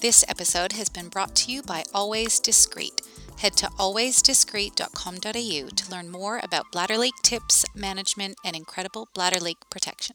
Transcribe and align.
This 0.00 0.24
episode 0.28 0.74
has 0.74 0.88
been 0.88 1.08
brought 1.08 1.34
to 1.34 1.50
you 1.50 1.60
by 1.60 1.82
Always 1.92 2.38
Discreet. 2.38 3.02
Head 3.38 3.54
to 3.54 3.66
alwaysdiscreet.com.au 3.80 5.68
to 5.74 5.90
learn 5.90 6.08
more 6.08 6.40
about 6.44 6.70
bladder 6.70 6.96
leak 6.96 7.14
tips, 7.24 7.64
management, 7.74 8.36
and 8.44 8.54
incredible 8.54 9.08
bladder 9.12 9.40
leak 9.40 9.56
protection. 9.70 10.14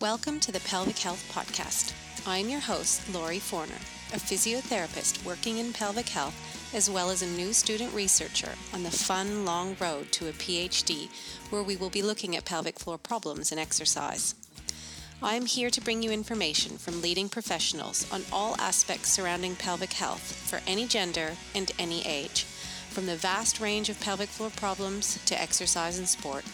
Welcome 0.00 0.40
to 0.40 0.50
the 0.50 0.58
Pelvic 0.58 0.98
Health 0.98 1.24
Podcast. 1.32 1.92
I'm 2.26 2.48
your 2.48 2.58
host, 2.58 3.08
Laurie 3.14 3.38
Forner, 3.38 3.78
a 4.12 4.16
physiotherapist 4.16 5.24
working 5.24 5.58
in 5.58 5.72
pelvic 5.72 6.08
health, 6.08 6.34
as 6.74 6.90
well 6.90 7.10
as 7.10 7.22
a 7.22 7.26
new 7.26 7.52
student 7.52 7.94
researcher 7.94 8.54
on 8.74 8.82
the 8.82 8.90
fun, 8.90 9.44
long 9.44 9.76
road 9.78 10.10
to 10.10 10.28
a 10.28 10.32
PhD, 10.32 11.08
where 11.50 11.62
we 11.62 11.76
will 11.76 11.90
be 11.90 12.02
looking 12.02 12.34
at 12.34 12.44
pelvic 12.44 12.80
floor 12.80 12.98
problems 12.98 13.52
and 13.52 13.60
exercise. 13.60 14.34
I 15.24 15.36
am 15.36 15.46
here 15.46 15.70
to 15.70 15.80
bring 15.80 16.02
you 16.02 16.10
information 16.10 16.78
from 16.78 17.00
leading 17.00 17.28
professionals 17.28 18.10
on 18.10 18.24
all 18.32 18.56
aspects 18.60 19.12
surrounding 19.12 19.54
pelvic 19.54 19.92
health 19.92 20.20
for 20.20 20.60
any 20.66 20.84
gender 20.84 21.30
and 21.54 21.70
any 21.78 22.04
age, 22.04 22.42
from 22.90 23.06
the 23.06 23.14
vast 23.14 23.60
range 23.60 23.88
of 23.88 24.00
pelvic 24.00 24.28
floor 24.28 24.50
problems 24.56 25.24
to 25.26 25.40
exercise 25.40 25.98
and 25.98 26.08
sport. 26.08 26.44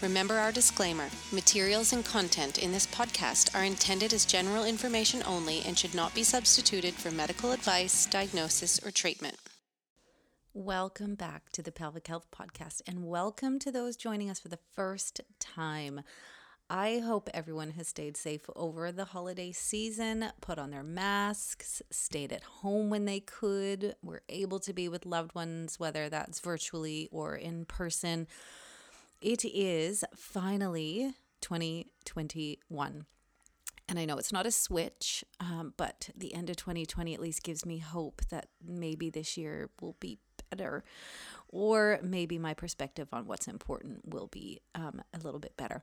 Remember 0.00 0.36
our 0.36 0.52
disclaimer 0.52 1.08
materials 1.32 1.92
and 1.92 2.04
content 2.04 2.56
in 2.58 2.70
this 2.70 2.86
podcast 2.86 3.52
are 3.52 3.64
intended 3.64 4.12
as 4.12 4.24
general 4.24 4.64
information 4.64 5.20
only 5.26 5.62
and 5.66 5.76
should 5.76 5.94
not 5.96 6.14
be 6.14 6.22
substituted 6.22 6.94
for 6.94 7.10
medical 7.10 7.50
advice, 7.50 8.06
diagnosis, 8.06 8.78
or 8.86 8.92
treatment. 8.92 9.34
Welcome 10.54 11.16
back 11.16 11.50
to 11.50 11.64
the 11.64 11.72
Pelvic 11.72 12.06
Health 12.06 12.28
Podcast, 12.30 12.80
and 12.86 13.08
welcome 13.08 13.58
to 13.58 13.72
those 13.72 13.96
joining 13.96 14.30
us 14.30 14.38
for 14.38 14.48
the 14.48 14.60
first 14.76 15.20
time. 15.40 16.02
I 16.70 16.98
hope 16.98 17.30
everyone 17.32 17.70
has 17.70 17.88
stayed 17.88 18.18
safe 18.18 18.42
over 18.54 18.92
the 18.92 19.06
holiday 19.06 19.52
season, 19.52 20.32
put 20.42 20.58
on 20.58 20.70
their 20.70 20.82
masks, 20.82 21.80
stayed 21.90 22.30
at 22.30 22.42
home 22.42 22.90
when 22.90 23.06
they 23.06 23.20
could, 23.20 23.96
were 24.02 24.20
able 24.28 24.58
to 24.60 24.74
be 24.74 24.86
with 24.86 25.06
loved 25.06 25.34
ones, 25.34 25.80
whether 25.80 26.10
that's 26.10 26.40
virtually 26.40 27.08
or 27.10 27.34
in 27.34 27.64
person. 27.64 28.26
It 29.22 29.46
is 29.46 30.04
finally 30.14 31.14
2021. 31.40 33.06
And 33.88 33.98
I 33.98 34.04
know 34.04 34.18
it's 34.18 34.32
not 34.32 34.44
a 34.44 34.50
switch, 34.50 35.24
um, 35.40 35.72
but 35.78 36.10
the 36.14 36.34
end 36.34 36.50
of 36.50 36.56
2020 36.56 37.14
at 37.14 37.20
least 37.20 37.42
gives 37.42 37.64
me 37.64 37.78
hope 37.78 38.20
that 38.28 38.48
maybe 38.62 39.08
this 39.08 39.38
year 39.38 39.70
will 39.80 39.96
be 40.00 40.18
better, 40.50 40.84
or 41.48 41.98
maybe 42.02 42.38
my 42.38 42.52
perspective 42.52 43.08
on 43.10 43.26
what's 43.26 43.48
important 43.48 44.06
will 44.06 44.26
be 44.26 44.60
um, 44.74 45.00
a 45.14 45.18
little 45.24 45.40
bit 45.40 45.56
better. 45.56 45.82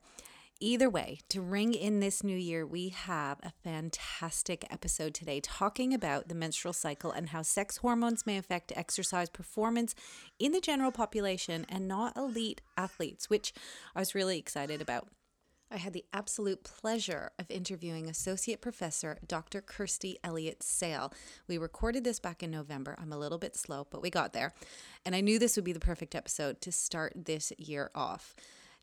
Either 0.62 0.90
way, 0.90 1.20
to 1.28 1.42
ring 1.42 1.74
in 1.74 2.00
this 2.00 2.24
new 2.24 2.38
year, 2.38 2.66
we 2.66 2.88
have 2.88 3.38
a 3.44 3.52
fantastic 3.62 4.66
episode 4.72 5.14
today 5.14 5.42
talking 5.42 5.94
about 5.94 6.30
the 6.30 6.36
menstrual 6.36 6.72
cycle 6.72 7.12
and 7.12 7.30
how 7.30 7.42
sex 7.42 7.78
hormones 7.78 8.26
may 8.26 8.38
affect 8.38 8.72
exercise 8.74 9.30
performance 9.30 9.94
in 10.40 10.54
the 10.54 10.62
general 10.62 10.94
population 10.94 11.66
and 11.68 11.90
not 11.90 12.16
elite 12.16 12.62
athletes, 12.78 13.30
which 13.30 13.54
I 13.94 14.00
was 14.00 14.16
really 14.16 14.40
excited 14.40 14.82
about. 14.82 15.10
I 15.70 15.76
had 15.76 15.92
the 15.92 16.06
absolute 16.14 16.64
pleasure 16.64 17.32
of 17.38 17.52
interviewing 17.52 18.08
Associate 18.08 18.62
Professor 18.62 19.18
Dr. 19.28 19.60
Kirsty 19.60 20.20
Elliott 20.24 20.64
Sale. 20.64 21.12
We 21.50 21.58
recorded 21.58 22.06
this 22.06 22.22
back 22.22 22.42
in 22.42 22.52
November. 22.52 22.96
I'm 22.98 23.12
a 23.12 23.18
little 23.18 23.40
bit 23.40 23.58
slow, 23.58 23.88
but 23.90 24.02
we 24.02 24.10
got 24.10 24.32
there. 24.32 24.54
And 25.06 25.16
I 25.16 25.20
knew 25.20 25.38
this 25.38 25.58
would 25.58 25.66
be 25.66 25.74
the 25.74 25.82
perfect 25.82 26.16
episode 26.16 26.62
to 26.62 26.72
start 26.72 27.12
this 27.26 27.52
year 27.58 27.92
off. 27.94 28.36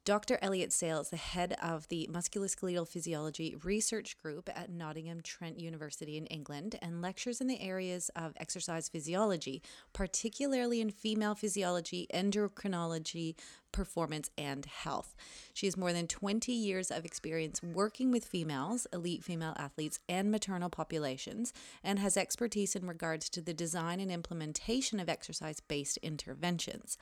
Dr. 0.04 0.36
Elliott 0.42 0.72
Sale 0.72 1.02
is 1.02 1.10
the 1.10 1.16
head 1.16 1.54
of 1.62 1.86
the 1.86 2.10
Musculoskeletal 2.10 2.88
Physiology 2.88 3.54
Research 3.62 4.18
Group 4.20 4.50
at 4.52 4.68
Nottingham 4.68 5.20
Trent 5.20 5.60
University 5.60 6.16
in 6.16 6.26
England 6.26 6.76
and 6.82 7.00
lectures 7.00 7.40
in 7.40 7.46
the 7.46 7.60
areas 7.60 8.10
of 8.16 8.32
exercise 8.36 8.88
physiology, 8.88 9.62
particularly 9.92 10.80
in 10.80 10.90
female 10.90 11.36
physiology, 11.36 12.08
endocrinology, 12.12 13.36
performance, 13.70 14.28
and 14.36 14.66
health. 14.66 15.14
She 15.54 15.66
has 15.66 15.76
more 15.76 15.92
than 15.92 16.08
20 16.08 16.50
years 16.50 16.90
of 16.90 17.04
experience 17.04 17.62
working 17.62 18.10
with 18.10 18.24
females, 18.24 18.88
elite 18.92 19.22
female 19.22 19.54
athletes, 19.56 20.00
and 20.08 20.32
maternal 20.32 20.68
populations, 20.68 21.52
and 21.84 22.00
has 22.00 22.16
expertise 22.16 22.74
in 22.74 22.88
regards 22.88 23.28
to 23.28 23.40
the 23.40 23.54
design 23.54 24.00
and 24.00 24.10
implementation 24.10 24.98
of 24.98 25.08
exercise 25.08 25.60
based 25.60 25.96
interventions 25.98 26.98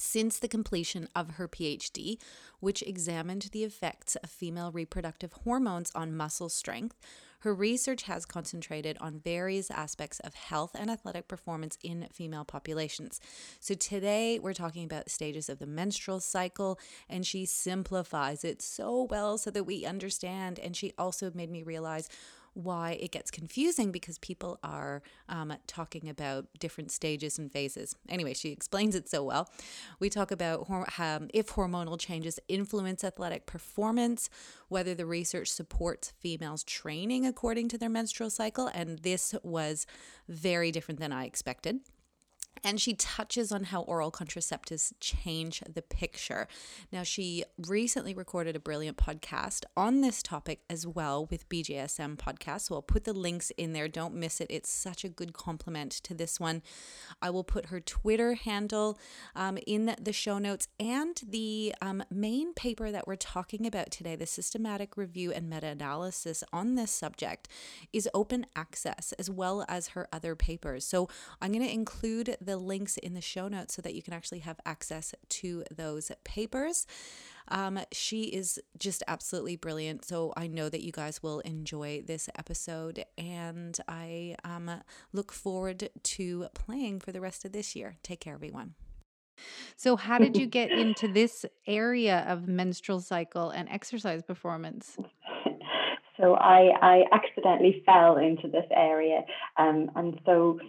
since 0.00 0.38
the 0.38 0.48
completion 0.48 1.08
of 1.14 1.32
her 1.32 1.48
PhD, 1.48 2.18
which 2.60 2.82
examined 2.82 3.50
the 3.52 3.64
effects 3.64 4.16
of 4.16 4.30
female 4.30 4.72
reproductive 4.72 5.32
hormones 5.44 5.92
on 5.94 6.16
muscle 6.16 6.48
strength. 6.48 6.96
Her 7.40 7.54
research 7.54 8.02
has 8.02 8.26
concentrated 8.26 8.98
on 9.00 9.20
various 9.20 9.70
aspects 9.70 10.20
of 10.20 10.34
health 10.34 10.72
and 10.78 10.90
athletic 10.90 11.26
performance 11.26 11.78
in 11.82 12.06
female 12.12 12.44
populations. 12.44 13.18
So, 13.60 13.74
today 13.74 14.38
we're 14.38 14.52
talking 14.52 14.84
about 14.84 15.10
stages 15.10 15.48
of 15.48 15.58
the 15.58 15.66
menstrual 15.66 16.20
cycle, 16.20 16.78
and 17.08 17.26
she 17.26 17.46
simplifies 17.46 18.44
it 18.44 18.60
so 18.60 19.06
well 19.10 19.38
so 19.38 19.50
that 19.50 19.64
we 19.64 19.86
understand. 19.86 20.58
And 20.58 20.76
she 20.76 20.92
also 20.98 21.30
made 21.34 21.50
me 21.50 21.62
realize 21.62 22.10
why 22.54 22.98
it 23.00 23.12
gets 23.12 23.30
confusing 23.30 23.92
because 23.92 24.18
people 24.18 24.58
are 24.62 25.02
um, 25.28 25.52
talking 25.66 26.08
about 26.08 26.46
different 26.58 26.90
stages 26.90 27.38
and 27.38 27.52
phases. 27.52 27.94
Anyway, 28.08 28.34
she 28.34 28.50
explains 28.50 28.94
it 28.94 29.08
so 29.08 29.22
well. 29.22 29.48
We 29.98 30.10
talk 30.10 30.30
about 30.30 30.68
um, 30.98 31.28
if 31.32 31.48
hormonal 31.50 31.98
changes 31.98 32.38
influence 32.48 33.04
athletic 33.04 33.46
performance, 33.46 34.28
whether 34.68 34.94
the 34.94 35.06
research 35.06 35.48
supports 35.48 36.12
females 36.18 36.64
training 36.64 37.26
according 37.26 37.68
to 37.68 37.78
their 37.78 37.88
menstrual 37.88 38.30
cycle, 38.30 38.68
and 38.68 38.98
this 39.00 39.34
was 39.42 39.86
very 40.28 40.70
different 40.72 41.00
than 41.00 41.12
I 41.12 41.24
expected. 41.24 41.80
And 42.62 42.80
she 42.80 42.94
touches 42.94 43.52
on 43.52 43.64
how 43.64 43.82
oral 43.82 44.12
contraceptives 44.12 44.92
change 45.00 45.62
the 45.72 45.82
picture. 45.82 46.46
Now, 46.92 47.02
she 47.02 47.44
recently 47.56 48.12
recorded 48.12 48.54
a 48.54 48.60
brilliant 48.60 48.98
podcast 48.98 49.64
on 49.76 50.02
this 50.02 50.22
topic 50.22 50.60
as 50.68 50.86
well 50.86 51.26
with 51.26 51.48
BJSM 51.48 52.16
podcast. 52.16 52.62
So 52.62 52.74
I'll 52.74 52.82
put 52.82 53.04
the 53.04 53.12
links 53.12 53.50
in 53.56 53.72
there. 53.72 53.88
Don't 53.88 54.14
miss 54.14 54.40
it. 54.40 54.48
It's 54.50 54.70
such 54.70 55.04
a 55.04 55.08
good 55.08 55.32
complement 55.32 55.92
to 55.92 56.14
this 56.14 56.38
one. 56.38 56.62
I 57.22 57.30
will 57.30 57.44
put 57.44 57.66
her 57.66 57.80
Twitter 57.80 58.34
handle 58.34 58.98
um, 59.34 59.58
in 59.66 59.94
the 60.00 60.12
show 60.12 60.38
notes 60.38 60.68
and 60.78 61.20
the 61.26 61.74
um, 61.80 62.02
main 62.10 62.52
paper 62.52 62.90
that 62.90 63.06
we're 63.06 63.16
talking 63.16 63.66
about 63.66 63.90
today, 63.90 64.16
the 64.16 64.26
systematic 64.26 64.96
review 64.96 65.32
and 65.32 65.48
meta 65.48 65.68
analysis 65.68 66.44
on 66.52 66.74
this 66.74 66.90
subject, 66.90 67.48
is 67.92 68.08
open 68.12 68.46
access 68.54 69.12
as 69.18 69.30
well 69.30 69.64
as 69.68 69.88
her 69.88 70.08
other 70.12 70.34
papers. 70.34 70.84
So 70.84 71.08
I'm 71.40 71.52
going 71.52 71.64
to 71.64 71.72
include 71.72 72.36
the 72.40 72.56
links 72.56 72.96
in 72.96 73.14
the 73.14 73.20
show 73.20 73.48
notes 73.48 73.74
so 73.74 73.82
that 73.82 73.94
you 73.94 74.02
can 74.02 74.14
actually 74.14 74.40
have 74.40 74.60
access 74.64 75.14
to 75.28 75.64
those 75.70 76.10
papers. 76.24 76.86
Um, 77.48 77.80
she 77.92 78.24
is 78.24 78.60
just 78.78 79.02
absolutely 79.08 79.56
brilliant. 79.56 80.04
So 80.04 80.32
I 80.36 80.46
know 80.46 80.68
that 80.68 80.82
you 80.82 80.92
guys 80.92 81.22
will 81.22 81.40
enjoy 81.40 82.02
this 82.06 82.28
episode, 82.38 83.04
and 83.18 83.78
I 83.88 84.36
um, 84.44 84.70
look 85.12 85.32
forward 85.32 85.90
to 86.02 86.46
playing 86.54 87.00
for 87.00 87.12
the 87.12 87.20
rest 87.20 87.44
of 87.44 87.52
this 87.52 87.74
year. 87.74 87.96
Take 88.02 88.20
care, 88.20 88.34
everyone. 88.34 88.74
So, 89.76 89.96
how 89.96 90.18
did 90.18 90.36
you 90.36 90.46
get 90.46 90.70
into 90.70 91.08
this 91.08 91.46
area 91.66 92.24
of 92.28 92.46
menstrual 92.46 93.00
cycle 93.00 93.50
and 93.50 93.68
exercise 93.68 94.22
performance? 94.22 94.96
So, 96.20 96.34
I, 96.34 96.68
I 96.82 97.04
accidentally 97.12 97.82
fell 97.86 98.18
into 98.18 98.46
this 98.46 98.66
area. 98.76 99.22
Um, 99.56 99.90
and 99.96 100.20
so, 100.26 100.60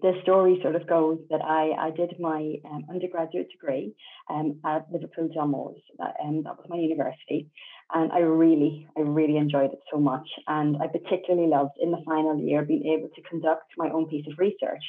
the 0.00 0.12
story 0.22 0.58
sort 0.62 0.76
of 0.76 0.86
goes 0.86 1.18
that 1.30 1.42
I, 1.44 1.70
I 1.78 1.90
did 1.90 2.14
my 2.18 2.54
um, 2.64 2.84
undergraduate 2.90 3.50
degree 3.50 3.94
um, 4.30 4.60
at 4.64 4.86
Liverpool 4.92 5.28
John 5.32 5.50
Moores. 5.50 5.80
That, 5.98 6.14
um, 6.22 6.42
that 6.44 6.56
was 6.56 6.66
my 6.68 6.76
university. 6.76 7.48
And 7.92 8.12
I 8.12 8.18
really, 8.18 8.86
I 8.96 9.00
really 9.00 9.36
enjoyed 9.36 9.72
it 9.72 9.80
so 9.90 9.98
much. 9.98 10.28
And 10.46 10.76
I 10.82 10.86
particularly 10.86 11.48
loved 11.48 11.72
in 11.80 11.90
the 11.90 12.02
final 12.06 12.38
year 12.38 12.62
being 12.62 12.94
able 12.98 13.08
to 13.14 13.22
conduct 13.22 13.72
my 13.76 13.88
own 13.90 14.06
piece 14.06 14.26
of 14.30 14.38
research. 14.38 14.82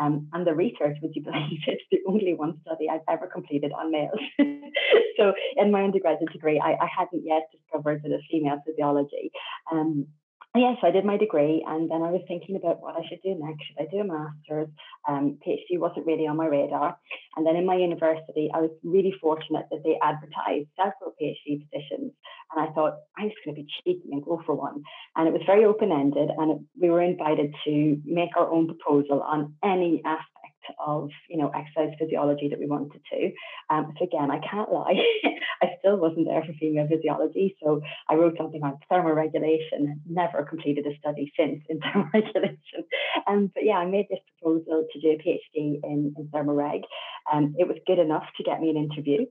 Um, 0.00 0.28
and 0.32 0.46
the 0.46 0.54
research, 0.54 0.96
would 1.02 1.14
you 1.14 1.22
believe, 1.24 1.60
the 1.90 1.98
only 2.06 2.34
one 2.34 2.60
study 2.62 2.88
I've 2.88 3.00
ever 3.08 3.26
completed 3.26 3.72
on 3.72 3.90
males. 3.90 4.20
so 5.16 5.32
in 5.56 5.72
my 5.72 5.82
undergraduate 5.82 6.32
degree, 6.32 6.60
I, 6.60 6.72
I 6.72 6.88
hadn't 6.96 7.24
yet 7.24 7.48
discovered 7.52 8.02
that 8.02 8.12
it's 8.12 8.24
female 8.30 8.60
physiology. 8.66 9.30
Yes, 10.56 10.76
I 10.84 10.92
did 10.92 11.04
my 11.04 11.16
degree, 11.16 11.64
and 11.66 11.90
then 11.90 12.02
I 12.02 12.12
was 12.12 12.22
thinking 12.28 12.54
about 12.54 12.80
what 12.80 12.94
I 12.94 13.04
should 13.08 13.20
do 13.24 13.34
next. 13.34 13.64
Should 13.66 13.82
I 13.82 13.90
do 13.90 13.98
a 13.98 14.04
master's? 14.04 14.68
Um, 15.08 15.36
PhD 15.44 15.80
wasn't 15.80 16.06
really 16.06 16.28
on 16.28 16.36
my 16.36 16.46
radar. 16.46 16.96
And 17.36 17.44
then 17.44 17.56
in 17.56 17.66
my 17.66 17.74
university, 17.74 18.50
I 18.54 18.60
was 18.60 18.70
really 18.84 19.12
fortunate 19.20 19.66
that 19.72 19.82
they 19.82 19.98
advertised 20.00 20.68
several 20.76 21.12
PhD 21.20 21.58
positions. 21.58 22.12
And 22.54 22.68
I 22.68 22.72
thought, 22.72 22.94
I'm 23.18 23.30
just 23.30 23.40
going 23.44 23.56
to 23.56 23.62
be 23.62 23.68
cheeky 23.82 24.10
and 24.12 24.24
go 24.24 24.42
for 24.46 24.54
one. 24.54 24.84
And 25.16 25.26
it 25.26 25.32
was 25.32 25.42
very 25.44 25.64
open 25.64 25.90
ended, 25.90 26.30
and 26.38 26.52
it, 26.52 26.58
we 26.80 26.88
were 26.88 27.02
invited 27.02 27.52
to 27.64 28.00
make 28.04 28.36
our 28.36 28.48
own 28.48 28.68
proposal 28.68 29.22
on 29.22 29.54
any 29.64 30.02
aspect 30.04 30.33
of, 30.78 31.10
you 31.28 31.38
know, 31.38 31.50
exercise 31.50 31.94
physiology 31.98 32.48
that 32.48 32.58
we 32.58 32.66
wanted 32.66 33.00
to. 33.12 33.30
Um, 33.70 33.94
so 33.98 34.04
again, 34.04 34.30
I 34.30 34.38
can't 34.38 34.72
lie, 34.72 34.94
I 35.62 35.66
still 35.78 35.96
wasn't 35.96 36.26
there 36.26 36.42
for 36.42 36.52
female 36.54 36.88
physiology. 36.88 37.56
So 37.62 37.80
I 38.08 38.14
wrote 38.14 38.36
something 38.38 38.62
on 38.62 38.78
thermoregulation, 38.90 39.72
and 39.72 40.00
never 40.08 40.44
completed 40.44 40.86
a 40.86 40.96
study 40.98 41.32
since 41.38 41.62
in 41.68 41.80
thermoregulation. 41.80 42.84
Um, 43.26 43.50
but 43.54 43.64
yeah, 43.64 43.78
I 43.78 43.86
made 43.86 44.06
this 44.10 44.20
proposal 44.38 44.86
to 44.92 45.00
do 45.00 45.08
a 45.08 45.18
PhD 45.18 45.80
in, 45.82 46.14
in 46.16 46.28
thermoreg. 46.32 46.82
um, 47.32 47.54
it 47.58 47.68
was 47.68 47.76
good 47.86 47.98
enough 47.98 48.24
to 48.36 48.42
get 48.42 48.60
me 48.60 48.70
an 48.70 48.76
interview 48.76 49.26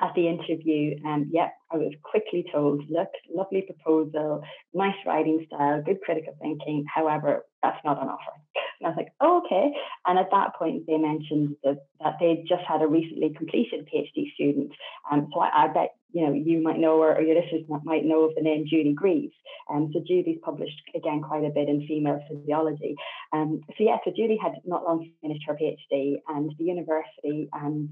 at 0.00 0.14
the 0.14 0.28
interview, 0.28 0.96
um, 1.06 1.30
yep, 1.32 1.52
I 1.70 1.76
was 1.76 1.92
quickly 2.02 2.44
told, 2.52 2.82
look, 2.90 3.08
lovely 3.32 3.62
proposal, 3.62 4.42
nice 4.74 4.94
writing 5.06 5.44
style, 5.46 5.82
good 5.82 6.00
critical 6.00 6.36
thinking. 6.40 6.84
However, 6.92 7.44
that's 7.62 7.82
not 7.84 8.02
an 8.02 8.08
offer. 8.08 8.32
And 8.80 8.86
I 8.86 8.90
was 8.90 8.96
like, 8.96 9.12
oh, 9.20 9.42
okay. 9.44 9.72
And 10.06 10.18
at 10.18 10.30
that 10.30 10.54
point, 10.56 10.86
they 10.86 10.96
mentioned 10.96 11.56
that, 11.64 11.84
that 12.00 12.14
they 12.18 12.44
just 12.48 12.62
had 12.66 12.82
a 12.82 12.86
recently 12.86 13.34
completed 13.36 13.88
PhD 13.92 14.32
student. 14.34 14.72
Um, 15.10 15.28
so 15.32 15.40
I, 15.40 15.64
I 15.64 15.68
bet 15.68 15.90
you 16.12 16.26
know 16.26 16.32
you 16.32 16.62
might 16.62 16.78
know 16.78 17.00
or 17.00 17.20
your 17.20 17.40
listeners 17.40 17.62
might 17.84 18.04
know 18.04 18.24
of 18.24 18.34
the 18.34 18.42
name 18.42 18.66
Julie 18.68 18.94
Greeves. 18.94 19.34
Um, 19.70 19.90
so 19.92 20.00
Julie's 20.06 20.38
published 20.42 20.80
again 20.94 21.22
quite 21.22 21.44
a 21.44 21.50
bit 21.50 21.68
in 21.68 21.86
female 21.86 22.20
physiology. 22.28 22.96
Um, 23.32 23.60
so 23.68 23.84
yeah, 23.84 23.98
so 24.04 24.10
Julie 24.16 24.38
had 24.42 24.54
not 24.64 24.84
long 24.84 25.08
finished 25.22 25.44
her 25.46 25.54
PhD, 25.54 26.16
and 26.28 26.52
the 26.58 26.64
university 26.64 27.48
and 27.52 27.90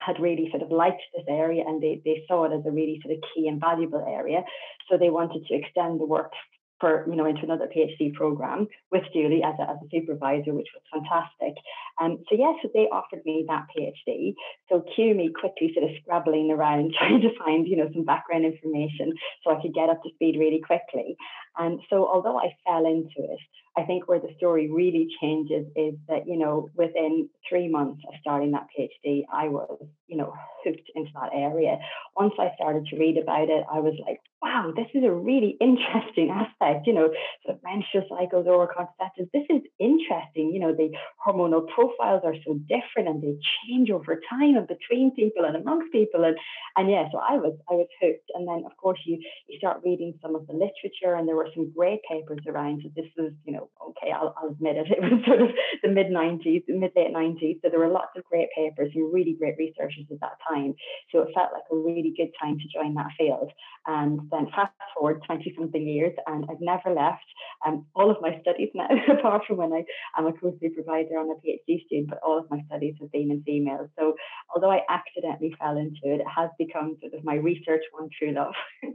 had 0.00 0.20
really 0.20 0.48
sort 0.50 0.62
of 0.62 0.70
liked 0.70 1.02
this 1.14 1.24
area 1.28 1.64
and 1.66 1.82
they, 1.82 2.00
they 2.04 2.24
saw 2.28 2.44
it 2.44 2.52
as 2.52 2.64
a 2.66 2.70
really 2.70 3.00
sort 3.02 3.16
of 3.16 3.22
key 3.34 3.48
and 3.48 3.60
valuable 3.60 4.04
area. 4.06 4.42
So 4.90 4.96
they 4.96 5.10
wanted 5.10 5.46
to 5.46 5.54
extend 5.54 6.00
the 6.00 6.06
work 6.06 6.32
for 6.80 7.04
you 7.08 7.16
know 7.16 7.26
into 7.26 7.42
another 7.42 7.66
PhD 7.66 8.14
program 8.14 8.68
with 8.92 9.02
Julie 9.12 9.42
as 9.42 9.54
a, 9.58 9.62
as 9.70 9.76
a 9.82 9.88
supervisor, 9.90 10.54
which 10.54 10.68
was 10.74 10.82
fantastic. 10.92 11.54
Um, 12.00 12.18
so 12.28 12.36
yes, 12.36 12.54
yeah, 12.56 12.62
so 12.62 12.70
they 12.72 12.88
offered 12.92 13.24
me 13.24 13.44
that 13.48 13.66
PhD. 13.76 14.34
So 14.68 14.84
cue 14.94 15.14
me 15.14 15.30
quickly 15.32 15.72
sort 15.74 15.90
of 15.90 15.96
scrabbling 16.02 16.50
around 16.50 16.94
trying 16.98 17.20
to 17.22 17.30
find 17.38 17.66
you 17.66 17.76
know 17.76 17.88
some 17.92 18.04
background 18.04 18.44
information 18.44 19.12
so 19.44 19.50
I 19.56 19.60
could 19.60 19.74
get 19.74 19.90
up 19.90 20.02
to 20.02 20.10
speed 20.14 20.36
really 20.38 20.60
quickly. 20.60 21.16
And 21.56 21.80
so 21.90 22.06
although 22.06 22.38
I 22.38 22.54
fell 22.64 22.86
into 22.86 23.18
it, 23.18 23.40
I 23.78 23.84
think 23.84 24.08
where 24.08 24.18
the 24.18 24.34
story 24.36 24.68
really 24.70 25.06
changes 25.20 25.66
is 25.76 25.94
that, 26.08 26.26
you 26.26 26.36
know, 26.36 26.68
within 26.74 27.28
three 27.48 27.68
months 27.68 28.02
of 28.08 28.14
starting 28.20 28.50
that 28.52 28.66
PhD, 28.76 29.22
I 29.32 29.48
was, 29.48 29.78
you 30.08 30.16
know, 30.16 30.32
hooked 30.64 30.90
into 30.96 31.10
that 31.14 31.30
area. 31.32 31.78
Once 32.16 32.32
I 32.40 32.50
started 32.56 32.86
to 32.86 32.98
read 32.98 33.18
about 33.18 33.48
it, 33.48 33.64
I 33.72 33.78
was 33.78 33.94
like, 34.04 34.20
wow, 34.40 34.72
this 34.74 34.86
is 34.94 35.02
a 35.04 35.10
really 35.10 35.56
interesting 35.60 36.30
aspect, 36.34 36.86
you 36.86 36.92
know, 36.92 37.10
of 37.48 37.58
menstrual 37.62 38.04
cycles 38.08 38.46
or 38.48 38.68
contraceptives. 38.68 39.30
This 39.32 39.46
is 39.50 39.62
interesting. 39.78 40.52
You 40.52 40.60
know, 40.60 40.74
the 40.74 40.90
hormonal 41.26 41.66
profiles 41.68 42.22
are 42.24 42.34
so 42.46 42.58
different 42.68 43.08
and 43.08 43.22
they 43.22 43.36
change 43.66 43.90
over 43.90 44.20
time 44.30 44.56
and 44.56 44.66
between 44.66 45.14
people 45.14 45.44
and 45.44 45.56
amongst 45.56 45.92
people. 45.92 46.24
And 46.24 46.36
and 46.76 46.90
yeah, 46.90 47.08
so 47.10 47.18
I 47.18 47.36
was 47.36 47.54
I 47.70 47.74
was 47.74 47.88
hooked. 48.00 48.30
And 48.34 48.46
then 48.46 48.62
of 48.66 48.76
course 48.76 49.00
you 49.04 49.18
you 49.48 49.58
start 49.58 49.80
reading 49.84 50.14
some 50.22 50.36
of 50.36 50.46
the 50.46 50.52
literature 50.52 51.14
and 51.16 51.26
there 51.26 51.36
were 51.36 51.48
some 51.54 51.72
great 51.76 52.00
papers 52.08 52.40
around. 52.46 52.82
So 52.82 52.90
this 52.94 53.10
was, 53.16 53.32
you 53.44 53.52
know, 53.52 53.68
okay, 53.90 54.12
I'll, 54.12 54.34
I'll 54.38 54.50
admit 54.50 54.76
it. 54.76 54.86
It 54.98 55.02
was 55.02 55.24
sort 55.26 55.42
of 55.42 55.50
the 55.82 55.88
mid 55.88 56.08
90s, 56.08 56.64
mid 56.68 56.92
late 56.96 57.14
90s. 57.14 57.60
So 57.62 57.70
there 57.70 57.78
were 57.78 57.88
lots 57.88 58.12
of 58.16 58.24
great 58.24 58.48
papers 58.54 58.90
and 58.94 59.12
really 59.12 59.36
great 59.38 59.56
researchers 59.58 60.04
at 60.10 60.20
that 60.20 60.38
time. 60.48 60.74
So 61.10 61.22
it 61.22 61.28
felt 61.34 61.52
like 61.52 61.62
a 61.70 61.76
really 61.76 62.12
good 62.16 62.30
time 62.40 62.58
to 62.58 62.66
join 62.68 62.94
that 62.94 63.10
field. 63.16 63.50
And 63.86 64.27
then 64.30 64.46
fast 64.54 64.72
forward 64.94 65.22
20 65.26 65.54
something 65.56 65.86
years, 65.86 66.14
and 66.26 66.44
I've 66.50 66.60
never 66.60 66.94
left 66.94 67.24
um, 67.66 67.86
all 67.94 68.10
of 68.10 68.18
my 68.20 68.38
studies 68.40 68.70
now, 68.74 68.88
apart 69.12 69.42
from 69.46 69.58
when 69.58 69.72
I 69.72 69.84
am 70.18 70.26
a 70.26 70.32
co 70.32 70.52
supervisor 70.60 71.18
on 71.18 71.30
a 71.30 71.34
PhD 71.34 71.84
student, 71.86 72.10
but 72.10 72.20
all 72.24 72.38
of 72.38 72.50
my 72.50 72.62
studies 72.66 72.94
have 73.00 73.12
been 73.12 73.30
in 73.30 73.42
females. 73.44 73.88
So 73.98 74.14
although 74.54 74.70
I 74.70 74.80
accidentally 74.88 75.54
fell 75.58 75.76
into 75.76 76.00
it, 76.04 76.20
it 76.20 76.26
has 76.34 76.50
become 76.58 76.96
sort 77.00 77.14
of 77.14 77.24
my 77.24 77.34
research 77.34 77.82
one 77.92 78.08
true 78.16 78.32
love. 78.32 78.54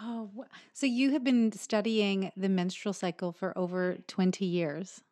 oh, 0.00 0.30
so 0.72 0.86
you 0.86 1.12
have 1.12 1.24
been 1.24 1.52
studying 1.52 2.32
the 2.36 2.48
menstrual 2.48 2.92
cycle 2.92 3.32
for 3.32 3.56
over 3.56 3.98
20 4.06 4.44
years. 4.44 5.02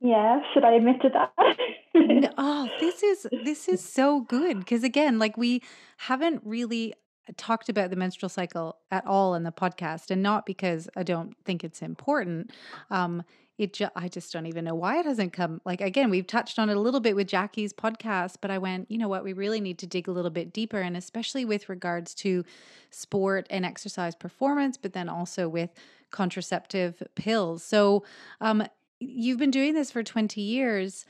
Yeah, 0.00 0.40
should 0.54 0.64
I 0.64 0.74
admit 0.74 1.02
to 1.02 1.08
that? 1.08 1.56
no, 1.94 2.30
oh, 2.38 2.68
this 2.80 3.02
is 3.02 3.26
this 3.44 3.68
is 3.68 3.82
so 3.82 4.20
good 4.20 4.60
because 4.60 4.84
again, 4.84 5.18
like 5.18 5.36
we 5.36 5.62
haven't 5.96 6.42
really 6.44 6.94
talked 7.36 7.68
about 7.68 7.90
the 7.90 7.96
menstrual 7.96 8.28
cycle 8.28 8.76
at 8.90 9.06
all 9.06 9.34
in 9.34 9.42
the 9.42 9.52
podcast, 9.52 10.10
and 10.10 10.22
not 10.22 10.46
because 10.46 10.88
I 10.96 11.02
don't 11.02 11.36
think 11.44 11.64
it's 11.64 11.82
important. 11.82 12.50
Um, 12.90 13.22
it 13.58 13.72
ju- 13.72 13.88
I 13.96 14.08
just 14.08 14.32
don't 14.32 14.46
even 14.46 14.64
know 14.64 14.74
why 14.74 15.00
it 15.00 15.04
hasn't 15.04 15.32
come. 15.32 15.60
Like 15.64 15.80
again, 15.80 16.10
we've 16.10 16.26
touched 16.26 16.58
on 16.58 16.70
it 16.70 16.76
a 16.76 16.80
little 16.80 17.00
bit 17.00 17.16
with 17.16 17.26
Jackie's 17.26 17.72
podcast, 17.72 18.36
but 18.40 18.50
I 18.50 18.58
went, 18.58 18.90
you 18.90 18.98
know 18.98 19.08
what, 19.08 19.24
we 19.24 19.32
really 19.32 19.60
need 19.60 19.78
to 19.78 19.86
dig 19.86 20.08
a 20.08 20.12
little 20.12 20.30
bit 20.30 20.52
deeper, 20.52 20.80
and 20.80 20.96
especially 20.96 21.44
with 21.44 21.68
regards 21.68 22.14
to 22.16 22.44
sport 22.90 23.46
and 23.50 23.66
exercise 23.66 24.14
performance, 24.14 24.76
but 24.76 24.92
then 24.92 25.08
also 25.08 25.48
with 25.48 25.70
contraceptive 26.10 27.02
pills. 27.16 27.62
So, 27.62 28.04
um, 28.40 28.64
you've 29.00 29.38
been 29.38 29.50
doing 29.50 29.74
this 29.74 29.90
for 29.90 30.02
20 30.02 30.40
years 30.40 31.04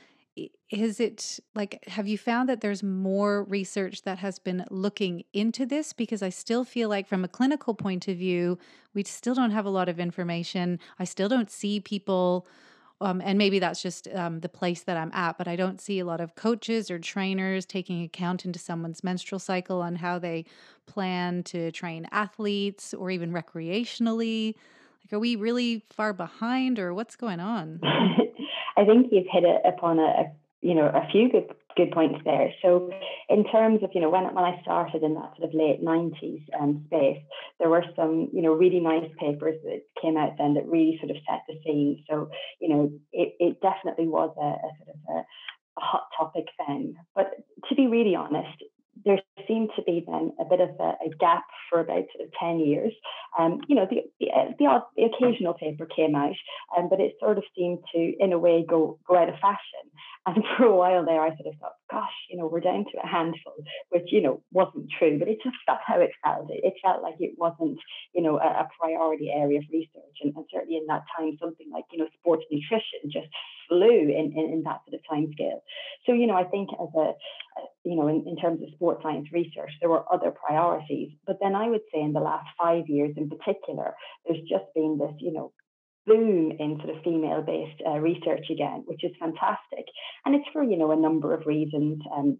is 0.69 0.99
it 0.99 1.39
like 1.55 1.83
have 1.87 2.07
you 2.07 2.17
found 2.17 2.49
that 2.49 2.61
there's 2.61 2.83
more 2.83 3.43
research 3.43 4.03
that 4.03 4.19
has 4.19 4.39
been 4.39 4.65
looking 4.69 5.23
into 5.33 5.65
this? 5.65 5.93
Because 5.93 6.21
i 6.21 6.29
still 6.29 6.63
feel 6.63 6.89
like 6.89 7.07
from 7.07 7.23
a 7.23 7.27
clinical 7.27 7.73
point 7.73 8.07
of 8.07 8.17
view 8.17 8.57
we 8.93 9.03
still 9.03 9.35
don't 9.35 9.51
have 9.51 9.65
a 9.65 9.69
lot 9.69 9.89
of 9.89 9.99
information. 9.99 10.79
I 10.97 11.03
still 11.03 11.29
don't 11.29 11.51
see 11.51 11.79
people 11.79 12.47
um, 13.01 13.21
and 13.23 13.37
maybe 13.37 13.59
that's 13.59 13.81
just 13.81 14.09
um, 14.13 14.41
the 14.41 14.49
place 14.49 14.83
that 14.83 14.97
i'm 14.97 15.11
at 15.13 15.37
but 15.37 15.47
i 15.47 15.55
don't 15.55 15.79
see 15.79 15.99
a 15.99 16.05
lot 16.05 16.19
of 16.19 16.35
coaches 16.35 16.91
or 16.91 16.99
trainers 16.99 17.65
taking 17.65 18.03
account 18.03 18.43
into 18.43 18.59
someone's 18.59 19.05
menstrual 19.05 19.39
cycle 19.39 19.81
on 19.81 19.95
how 19.95 20.19
they 20.19 20.43
plan 20.85 21.41
to 21.43 21.71
train 21.71 22.07
athletes 22.11 22.93
or 22.93 23.09
even 23.09 23.31
recreationally. 23.31 24.55
Like 25.03 25.13
are 25.13 25.19
we 25.19 25.37
really 25.37 25.85
far 25.89 26.11
behind 26.11 26.77
or 26.77 26.93
what's 26.93 27.15
going 27.15 27.39
on 27.39 27.79
I 28.79 28.85
think 28.85 29.07
you've 29.11 29.27
hit 29.29 29.43
it 29.43 29.61
upon 29.65 29.99
a, 29.99 30.03
a 30.03 30.25
you 30.61 30.73
know 30.73 30.87
a 30.87 31.07
few 31.11 31.29
good 31.29 31.47
good 31.75 31.91
points 31.91 32.19
there. 32.23 32.53
So 32.61 32.89
in 33.29 33.43
terms 33.43 33.83
of 33.83 33.91
you 33.93 34.01
know 34.01 34.09
when 34.09 34.23
when 34.33 34.45
I 34.45 34.61
started 34.61 35.03
in 35.03 35.15
that 35.15 35.33
sort 35.35 35.49
of 35.49 35.53
late 35.53 35.83
nineties 35.83 36.41
um, 36.59 36.83
space, 36.87 37.21
there 37.59 37.69
were 37.69 37.83
some 37.95 38.29
you 38.31 38.41
know 38.41 38.53
really 38.53 38.79
nice 38.79 39.09
papers 39.19 39.59
that 39.63 39.81
came 40.01 40.15
out 40.15 40.37
then 40.37 40.53
that 40.53 40.67
really 40.67 40.97
sort 40.99 41.11
of 41.11 41.17
set 41.27 41.41
the 41.47 41.55
scene. 41.63 42.03
So 42.09 42.29
you 42.61 42.69
know 42.69 42.91
it, 43.11 43.35
it 43.39 43.61
definitely 43.61 44.07
was 44.07 44.33
a, 44.37 44.49
a 44.67 44.69
sort 44.77 44.95
of 44.95 45.15
a, 45.15 45.19
a 45.79 45.83
hot 45.83 46.07
topic 46.17 46.45
then. 46.65 46.95
But 47.15 47.31
to 47.67 47.75
be 47.75 47.87
really 47.87 48.15
honest, 48.15 48.63
seemed 49.49 49.69
to 49.75 49.81
be 49.81 50.05
then 50.07 50.31
a 50.39 50.45
bit 50.45 50.61
of 50.61 50.69
a, 50.79 50.93
a 51.05 51.09
gap 51.19 51.45
for 51.69 51.81
about 51.81 52.05
sort 52.15 52.27
of 52.27 52.33
10 52.39 52.59
years. 52.59 52.93
Um, 53.37 53.59
you 53.67 53.75
know, 53.75 53.87
the, 53.89 54.03
the, 54.19 54.27
the, 54.57 54.79
the 54.95 55.03
occasional 55.03 55.53
paper 55.53 55.85
came 55.85 56.15
out, 56.15 56.35
um, 56.77 56.87
but 56.89 57.01
it 57.01 57.17
sort 57.19 57.37
of 57.37 57.43
seemed 57.57 57.79
to, 57.93 58.13
in 58.19 58.31
a 58.31 58.39
way, 58.39 58.65
go, 58.67 58.99
go 59.07 59.17
out 59.17 59.29
of 59.29 59.35
fashion. 59.39 59.89
And 60.35 60.43
for 60.57 60.65
a 60.65 60.75
while 60.75 61.05
there, 61.05 61.21
I 61.21 61.29
sort 61.29 61.47
of 61.47 61.59
thought, 61.59 61.73
gosh, 61.89 62.13
you 62.29 62.37
know, 62.37 62.47
we're 62.47 62.59
down 62.59 62.85
to 62.85 62.97
a 63.03 63.07
handful, 63.07 63.55
which, 63.89 64.11
you 64.11 64.21
know, 64.21 64.43
wasn't 64.51 64.91
true, 64.97 65.17
but 65.17 65.27
it 65.27 65.39
just 65.43 65.57
felt 65.65 65.79
how 65.85 65.99
it 65.99 66.11
felt. 66.23 66.49
It, 66.51 66.61
it 66.63 66.73
felt 66.83 67.01
like 67.01 67.15
it 67.19 67.33
wasn't, 67.37 67.79
you 68.13 68.21
know, 68.21 68.37
a, 68.37 68.65
a 68.65 68.69
priority 68.79 69.31
area 69.33 69.59
of 69.59 69.65
research. 69.71 70.17
And, 70.21 70.33
and, 70.35 70.45
certainly 70.53 70.77
in 70.77 70.85
that 70.87 71.03
time, 71.17 71.37
something 71.41 71.67
like, 71.73 71.85
you 71.91 71.99
know, 71.99 72.07
sports 72.19 72.43
nutrition 72.51 73.09
just 73.11 73.27
flew 73.67 74.01
in, 74.01 74.33
in, 74.35 74.53
in 74.53 74.63
that 74.63 74.81
sort 74.85 74.99
of 74.99 75.01
time 75.09 75.31
scale. 75.33 75.63
So, 76.05 76.13
you 76.13 76.27
know, 76.27 76.35
I 76.35 76.43
think 76.43 76.69
as 76.73 76.89
a, 76.95 77.09
uh, 77.09 77.67
you 77.83 77.95
know, 77.95 78.07
in, 78.07 78.25
in 78.27 78.35
terms 78.37 78.61
of 78.61 78.69
sports 78.73 79.01
science 79.01 79.27
research, 79.33 79.71
there 79.79 79.89
were 79.89 80.05
other 80.13 80.31
priorities. 80.31 81.11
But 81.25 81.37
then 81.41 81.55
I 81.55 81.69
would 81.69 81.85
say 81.93 82.01
in 82.01 82.13
the 82.13 82.19
last 82.19 82.47
five 82.57 82.87
years 82.87 83.15
in 83.17 83.29
particular, 83.29 83.93
there's 84.25 84.41
just 84.41 84.65
been 84.75 84.97
this, 84.99 85.13
you 85.19 85.33
know, 85.33 85.51
boom 86.05 86.51
in 86.59 86.79
sort 86.83 86.95
of 86.95 87.03
female 87.03 87.41
based 87.41 87.81
uh, 87.85 87.99
research 87.99 88.45
again, 88.49 88.83
which 88.85 89.03
is 89.03 89.11
fantastic. 89.19 89.85
And 90.25 90.35
it's 90.35 90.47
for, 90.53 90.63
you 90.63 90.77
know, 90.77 90.91
a 90.91 90.95
number 90.95 91.33
of 91.33 91.45
reasons. 91.45 92.01
Um, 92.15 92.39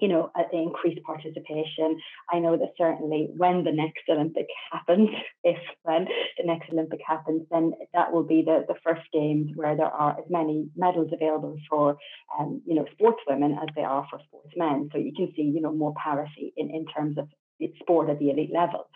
you 0.00 0.08
know, 0.08 0.30
uh, 0.38 0.44
increased 0.52 1.02
participation. 1.02 1.98
I 2.32 2.38
know 2.38 2.56
that 2.56 2.74
certainly 2.78 3.28
when 3.36 3.64
the 3.64 3.72
next 3.72 4.02
Olympic 4.08 4.46
happens, 4.70 5.08
if 5.44 5.58
when 5.82 6.06
the 6.38 6.44
next 6.44 6.70
Olympic 6.72 7.00
happens, 7.06 7.42
then 7.50 7.72
that 7.94 8.12
will 8.12 8.22
be 8.22 8.42
the, 8.42 8.64
the 8.68 8.76
first 8.84 9.02
games 9.12 9.50
where 9.54 9.76
there 9.76 9.86
are 9.86 10.12
as 10.12 10.24
many 10.30 10.68
medals 10.76 11.10
available 11.12 11.56
for, 11.68 11.96
um, 12.38 12.62
you 12.64 12.74
know, 12.74 12.84
sportswomen 12.94 13.60
as 13.60 13.68
they 13.74 13.82
are 13.82 14.06
for 14.10 14.20
sportsmen. 14.28 14.88
So 14.92 14.98
you 14.98 15.12
can 15.14 15.32
see, 15.34 15.42
you 15.42 15.60
know, 15.60 15.72
more 15.72 15.94
parity 16.02 16.52
in, 16.56 16.70
in 16.70 16.86
terms 16.86 17.18
of 17.18 17.28
sport 17.80 18.08
at 18.08 18.18
the 18.18 18.30
elite 18.30 18.52
level. 18.54 18.88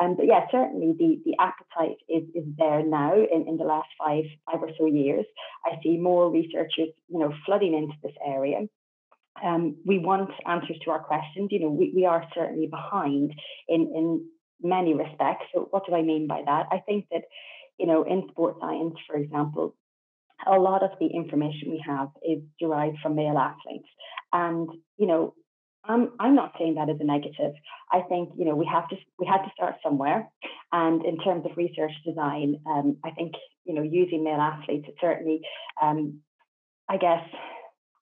Um, 0.00 0.16
but 0.16 0.26
yeah, 0.26 0.46
certainly 0.50 0.92
the, 0.98 1.20
the 1.24 1.36
appetite 1.40 1.98
is, 2.08 2.24
is 2.34 2.44
there 2.58 2.84
now 2.84 3.14
in, 3.14 3.46
in 3.48 3.56
the 3.56 3.64
last 3.64 3.88
five, 3.98 4.24
five 4.50 4.62
or 4.62 4.70
so 4.76 4.86
years. 4.86 5.24
I 5.64 5.78
see 5.82 5.96
more 5.96 6.30
researchers, 6.30 6.88
you 7.08 7.18
know, 7.18 7.32
flooding 7.46 7.74
into 7.74 7.94
this 8.02 8.14
area. 8.26 8.60
Um, 9.42 9.76
we 9.84 9.98
want 9.98 10.30
answers 10.46 10.76
to 10.84 10.90
our 10.90 11.00
questions. 11.00 11.48
You 11.50 11.60
know, 11.60 11.70
we, 11.70 11.92
we 11.94 12.06
are 12.06 12.24
certainly 12.34 12.66
behind 12.66 13.34
in, 13.68 13.80
in 13.94 14.26
many 14.62 14.94
respects. 14.94 15.46
So 15.54 15.68
what 15.70 15.86
do 15.86 15.94
I 15.94 16.02
mean 16.02 16.26
by 16.26 16.42
that? 16.44 16.66
I 16.70 16.78
think 16.78 17.06
that, 17.10 17.22
you 17.78 17.86
know, 17.86 18.04
in 18.04 18.28
sports 18.30 18.58
science, 18.60 18.94
for 19.06 19.16
example, 19.16 19.74
a 20.46 20.58
lot 20.58 20.82
of 20.82 20.90
the 21.00 21.06
information 21.06 21.70
we 21.70 21.82
have 21.86 22.08
is 22.26 22.42
derived 22.60 22.98
from 23.02 23.16
male 23.16 23.38
athletes. 23.38 23.88
And, 24.32 24.68
you 24.98 25.06
know, 25.06 25.34
I'm, 25.86 26.12
I'm 26.18 26.34
not 26.34 26.54
saying 26.58 26.76
that 26.76 26.88
as 26.88 26.96
a 27.00 27.04
negative. 27.04 27.52
I 27.92 28.00
think, 28.08 28.30
you 28.36 28.44
know, 28.44 28.56
we 28.56 28.66
have 28.66 28.88
to, 28.88 28.96
we 29.18 29.26
had 29.26 29.42
to 29.42 29.50
start 29.54 29.76
somewhere. 29.82 30.28
And 30.72 31.04
in 31.04 31.18
terms 31.18 31.44
of 31.44 31.56
research 31.56 31.92
design, 32.06 32.60
um, 32.66 32.96
I 33.04 33.10
think, 33.10 33.32
you 33.64 33.74
know, 33.74 33.82
using 33.82 34.24
male 34.24 34.40
athletes, 34.40 34.86
it 34.88 34.94
certainly, 35.00 35.40
um, 35.82 36.20
I 36.88 36.96
guess, 36.96 37.22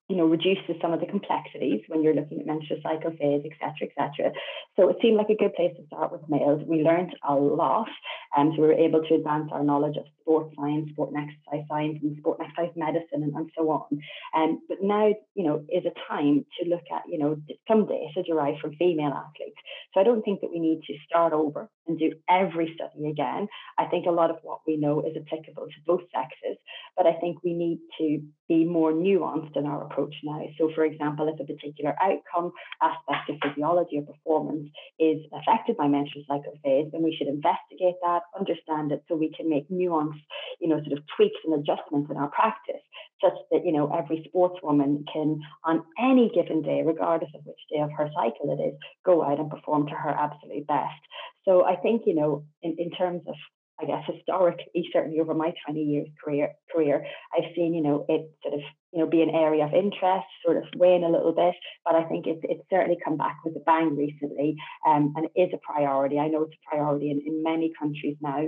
you 0.09 0.17
know, 0.17 0.25
reduces 0.25 0.75
some 0.81 0.93
of 0.93 0.99
the 0.99 1.05
complexities 1.05 1.81
when 1.87 2.03
you're 2.03 2.13
looking 2.13 2.39
at 2.39 2.45
menstrual 2.45 2.79
cycle 2.83 3.11
phase, 3.11 3.43
etc., 3.45 3.73
cetera, 3.79 3.87
et 3.87 3.93
cetera. 3.97 4.31
So 4.75 4.89
it 4.89 4.97
seemed 5.01 5.17
like 5.17 5.29
a 5.29 5.35
good 5.35 5.53
place 5.55 5.73
to 5.77 5.85
start 5.87 6.11
with 6.11 6.21
males. 6.27 6.61
We 6.67 6.83
learned 6.83 7.15
a 7.27 7.33
lot, 7.33 7.87
and 8.35 8.49
um, 8.49 8.55
so 8.55 8.61
we 8.61 8.67
were 8.67 8.73
able 8.73 9.01
to 9.01 9.15
advance 9.15 9.49
our 9.53 9.63
knowledge 9.63 9.95
of 9.97 10.05
sports 10.23 10.55
science, 10.57 10.89
sport 10.91 11.11
and 11.13 11.29
exercise 11.29 11.67
science, 11.69 11.99
and 12.01 12.17
sport 12.17 12.39
and 12.39 12.47
exercise 12.47 12.73
medicine, 12.75 13.21
and, 13.21 13.35
and 13.35 13.49
so 13.55 13.69
on. 13.69 14.01
Um, 14.35 14.59
but 14.67 14.79
now, 14.81 15.13
you 15.35 15.43
know, 15.43 15.63
is 15.69 15.85
a 15.85 15.93
time 16.09 16.45
to 16.57 16.69
look 16.69 16.87
at, 16.91 17.03
you 17.07 17.19
know, 17.19 17.37
some 17.67 17.85
data 17.85 18.23
derived 18.25 18.59
from 18.59 18.75
female 18.75 19.13
athletes. 19.13 19.59
So 19.93 20.01
I 20.01 20.03
don't 20.03 20.23
think 20.23 20.41
that 20.41 20.49
we 20.49 20.59
need 20.59 20.81
to 20.87 20.93
start 21.05 21.33
over 21.33 21.69
and 21.87 21.99
do 21.99 22.13
every 22.29 22.73
study 22.75 23.09
again. 23.09 23.47
I 23.77 23.85
think 23.85 24.05
a 24.05 24.11
lot 24.11 24.31
of 24.31 24.37
what 24.41 24.59
we 24.65 24.77
know 24.77 25.01
is 25.01 25.15
applicable 25.15 25.67
to 25.67 25.85
both 25.85 26.01
sexes, 26.15 26.57
but 26.97 27.05
I 27.05 27.13
think 27.19 27.43
we 27.43 27.53
need 27.53 27.79
to 27.99 28.21
be 28.47 28.65
more 28.65 28.91
nuanced 28.91 29.55
in 29.55 29.65
our 29.65 29.83
approach 29.83 30.15
now. 30.23 30.41
So, 30.57 30.71
for 30.73 30.85
example, 30.85 31.27
if 31.27 31.39
a 31.39 31.45
particular 31.45 31.95
outcome, 32.01 32.51
aspect 32.81 33.29
of 33.29 33.37
physiology 33.43 33.97
or 33.99 34.13
performance 34.13 34.69
is 34.99 35.21
affected 35.33 35.77
by 35.77 35.87
menstrual 35.87 36.23
cycle 36.27 36.53
phase, 36.63 36.87
then 36.91 37.03
we 37.03 37.15
should 37.17 37.27
investigate 37.27 37.95
that, 38.01 38.21
understand 38.37 38.91
it, 38.91 39.03
so 39.07 39.15
we 39.15 39.33
can 39.35 39.49
make 39.49 39.69
nuanced, 39.69 40.12
you 40.59 40.67
know, 40.67 40.79
sort 40.81 40.97
of 40.97 41.03
tweaks 41.15 41.39
and 41.45 41.53
adjustments 41.53 42.09
in 42.09 42.17
our 42.17 42.29
practice, 42.29 42.81
such 43.23 43.33
that 43.51 43.65
you 43.65 43.71
know 43.71 43.91
every 43.91 44.29
sportswoman 44.29 45.03
can, 45.11 45.39
on 45.63 45.83
any 45.99 46.31
given 46.33 46.61
day, 46.61 46.83
regardless 46.85 47.31
of 47.35 47.45
which 47.45 47.59
day 47.71 47.81
of 47.81 47.91
her 47.91 48.09
cycle 48.15 48.57
it 48.57 48.61
is, 48.61 48.75
go 49.05 49.23
out 49.23 49.39
and 49.39 49.49
perform 49.49 49.87
to 49.87 49.93
her 49.93 50.09
absolute 50.09 50.67
best. 50.67 51.01
So 51.45 51.65
I 51.65 51.75
think 51.75 52.03
you 52.05 52.15
know, 52.15 52.45
in, 52.61 52.75
in 52.77 52.91
terms 52.91 53.21
of 53.27 53.35
I 53.81 53.85
guess 53.85 54.03
historically, 54.07 54.87
certainly 54.93 55.19
over 55.19 55.33
my 55.33 55.51
20 55.65 55.81
years 55.81 56.07
career 56.23 56.53
career, 56.71 57.05
I've 57.35 57.51
seen, 57.55 57.73
you 57.73 57.81
know, 57.81 58.05
it 58.07 58.31
sort 58.43 58.53
of, 58.53 58.61
you 58.91 58.99
know, 58.99 59.09
be 59.09 59.21
an 59.21 59.31
area 59.31 59.65
of 59.65 59.73
interest, 59.73 60.27
sort 60.45 60.57
of 60.57 60.63
wane 60.75 61.03
a 61.03 61.09
little 61.09 61.33
bit. 61.33 61.55
But 61.83 61.95
I 61.95 62.03
think 62.03 62.27
it's 62.27 62.41
it's 62.43 62.63
certainly 62.69 62.97
come 63.03 63.17
back 63.17 63.37
with 63.43 63.55
a 63.55 63.59
bang 63.59 63.95
recently. 63.95 64.55
Um, 64.87 65.13
and 65.15 65.27
is 65.35 65.49
a 65.53 65.57
priority. 65.57 66.19
I 66.19 66.27
know 66.27 66.43
it's 66.43 66.53
a 66.53 66.69
priority 66.69 67.09
in, 67.09 67.21
in 67.25 67.43
many 67.43 67.73
countries 67.77 68.15
now. 68.21 68.47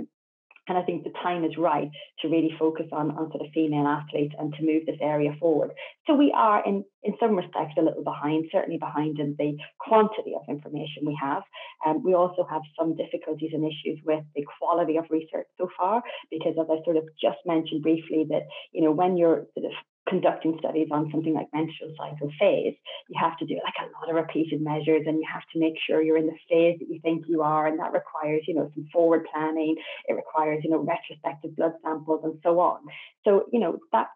And 0.68 0.76
I 0.76 0.82
think 0.82 1.04
the 1.04 1.12
time 1.22 1.44
is 1.44 1.56
right 1.56 1.90
to 2.20 2.28
really 2.28 2.52
focus 2.58 2.86
on, 2.92 3.12
on 3.12 3.30
sort 3.30 3.46
of 3.46 3.52
female 3.52 3.86
athletes 3.86 4.34
and 4.38 4.52
to 4.54 4.62
move 4.64 4.84
this 4.86 4.98
area 5.00 5.32
forward. 5.38 5.70
So 6.06 6.14
we 6.14 6.32
are 6.36 6.64
in, 6.64 6.84
in 7.02 7.14
some 7.20 7.36
respects 7.36 7.74
a 7.78 7.82
little 7.82 8.02
behind, 8.02 8.46
certainly 8.50 8.78
behind 8.78 9.18
in 9.18 9.36
the 9.38 9.56
quantity 9.78 10.34
of 10.34 10.42
information 10.48 11.06
we 11.06 11.16
have. 11.20 11.42
Um, 11.86 12.02
we 12.02 12.14
also 12.14 12.46
have 12.50 12.62
some 12.78 12.96
difficulties 12.96 13.50
and 13.52 13.64
issues 13.64 14.00
with 14.04 14.24
the 14.34 14.44
quality 14.58 14.96
of 14.96 15.04
research 15.10 15.46
so 15.58 15.68
far, 15.78 16.02
because 16.30 16.54
as 16.60 16.66
I 16.70 16.82
sort 16.84 16.96
of 16.96 17.04
just 17.20 17.38
mentioned 17.46 17.82
briefly, 17.82 18.26
that 18.30 18.42
you 18.72 18.82
know 18.82 18.92
when 18.92 19.16
you're 19.16 19.46
sort 19.54 19.66
of 19.66 19.72
conducting 20.08 20.56
studies 20.58 20.88
on 20.90 21.10
something 21.10 21.34
like 21.34 21.48
menstrual 21.52 21.92
cycle 21.96 22.30
phase, 22.38 22.74
you 23.08 23.16
have 23.18 23.36
to 23.38 23.46
do 23.46 23.54
like 23.64 23.74
a 23.80 23.90
lot 23.98 24.08
of 24.08 24.16
repeated 24.16 24.60
measures 24.60 25.02
and 25.06 25.18
you 25.18 25.26
have 25.32 25.42
to 25.52 25.58
make 25.58 25.74
sure 25.86 26.02
you're 26.02 26.16
in 26.16 26.26
the 26.26 26.38
phase 26.48 26.78
that 26.78 26.88
you 26.88 27.00
think 27.00 27.24
you 27.28 27.42
are. 27.42 27.66
And 27.66 27.78
that 27.80 27.92
requires, 27.92 28.42
you 28.46 28.54
know, 28.54 28.70
some 28.74 28.86
forward 28.92 29.26
planning. 29.32 29.76
It 30.08 30.14
requires, 30.14 30.62
you 30.64 30.70
know, 30.70 30.78
retrospective 30.78 31.56
blood 31.56 31.72
samples 31.82 32.20
and 32.24 32.38
so 32.42 32.60
on. 32.60 32.80
So, 33.24 33.46
you 33.52 33.60
know, 33.60 33.78
that 33.92 34.08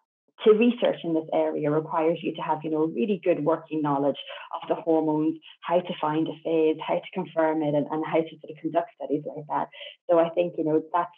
to 0.44 0.52
research 0.52 0.96
in 1.04 1.14
this 1.14 1.28
area 1.32 1.70
requires 1.70 2.18
you 2.22 2.34
to 2.34 2.40
have, 2.40 2.60
you 2.64 2.70
know, 2.70 2.86
really 2.86 3.20
good 3.22 3.44
working 3.44 3.82
knowledge 3.82 4.16
of 4.54 4.68
the 4.68 4.74
hormones, 4.74 5.36
how 5.60 5.80
to 5.80 5.94
find 6.00 6.26
a 6.28 6.32
phase, 6.42 6.76
how 6.86 6.94
to 6.94 7.10
confirm 7.12 7.62
it, 7.62 7.74
and, 7.74 7.86
and 7.90 8.04
how 8.06 8.20
to 8.20 8.30
sort 8.40 8.50
of 8.50 8.56
conduct 8.60 8.90
studies 8.96 9.22
like 9.26 9.44
that. 9.48 9.68
So 10.08 10.18
I 10.18 10.30
think, 10.30 10.54
you 10.56 10.64
know, 10.64 10.82
that's 10.94 11.10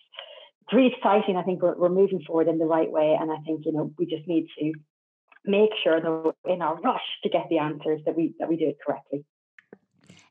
it's 0.73 0.77
really 0.77 0.93
exciting. 0.97 1.37
I 1.37 1.43
think 1.43 1.63
we're, 1.63 1.77
we're 1.77 1.89
moving 1.89 2.23
forward 2.27 2.49
in 2.49 2.59
the 2.59 2.65
right 2.65 2.91
way. 2.91 3.17
And 3.19 3.31
I 3.31 3.37
think, 3.45 3.65
you 3.65 3.73
know, 3.73 3.93
we 3.99 4.07
just 4.07 4.27
need 4.27 4.47
to 4.59 4.73
make 5.45 5.71
sure 5.83 6.01
that 6.01 6.33
in 6.51 6.63
our 6.63 6.81
rush 6.81 7.01
to 7.23 7.29
get 7.29 7.47
the 7.51 7.59
answers 7.59 8.01
that 8.07 8.17
we 8.17 8.35
that 8.39 8.49
we 8.49 8.57
do 8.57 8.69
it 8.69 8.79
correctly. 8.85 9.25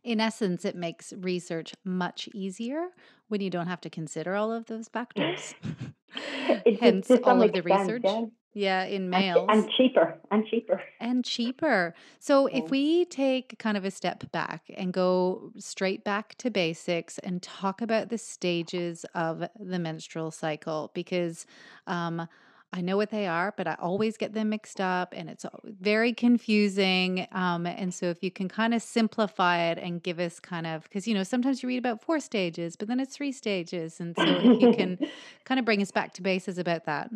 In 0.03 0.19
essence, 0.19 0.65
it 0.65 0.75
makes 0.75 1.13
research 1.13 1.73
much 1.85 2.27
easier 2.33 2.87
when 3.27 3.41
you 3.41 3.51
don't 3.51 3.67
have 3.67 3.81
to 3.81 3.89
consider 3.89 4.35
all 4.35 4.51
of 4.51 4.65
those 4.65 4.87
factors. 4.87 5.53
Hence, 6.79 7.11
all 7.23 7.43
of 7.43 7.53
the 7.53 7.61
research. 7.61 8.01
Yeah. 8.03 8.25
Yeah, 8.53 8.83
in 8.83 9.09
males. 9.09 9.47
And, 9.49 9.63
and, 9.63 9.71
cheaper, 9.71 10.17
and 10.29 10.45
cheaper. 10.45 10.81
And 10.99 11.23
cheaper. 11.23 11.95
So 12.19 12.47
if 12.47 12.69
we 12.69 13.05
take 13.05 13.57
kind 13.59 13.77
of 13.77 13.85
a 13.85 13.91
step 13.91 14.29
back 14.33 14.69
and 14.75 14.91
go 14.91 15.51
straight 15.57 16.03
back 16.03 16.35
to 16.39 16.49
basics 16.49 17.17
and 17.19 17.41
talk 17.41 17.81
about 17.81 18.09
the 18.09 18.17
stages 18.17 19.05
of 19.15 19.47
the 19.57 19.79
menstrual 19.79 20.31
cycle, 20.31 20.91
because 20.93 21.45
um, 21.87 22.27
I 22.73 22.81
know 22.81 22.97
what 22.97 23.09
they 23.09 23.25
are, 23.25 23.53
but 23.55 23.67
I 23.67 23.75
always 23.79 24.17
get 24.17 24.33
them 24.33 24.49
mixed 24.49 24.81
up 24.81 25.13
and 25.15 25.29
it's 25.29 25.45
very 25.63 26.11
confusing. 26.11 27.27
Um, 27.31 27.65
and 27.65 27.93
so, 27.93 28.07
if 28.07 28.21
you 28.21 28.31
can 28.31 28.49
kind 28.49 28.73
of 28.73 28.81
simplify 28.81 29.63
it 29.63 29.77
and 29.77 30.03
give 30.03 30.19
us 30.19 30.41
kind 30.41 30.67
of, 30.67 30.83
because, 30.83 31.07
you 31.07 31.13
know, 31.13 31.23
sometimes 31.23 31.63
you 31.63 31.69
read 31.69 31.77
about 31.77 32.01
four 32.01 32.19
stages, 32.19 32.75
but 32.75 32.89
then 32.89 32.99
it's 32.99 33.15
three 33.15 33.31
stages. 33.31 33.99
And 33.99 34.15
so, 34.17 34.23
if 34.25 34.61
you 34.61 34.73
can 34.73 34.99
kind 35.45 35.59
of 35.59 35.65
bring 35.65 35.81
us 35.81 35.91
back 35.91 36.13
to 36.15 36.21
bases 36.21 36.57
about 36.57 36.85
that. 36.85 37.11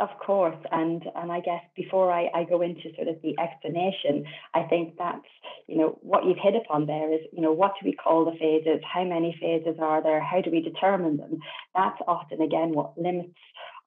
Of 0.00 0.08
course, 0.18 0.56
and 0.72 1.04
and 1.14 1.30
I 1.30 1.40
guess 1.40 1.60
before 1.76 2.10
I, 2.10 2.30
I 2.34 2.44
go 2.44 2.62
into 2.62 2.88
sort 2.96 3.08
of 3.08 3.20
the 3.22 3.38
explanation, 3.38 4.24
I 4.54 4.62
think 4.62 4.94
that's 4.96 5.28
you 5.66 5.76
know 5.76 5.98
what 6.00 6.24
you've 6.24 6.38
hit 6.42 6.54
upon 6.56 6.86
there 6.86 7.12
is 7.12 7.20
you 7.34 7.42
know 7.42 7.52
what 7.52 7.72
do 7.78 7.86
we 7.86 7.92
call 7.94 8.24
the 8.24 8.38
phases? 8.38 8.80
How 8.82 9.04
many 9.04 9.36
phases 9.38 9.76
are 9.78 10.02
there? 10.02 10.22
How 10.22 10.40
do 10.40 10.50
we 10.50 10.62
determine 10.62 11.18
them? 11.18 11.40
That's 11.74 12.00
often 12.08 12.40
again 12.40 12.70
what 12.72 12.96
limits 12.96 13.34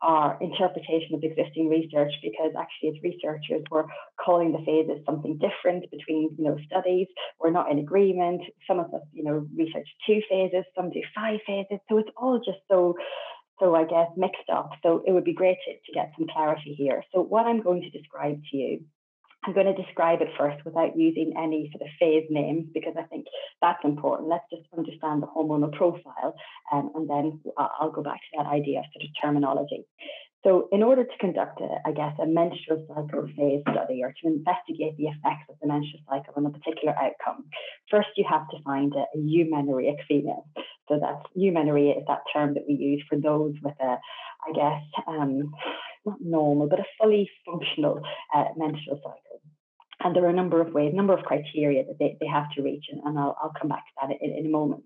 our 0.03 0.37
interpretation 0.39 1.15
of 1.15 1.23
existing 1.23 1.67
research 1.67 2.11
because 2.21 2.51
actually 2.59 2.89
as 2.89 3.01
researchers 3.01 3.63
we're 3.71 3.85
calling 4.23 4.51
the 4.51 4.59
phases 4.65 5.01
something 5.05 5.39
different 5.39 5.89
between 5.89 6.29
you 6.37 6.43
know 6.43 6.57
studies 6.65 7.07
we're 7.39 7.49
not 7.49 7.71
in 7.71 7.79
agreement 7.79 8.41
some 8.67 8.79
of 8.79 8.93
us 8.93 9.01
you 9.13 9.23
know 9.23 9.47
research 9.55 9.87
two 10.05 10.19
phases 10.29 10.65
some 10.75 10.89
do 10.89 11.01
five 11.15 11.39
phases 11.47 11.79
so 11.89 11.97
it's 11.97 12.09
all 12.17 12.37
just 12.37 12.59
so 12.69 12.93
so 13.63 13.75
I 13.75 13.85
guess 13.85 14.07
mixed 14.17 14.49
up. 14.51 14.71
So 14.83 15.03
it 15.07 15.11
would 15.11 15.23
be 15.23 15.33
great 15.33 15.57
to, 15.65 15.73
to 15.73 15.91
get 15.93 16.11
some 16.17 16.27
clarity 16.27 16.75
here. 16.77 17.03
So 17.13 17.21
what 17.21 17.45
I'm 17.45 17.61
going 17.61 17.81
to 17.81 17.89
describe 17.89 18.41
to 18.51 18.57
you, 18.57 18.81
I'm 19.45 19.53
going 19.53 19.73
to 19.73 19.81
describe 19.81 20.21
it 20.21 20.29
first 20.37 20.63
without 20.65 20.97
using 20.97 21.33
any 21.37 21.69
sort 21.71 21.81
of 21.81 21.93
phase 21.99 22.27
names 22.29 22.67
because 22.73 22.93
I 22.97 23.03
think 23.03 23.25
that's 23.61 23.83
important. 23.83 24.29
Let's 24.29 24.45
just 24.51 24.67
understand 24.77 25.21
the 25.21 25.27
hormonal 25.27 25.71
profile 25.71 26.35
um, 26.71 26.91
and 26.95 27.09
then 27.09 27.41
I'll 27.57 27.91
go 27.91 28.03
back 28.03 28.19
to 28.19 28.37
that 28.37 28.47
idea 28.47 28.79
of 28.79 28.85
sort 28.93 29.03
of 29.03 29.09
terminology. 29.21 29.85
So, 30.43 30.67
in 30.73 30.83
order 30.83 31.05
to 31.05 31.17
conduct, 31.21 31.61
a, 31.61 31.69
I 31.85 31.93
guess, 31.93 32.13
a 32.21 32.25
menstrual 32.27 32.85
cycle 32.89 33.27
phase 33.37 33.63
study 33.71 34.03
or 34.03 34.11
to 34.11 34.27
investigate 34.27 34.97
the 34.97 35.07
effects 35.07 35.47
of 35.49 35.55
the 35.61 35.67
menstrual 35.67 36.03
cycle 36.09 36.33
on 36.35 36.45
a 36.45 36.49
particular 36.49 36.93
outcome, 36.93 37.45
first 37.89 38.09
you 38.17 38.25
have 38.29 38.49
to 38.49 38.57
find 38.63 38.93
a, 38.93 39.05
a 39.15 39.17
eumenorrheic 39.17 40.03
female. 40.05 40.45
So, 40.87 40.99
that's 40.99 41.25
eumenorrhea 41.37 41.97
is 41.97 42.03
that 42.07 42.21
term 42.33 42.53
that 42.55 42.63
we 42.67 42.75
use 42.75 43.03
for 43.09 43.17
those 43.17 43.53
with 43.63 43.75
a, 43.79 43.97
I 44.47 44.51
guess, 44.53 44.81
um, 45.07 45.53
not 46.05 46.17
normal, 46.21 46.67
but 46.67 46.79
a 46.79 46.85
fully 46.99 47.29
functional 47.45 48.01
uh, 48.35 48.45
menstrual 48.57 48.97
cycle. 48.97 49.41
And 50.01 50.15
there 50.15 50.25
are 50.25 50.29
a 50.29 50.33
number 50.33 50.59
of 50.59 50.73
ways, 50.73 50.91
a 50.91 50.95
number 50.95 51.13
of 51.13 51.23
criteria 51.23 51.85
that 51.85 51.97
they, 51.99 52.17
they 52.19 52.27
have 52.27 52.51
to 52.55 52.61
reach, 52.61 52.85
and, 52.91 53.01
and 53.05 53.17
I'll, 53.17 53.37
I'll 53.41 53.53
come 53.59 53.69
back 53.69 53.85
to 53.85 54.07
that 54.07 54.17
in, 54.21 54.37
in 54.37 54.45
a 54.47 54.49
moment. 54.49 54.83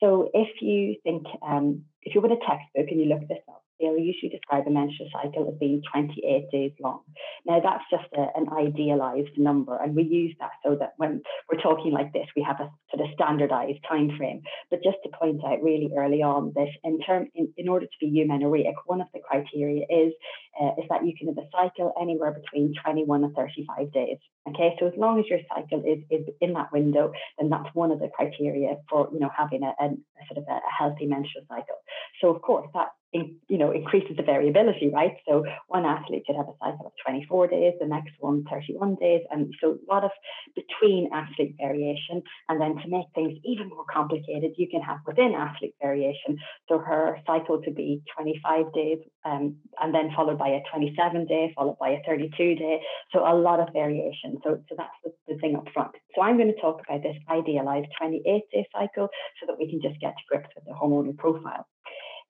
So, 0.00 0.30
if 0.34 0.48
you 0.60 0.96
think, 1.04 1.24
um, 1.46 1.84
if 2.02 2.14
you're 2.14 2.22
with 2.22 2.32
a 2.32 2.36
textbook 2.36 2.90
and 2.90 3.00
you 3.00 3.06
look 3.06 3.26
this 3.28 3.38
up, 3.48 3.61
they'll 3.82 3.98
usually 3.98 4.30
describe 4.30 4.66
a 4.66 4.70
menstrual 4.70 5.10
cycle 5.12 5.48
as 5.48 5.58
being 5.58 5.82
28 5.92 6.50
days 6.50 6.72
long. 6.80 7.00
Now, 7.44 7.60
that's 7.60 7.84
just 7.90 8.06
a, 8.16 8.26
an 8.38 8.46
idealized 8.56 9.36
number, 9.36 9.76
and 9.76 9.96
we 9.96 10.04
use 10.04 10.34
that 10.38 10.52
so 10.64 10.76
that 10.78 10.94
when 10.96 11.22
we're 11.50 11.60
talking 11.60 11.92
like 11.92 12.12
this, 12.12 12.26
we 12.36 12.42
have 12.46 12.60
a 12.60 12.70
sort 12.94 13.06
of 13.06 13.12
standardized 13.14 13.80
time 13.88 14.16
frame. 14.16 14.42
But 14.70 14.82
just 14.84 14.98
to 15.02 15.10
point 15.10 15.42
out 15.44 15.62
really 15.62 15.90
early 15.98 16.22
on 16.22 16.52
that 16.54 16.68
in 16.84 17.00
term 17.00 17.28
in, 17.34 17.52
in 17.56 17.68
order 17.68 17.86
to 17.86 17.98
be 18.00 18.06
eumenorrheic, 18.06 18.74
one 18.86 19.00
of 19.00 19.08
the 19.12 19.20
criteria 19.20 19.84
is 19.90 20.12
uh, 20.60 20.72
is 20.78 20.84
that 20.88 21.04
you 21.04 21.14
can 21.18 21.28
have 21.28 21.38
a 21.38 21.48
cycle 21.50 21.92
anywhere 22.00 22.32
between 22.32 22.74
21 22.84 23.24
and 23.24 23.34
35 23.34 23.92
days. 23.92 24.18
Okay, 24.48 24.76
so 24.78 24.86
as 24.86 24.92
long 24.96 25.18
as 25.18 25.26
your 25.28 25.40
cycle 25.54 25.82
is, 25.86 25.98
is 26.10 26.26
in 26.40 26.52
that 26.52 26.72
window, 26.72 27.12
then 27.38 27.48
that's 27.48 27.74
one 27.74 27.90
of 27.90 28.00
the 28.00 28.10
criteria 28.14 28.76
for 28.88 29.08
you 29.12 29.20
know 29.20 29.30
having 29.36 29.62
a, 29.62 29.72
a, 29.80 29.86
a 29.86 30.22
sort 30.28 30.38
of 30.38 30.44
a, 30.48 30.56
a 30.56 30.72
healthy 30.78 31.06
menstrual 31.06 31.44
cycle. 31.48 31.76
So 32.20 32.34
of 32.34 32.42
course 32.42 32.68
that 32.74 32.88
in, 33.12 33.36
you 33.48 33.58
know, 33.58 33.70
increases 33.70 34.16
the 34.16 34.22
variability, 34.22 34.90
right? 34.92 35.12
So 35.28 35.44
one 35.68 35.84
athlete 35.84 36.24
could 36.26 36.36
have 36.36 36.48
a 36.48 36.56
cycle 36.58 36.86
of 36.86 36.92
24 37.04 37.48
days, 37.48 37.74
the 37.78 37.86
next 37.86 38.12
one 38.18 38.44
31 38.50 38.96
days. 38.96 39.22
And 39.30 39.54
so 39.60 39.78
a 39.78 39.92
lot 39.92 40.04
of 40.04 40.10
between 40.54 41.10
athlete 41.12 41.54
variation. 41.60 42.22
And 42.48 42.60
then 42.60 42.76
to 42.76 42.88
make 42.88 43.06
things 43.14 43.38
even 43.44 43.68
more 43.68 43.84
complicated, 43.92 44.52
you 44.56 44.68
can 44.68 44.80
have 44.80 44.98
within 45.06 45.34
athlete 45.34 45.74
variation. 45.80 46.38
So 46.68 46.78
her 46.78 47.18
cycle 47.26 47.60
to 47.62 47.70
be 47.70 48.02
25 48.16 48.72
days 48.72 48.98
um, 49.24 49.56
and 49.80 49.94
then 49.94 50.10
followed 50.16 50.38
by 50.38 50.48
a 50.48 50.60
27 50.72 51.26
day, 51.26 51.52
followed 51.54 51.78
by 51.78 51.90
a 51.90 52.02
32 52.06 52.54
day. 52.54 52.80
So 53.12 53.20
a 53.20 53.34
lot 53.34 53.60
of 53.60 53.72
variation. 53.72 54.38
So, 54.42 54.58
so 54.68 54.74
that's 54.76 54.96
the, 55.04 55.12
the 55.28 55.38
thing 55.38 55.56
up 55.56 55.66
front. 55.74 55.92
So 56.14 56.22
I'm 56.22 56.36
going 56.36 56.52
to 56.52 56.60
talk 56.60 56.80
about 56.88 57.02
this 57.02 57.16
idealized 57.30 57.88
28 57.98 58.42
day 58.52 58.66
cycle 58.72 59.08
so 59.40 59.46
that 59.46 59.58
we 59.58 59.68
can 59.68 59.80
just 59.82 60.00
get 60.00 60.14
to 60.16 60.22
grips 60.28 60.48
with 60.54 60.64
the 60.64 60.72
hormonal 60.72 61.16
profile. 61.16 61.66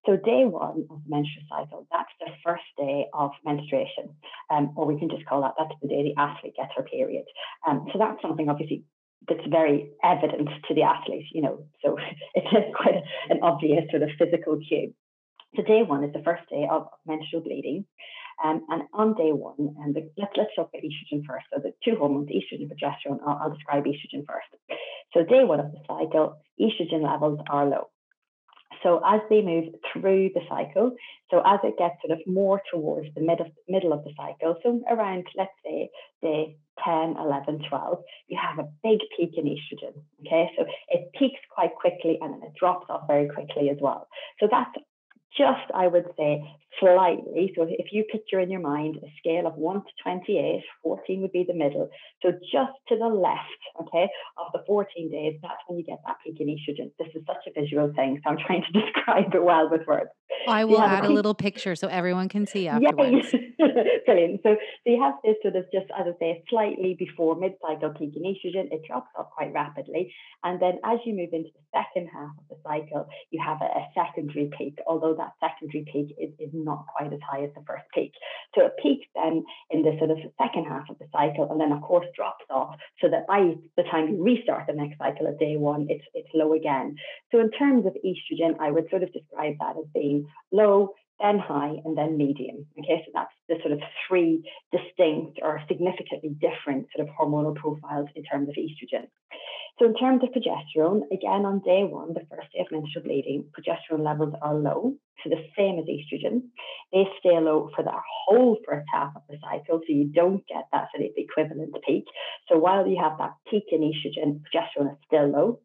So 0.07 0.17
day 0.17 0.45
one 0.45 0.87
of 0.91 0.99
the 1.05 1.09
menstrual 1.09 1.47
cycle, 1.49 1.87
that's 1.91 2.11
the 2.19 2.33
first 2.45 2.65
day 2.77 3.07
of 3.15 3.31
menstruation, 3.45 4.11
um, 4.51 4.73
or 4.77 4.87
we 4.87 4.99
can 4.99 5.09
just 5.09 5.25
call 5.27 5.43
that 5.43 5.55
that's 5.57 5.79
the 5.81 5.89
day 5.89 6.03
the 6.03 6.21
athlete 6.21 6.55
gets 6.57 6.73
her 6.77 6.83
period. 6.83 7.25
Um, 7.67 7.87
so 7.93 7.99
that's 7.99 8.21
something 8.21 8.49
obviously 8.49 8.85
that's 9.29 9.47
very 9.49 9.91
evident 10.03 10.49
to 10.67 10.75
the 10.75 10.83
athlete, 10.83 11.27
you 11.33 11.43
know. 11.43 11.67
So 11.85 11.97
it's 12.35 12.77
quite 12.77 12.97
an 13.31 13.39
obvious 13.43 13.85
sort 13.91 14.03
of 14.03 14.11
physical 14.19 14.59
cue. 14.67 14.93
So 15.55 15.63
day 15.63 15.83
one 15.87 16.03
is 16.03 16.13
the 16.13 16.23
first 16.25 16.49
day 16.51 16.67
of 16.71 16.89
menstrual 17.07 17.43
bleeding. 17.43 17.85
Um, 18.43 18.67
and 18.71 18.83
on 18.95 19.15
day 19.15 19.31
one, 19.31 19.77
and 19.85 19.95
the, 19.95 20.11
let's 20.17 20.33
let's 20.37 20.51
talk 20.57 20.71
about 20.73 20.83
estrogen 20.83 21.23
first. 21.25 21.47
So 21.53 21.61
the 21.63 21.75
two 21.85 21.97
hormones, 21.97 22.29
estrogen 22.29 22.67
and 22.67 22.73
progesterone. 22.73 23.21
I'll, 23.25 23.39
I'll 23.43 23.55
describe 23.55 23.85
estrogen 23.85 24.25
first. 24.27 24.51
So 25.13 25.23
day 25.23 25.45
one 25.45 25.61
of 25.61 25.71
the 25.71 25.79
cycle, 25.87 26.41
estrogen 26.59 27.05
levels 27.05 27.39
are 27.49 27.67
low. 27.67 27.92
So 28.83 29.01
as 29.07 29.21
they 29.31 29.43
move 29.43 29.75
through 29.93 30.31
the 30.35 30.41
cycle, 30.49 30.93
so 31.31 31.43
as 31.47 31.61
it 31.63 31.79
gets 31.79 31.95
sort 32.05 32.19
of 32.19 32.27
more 32.27 32.61
towards 32.71 33.09
the 33.15 33.21
mid 33.21 33.41
of, 33.41 33.47
middle 33.69 33.93
of 33.93 34.05
the 34.05 34.13
cycle, 34.17 34.57
so 34.63 34.83
around, 34.91 35.27
let's 35.37 35.53
say, 35.65 35.91
day 36.21 36.57
10, 36.85 37.17
11, 37.19 37.65
12, 37.69 37.99
you 38.29 38.39
have 38.41 38.59
a 38.59 38.69
big 38.83 39.01
peak 39.17 39.33
in 39.37 39.45
estrogen. 39.45 39.95
Okay, 40.27 40.51
so 40.57 40.65
it 40.89 41.11
peaks 41.19 41.41
quite 41.55 41.75
quickly 41.75 42.19
and 42.21 42.35
then 42.35 42.43
it 42.43 42.55
drops 42.59 42.87
off 42.89 43.07
very 43.07 43.29
quickly 43.29 43.71
as 43.71 43.79
well. 43.81 44.09
So 44.41 44.49
that's 44.51 44.75
just, 45.37 45.71
I 45.75 45.87
would 45.87 46.07
say, 46.17 46.43
slightly. 46.81 47.53
So 47.57 47.67
if 47.69 47.93
you 47.93 48.05
picture 48.05 48.41
in 48.41 48.51
your 48.51 48.61
mind 48.61 48.97
a 48.97 49.09
scale 49.19 49.47
of 49.47 49.55
1 49.57 49.77
to 49.77 49.93
28, 50.03 50.63
14 50.83 51.21
would 51.23 51.33
be 51.33 51.45
the 51.47 51.55
middle. 51.55 51.91
So 52.23 52.33
just 52.33 52.73
to 52.89 52.99
the 52.99 53.07
left, 53.07 53.41
okay, 53.81 54.09
of 54.39 54.53
the 54.53 54.63
14 54.67 55.11
days, 55.11 55.39
that's 55.43 55.61
when 55.67 55.79
you 55.79 55.85
get 55.85 55.99
that 56.07 56.17
peak 56.25 56.41
in 56.41 56.49
estrogen. 56.49 56.91
This 56.99 57.09
is 57.15 57.23
such 57.27 57.45
a 57.47 57.61
visual 57.61 57.93
thing, 57.95 58.21
so 58.23 58.31
I'm 58.31 58.39
trying 58.39 58.63
to 58.63 58.81
describe 58.81 59.35
it 59.35 59.43
well 59.43 59.71
with 59.71 59.87
words. 59.87 60.11
I 60.49 60.65
will 60.65 60.81
add 60.81 61.05
a, 61.05 61.09
a, 61.09 61.13
little 61.19 61.35
picture 61.35 61.77
so 61.77 61.89
everyone 61.89 62.29
can 62.29 62.47
see 62.47 62.69
afterwards. 62.75 63.35
Brilliant. 64.07 64.41
So, 64.43 64.57
so 64.57 64.91
you 64.91 65.01
have 65.01 65.15
this 65.25 65.37
sort 65.43 65.57
of 65.57 65.65
just, 65.73 65.87
as 65.97 66.07
I 66.07 66.19
say, 66.19 66.45
slightly 66.51 66.97
before 66.99 67.37
mid-cycle 67.37 67.95
peak 67.99 68.15
in 68.17 68.23
estrogen, 68.23 68.73
it 68.73 68.83
drops 68.87 69.09
off 69.17 69.31
quite 69.31 69.53
rapidly. 69.53 70.13
And 70.43 70.61
then 70.61 70.79
as 70.85 70.99
you 71.05 71.15
move 71.15 71.31
into 71.33 71.51
the 71.55 71.65
second 71.73 72.09
half 72.13 72.31
of 72.39 72.45
the 72.51 72.57
cycle, 72.67 73.09
you 73.31 73.41
have 73.45 73.59
a, 73.63 73.67
a 73.67 73.89
secondary 73.95 74.51
peak, 74.59 74.79
although 74.87 75.15
that 75.17 75.33
secondary 75.41 75.85
peak 75.91 76.15
is, 76.19 76.31
is 76.39 76.51
not 76.53 76.85
quite 76.97 77.13
as 77.13 77.21
high 77.23 77.45
as 77.45 77.51
the 77.55 77.63
first 77.67 77.85
peak. 77.95 78.13
So 78.55 78.67
it 78.67 78.73
peaks 78.83 79.07
then 79.15 79.45
in 79.71 79.83
the 79.83 79.97
sort 79.99 80.11
of 80.11 80.19
second 80.41 80.67
half 80.67 80.91
of 80.91 80.99
the 80.99 81.09
cycle, 81.13 81.49
and 81.51 81.61
then 81.61 81.73
of 81.73 81.83
course 81.83 82.07
drops 82.15 82.45
off 82.51 82.77
so 83.01 83.09
that 83.09 83.27
by 83.27 83.55
the 83.77 83.85
time 83.85 84.09
you 84.09 84.23
restart 84.23 84.67
the 84.67 84.75
next 84.75 84.99
cycle 84.99 85.27
at 85.27 85.39
day 85.39 85.57
one, 85.57 85.87
it's 85.89 86.05
it's 86.15 86.29
low 86.35 86.53
again. 86.53 86.97
So 87.31 87.41
in 87.41 87.51
terms 87.51 87.87
of 87.87 87.95
estrogen, 88.05 88.59
I 88.61 88.71
would 88.71 88.91
sort 88.91 89.03
of 89.03 89.13
describe 89.13 89.55
that 89.61 89.77
as 89.79 89.87
being 89.95 90.22
low, 90.53 90.95
then 91.21 91.39
high, 91.39 91.77
and 91.85 91.97
then 91.97 92.17
medium. 92.17 92.67
Okay, 92.79 93.03
so 93.05 93.13
that's 93.15 93.33
the 93.49 93.57
sort 93.61 93.73
of 93.73 93.81
three 94.09 94.43
distinct 94.73 95.39
or 95.43 95.63
significantly 95.69 96.37
different 96.41 96.89
sort 96.95 97.09
of 97.09 97.15
hormonal 97.15 97.55
profiles 97.55 98.09
in 98.17 98.25
terms 98.25 98.49
of 98.49 98.55
estrogen. 98.57 99.07
So 99.79 99.87
in 99.87 99.95
terms 99.95 100.23
of 100.23 100.31
progesterone, 100.31 101.03
again 101.13 101.47
on 101.47 101.61
day 101.61 101.85
one, 101.85 102.13
the 102.13 102.27
first 102.31 102.53
day 102.53 102.61
of 102.61 102.71
menstrual 102.71 103.05
bleeding, 103.05 103.47
progesterone 103.57 104.05
levels 104.05 104.35
are 104.43 104.55
low, 104.55 104.95
so 105.23 105.31
the 105.31 105.43
same 105.57 105.79
as 105.79 105.87
estrogen. 105.87 106.43
They 106.93 107.05
stay 107.21 107.39
low 107.41 107.71
for 107.75 107.83
the 107.83 107.95
whole 108.27 108.59
first 108.67 108.87
half 108.93 109.17
of 109.17 109.23
the 109.29 109.39
cycle, 109.41 109.81
so 109.81 109.93
you 109.93 110.05
don't 110.05 110.47
get 110.47 110.67
that 110.73 110.89
sort 110.95 111.09
of 111.09 111.13
equivalent 111.17 111.75
peak. 111.87 112.05
So 112.49 112.59
while 112.59 112.87
you 112.87 112.99
have 113.03 113.19
that 113.19 113.35
peak 113.51 113.65
in 113.73 113.81
estrogen, 113.81 114.43
progesterone 114.43 114.93
is 114.93 114.99
still 115.07 115.29
low. 115.29 115.61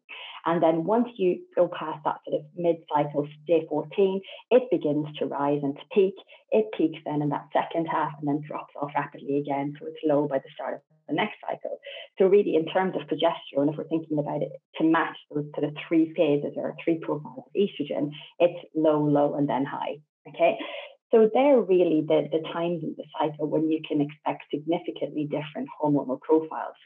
And 0.46 0.62
then 0.62 0.84
once 0.84 1.08
you 1.16 1.40
go 1.54 1.68
past 1.68 2.00
that 2.04 2.18
sort 2.24 2.40
of 2.40 2.46
mid-cycle, 2.56 3.28
day 3.46 3.66
14, 3.68 4.20
it 4.50 4.70
begins 4.70 5.06
to 5.18 5.26
rise 5.26 5.60
and 5.62 5.76
to 5.76 5.82
peak. 5.92 6.14
It 6.50 6.66
peaks 6.76 7.00
then 7.04 7.22
in 7.22 7.28
that 7.30 7.48
second 7.52 7.86
half 7.86 8.12
and 8.18 8.28
then 8.28 8.42
drops 8.46 8.72
off 8.80 8.90
rapidly 8.94 9.38
again. 9.38 9.74
So 9.78 9.86
it's 9.86 9.98
low 10.04 10.26
by 10.28 10.38
the 10.38 10.50
start 10.54 10.74
of 10.74 10.80
the 11.08 11.14
next 11.14 11.36
cycle. 11.40 11.78
So 12.18 12.26
really, 12.26 12.54
in 12.54 12.66
terms 12.66 12.94
of 12.96 13.02
progesterone, 13.08 13.70
if 13.70 13.76
we're 13.76 13.88
thinking 13.88 14.18
about 14.18 14.42
it 14.42 14.52
to 14.76 14.84
match 14.84 15.16
those 15.30 15.46
sort 15.54 15.68
of 15.68 15.74
three 15.86 16.12
phases 16.16 16.54
or 16.56 16.74
three 16.84 16.98
profiles 17.00 17.44
of 17.46 17.52
estrogen, 17.56 18.10
it's 18.38 18.58
low, 18.74 19.02
low, 19.04 19.34
and 19.34 19.48
then 19.48 19.64
high. 19.64 19.98
Okay. 20.28 20.56
So 21.10 21.30
they're 21.32 21.60
really 21.60 22.04
the, 22.06 22.28
the 22.30 22.46
times 22.52 22.82
in 22.82 22.94
the 22.96 23.04
cycle 23.18 23.48
when 23.48 23.70
you 23.70 23.80
can 23.86 24.02
expect 24.02 24.44
significantly 24.52 25.24
different 25.24 25.68
hormonal 25.80 26.20
profiles. 26.20 26.76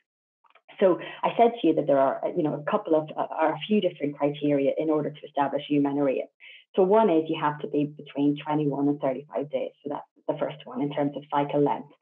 So 0.81 0.99
I 1.23 1.31
said 1.37 1.53
to 1.61 1.67
you 1.67 1.75
that 1.75 1.87
there 1.87 1.99
are, 1.99 2.21
you 2.37 2.43
know, 2.43 2.55
a 2.55 2.71
couple 2.71 2.95
of, 2.95 3.09
uh, 3.17 3.27
are 3.31 3.55
a 3.55 3.59
few 3.67 3.81
different 3.81 4.17
criteria 4.17 4.73
in 4.79 4.91
order 4.91 5.11
to 5.11 5.27
establish 5.27 5.63
eumenorrhea. 5.71 6.27
So 6.77 6.83
one 6.83 7.11
is 7.11 7.25
you 7.29 7.39
have 7.41 7.59
to 7.61 7.69
be 7.69 7.85
between 7.85 8.39
21 8.45 8.89
and 8.89 9.01
35 9.01 9.51
days. 9.51 9.73
So 9.83 9.91
that's 9.91 10.07
the 10.27 10.37
first 10.39 10.65
one 10.65 10.81
in 10.81 10.91
terms 10.93 11.13
of 11.17 11.23
cycle 11.31 11.63
length. 11.63 11.93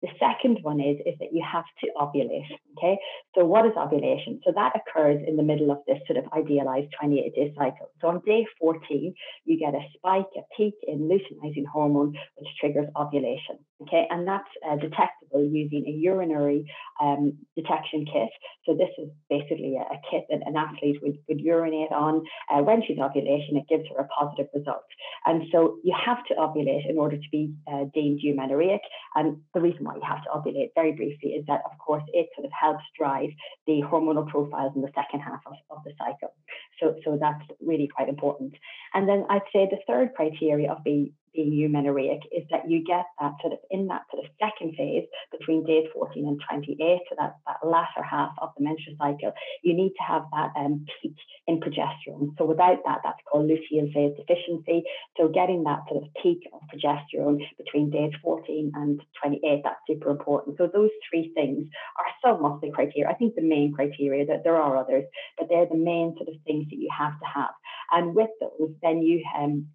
The 0.00 0.08
second 0.20 0.58
one 0.62 0.80
is, 0.80 0.96
is 1.06 1.18
that 1.18 1.32
you 1.32 1.44
have 1.44 1.64
to 1.82 1.90
ovulate. 1.96 2.46
Okay. 2.76 2.98
So 3.34 3.44
what 3.44 3.66
is 3.66 3.72
ovulation? 3.76 4.40
So 4.44 4.52
that 4.54 4.72
occurs 4.76 5.20
in 5.26 5.36
the 5.36 5.42
middle 5.42 5.72
of 5.72 5.78
this 5.88 5.98
sort 6.06 6.18
of 6.18 6.32
idealized 6.32 6.92
28 7.00 7.34
day 7.34 7.52
cycle. 7.56 7.90
So 8.00 8.08
on 8.08 8.20
day 8.24 8.46
14, 8.60 9.14
you 9.44 9.58
get 9.58 9.74
a 9.74 9.82
spike, 9.96 10.30
a 10.36 10.42
peak 10.56 10.74
in 10.86 11.08
luteinizing 11.08 11.66
hormone, 11.66 12.14
which 12.36 12.48
triggers 12.60 12.86
ovulation. 12.96 13.58
Okay. 13.82 14.06
And 14.10 14.26
that's 14.26 14.48
uh, 14.68 14.74
detectable 14.74 15.44
using 15.44 15.84
a 15.86 15.90
urinary 15.90 16.68
um, 17.00 17.38
detection 17.56 18.06
kit. 18.06 18.30
So 18.66 18.74
this 18.74 18.90
is 18.98 19.08
basically 19.30 19.76
a, 19.78 19.82
a 19.82 19.98
kit 20.10 20.26
that 20.30 20.40
an 20.46 20.56
athlete 20.56 20.98
would, 21.00 21.18
would 21.28 21.40
urinate 21.40 21.92
on 21.92 22.24
uh, 22.52 22.60
when 22.62 22.82
she's 22.84 22.98
ovulation. 22.98 23.56
It 23.56 23.68
gives 23.68 23.84
her 23.90 24.02
a 24.02 24.08
positive 24.08 24.48
result. 24.52 24.84
And 25.26 25.44
so 25.52 25.76
you 25.84 25.94
have 25.94 26.24
to 26.26 26.34
ovulate 26.34 26.90
in 26.90 26.98
order 26.98 27.16
to 27.16 27.28
be 27.30 27.54
uh, 27.70 27.84
deemed 27.94 28.20
eumenorrheic. 28.20 28.80
And 29.14 29.38
the 29.54 29.60
reason 29.60 29.84
why 29.84 29.94
you 29.94 30.02
have 30.02 30.24
to 30.24 30.30
ovulate 30.30 30.70
very 30.74 30.92
briefly 30.92 31.30
is 31.30 31.46
that, 31.46 31.62
of 31.64 31.78
course, 31.78 32.02
it 32.12 32.26
sort 32.34 32.46
of 32.46 32.52
helps 32.60 32.82
drive 32.98 33.30
the 33.68 33.80
hormonal 33.82 34.26
profiles 34.26 34.72
in 34.74 34.82
the 34.82 34.90
second 34.94 35.20
half 35.20 35.40
of, 35.46 35.54
of 35.70 35.84
the 35.84 35.92
cycle. 35.98 36.34
So, 36.80 36.96
so 37.04 37.16
that's 37.20 37.44
really 37.64 37.86
quite 37.86 38.08
important. 38.08 38.54
And 38.92 39.08
then 39.08 39.24
I'd 39.30 39.42
say 39.52 39.68
the 39.70 39.78
third 39.86 40.14
criteria 40.16 40.72
of 40.72 40.82
being 40.82 41.12
being 41.34 41.52
eumenorrheic 41.52 42.20
is 42.32 42.44
that 42.50 42.68
you 42.68 42.84
get 42.84 43.04
that 43.20 43.32
sort 43.40 43.52
of 43.52 43.58
in 43.70 43.86
that 43.88 44.02
sort 44.10 44.24
of 44.24 44.30
second 44.40 44.74
phase 44.76 45.06
between 45.30 45.64
days 45.64 45.86
14 45.92 46.26
and 46.26 46.40
28, 46.48 47.00
so 47.08 47.16
that, 47.18 47.36
that 47.46 47.66
latter 47.66 48.02
half 48.02 48.32
of 48.40 48.50
the 48.56 48.64
menstrual 48.64 48.96
cycle, 48.98 49.32
you 49.62 49.74
need 49.74 49.90
to 49.90 50.02
have 50.06 50.22
that 50.32 50.52
um, 50.56 50.84
peak 51.02 51.14
in 51.46 51.60
progesterone. 51.60 52.36
So 52.38 52.44
without 52.44 52.78
that, 52.84 53.00
that's 53.02 53.18
called 53.30 53.50
luteal 53.50 53.92
phase 53.92 54.16
deficiency. 54.16 54.84
So 55.16 55.28
getting 55.28 55.64
that 55.64 55.80
sort 55.88 56.02
of 56.02 56.10
peak 56.22 56.40
of 56.52 56.60
progesterone 56.68 57.38
between 57.56 57.90
days 57.90 58.12
14 58.22 58.72
and 58.74 59.00
28, 59.22 59.62
that's 59.64 59.80
super 59.86 60.10
important. 60.10 60.56
So 60.58 60.68
those 60.72 60.90
three 61.08 61.32
things 61.34 61.66
are 61.96 62.30
some 62.30 62.44
of 62.44 62.60
the 62.60 62.70
criteria. 62.70 63.10
I 63.10 63.14
think 63.14 63.34
the 63.34 63.42
main 63.42 63.72
criteria, 63.74 64.26
that 64.26 64.44
there 64.44 64.56
are 64.56 64.76
others, 64.76 65.04
but 65.38 65.48
they're 65.48 65.66
the 65.66 65.76
main 65.76 66.14
sort 66.16 66.28
of 66.28 66.34
things 66.46 66.66
that 66.70 66.76
you 66.76 66.88
have 66.96 67.18
to 67.18 67.26
have. 67.26 67.50
And 67.90 68.14
with 68.14 68.30
those, 68.40 68.74
then 68.82 69.02
you 69.02 69.22
um, 69.38 69.66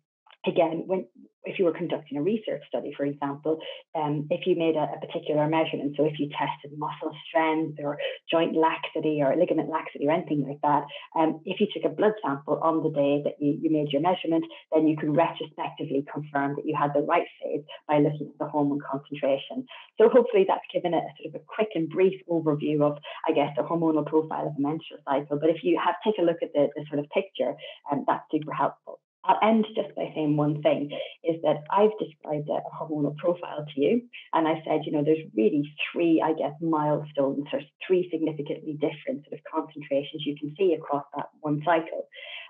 again, 0.45 0.83
when 0.87 1.05
if 1.45 1.59
you 1.59 1.65
were 1.65 1.73
conducting 1.73 2.17
a 2.17 2.21
research 2.21 2.63
study, 2.67 2.93
for 2.95 3.05
example, 3.05 3.59
um, 3.95 4.27
if 4.29 4.47
you 4.47 4.55
made 4.55 4.75
a, 4.75 4.87
a, 4.95 5.05
particular 5.05 5.47
measurement, 5.47 5.95
so 5.97 6.05
if 6.05 6.17
you 6.19 6.29
tested 6.29 6.77
muscle 6.77 7.11
strength 7.27 7.79
or 7.83 7.97
joint 8.31 8.55
laxity 8.55 9.21
or 9.21 9.35
ligament 9.35 9.69
laxity 9.69 10.07
or 10.07 10.11
anything 10.11 10.45
like 10.47 10.59
that, 10.63 10.85
um, 11.19 11.41
if 11.45 11.59
you 11.59 11.67
took 11.73 11.83
a 11.83 11.93
blood 11.93 12.13
sample 12.23 12.59
on 12.63 12.83
the 12.83 12.89
day 12.89 13.21
that 13.23 13.35
you, 13.39 13.57
you 13.61 13.69
made 13.69 13.91
your 13.91 14.01
measurement, 14.01 14.45
then 14.73 14.87
you 14.87 14.95
could 14.95 15.15
retrospectively 15.15 16.05
confirm 16.11 16.55
that 16.55 16.65
you 16.65 16.75
had 16.75 16.93
the 16.93 17.01
right 17.01 17.27
phase 17.41 17.63
by 17.87 17.99
looking 17.99 18.31
at 18.31 18.39
the 18.39 18.47
hormone 18.47 18.79
concentration. 18.79 19.65
So 19.99 20.09
hopefully 20.09 20.45
that's 20.47 20.63
given 20.73 20.93
a, 20.93 20.97
a 20.97 21.11
sort 21.19 21.35
of 21.35 21.41
a 21.41 21.45
quick 21.45 21.69
and 21.75 21.89
brief 21.89 22.21
overview 22.29 22.81
of, 22.81 22.97
I 23.27 23.33
guess, 23.33 23.51
the 23.57 23.63
hormonal 23.63 24.05
profile 24.05 24.47
of 24.47 24.55
a 24.57 24.61
menstrual 24.61 24.99
cycle. 25.03 25.39
But 25.39 25.49
if 25.49 25.63
you 25.63 25.79
have 25.83 25.95
take 26.03 26.19
a 26.19 26.23
look 26.23 26.37
at 26.41 26.53
the, 26.53 26.69
the 26.75 26.85
sort 26.87 26.99
of 26.99 27.09
picture, 27.09 27.53
um, 27.91 28.05
that's 28.07 28.23
super 28.31 28.53
helpful. 28.53 28.99
I'll 29.25 29.39
end 29.41 29.65
just 29.75 29.95
by 29.95 30.11
saying 30.13 30.35
one 30.35 30.61
thing 30.61 30.91
is 31.23 31.41
that 31.43 31.63
I've 31.71 31.97
described 31.97 32.49
a 32.49 32.59
hormonal 32.75 33.15
profile 33.15 33.65
to 33.73 33.81
you. 33.81 34.01
And 34.33 34.47
I 34.47 34.61
said, 34.65 34.81
you 34.85 34.91
know, 34.91 35.03
there's 35.03 35.25
really 35.35 35.63
three, 35.91 36.21
I 36.23 36.33
guess, 36.33 36.53
milestones 36.61 37.45
or 37.53 37.61
three 37.87 38.09
significantly 38.11 38.73
different 38.73 39.23
sort 39.25 39.33
of 39.33 39.39
concentrations 39.49 40.23
you 40.25 40.35
can 40.37 40.53
see 40.57 40.73
across 40.73 41.05
that 41.15 41.27
one 41.39 41.61
cycle. 41.65 42.07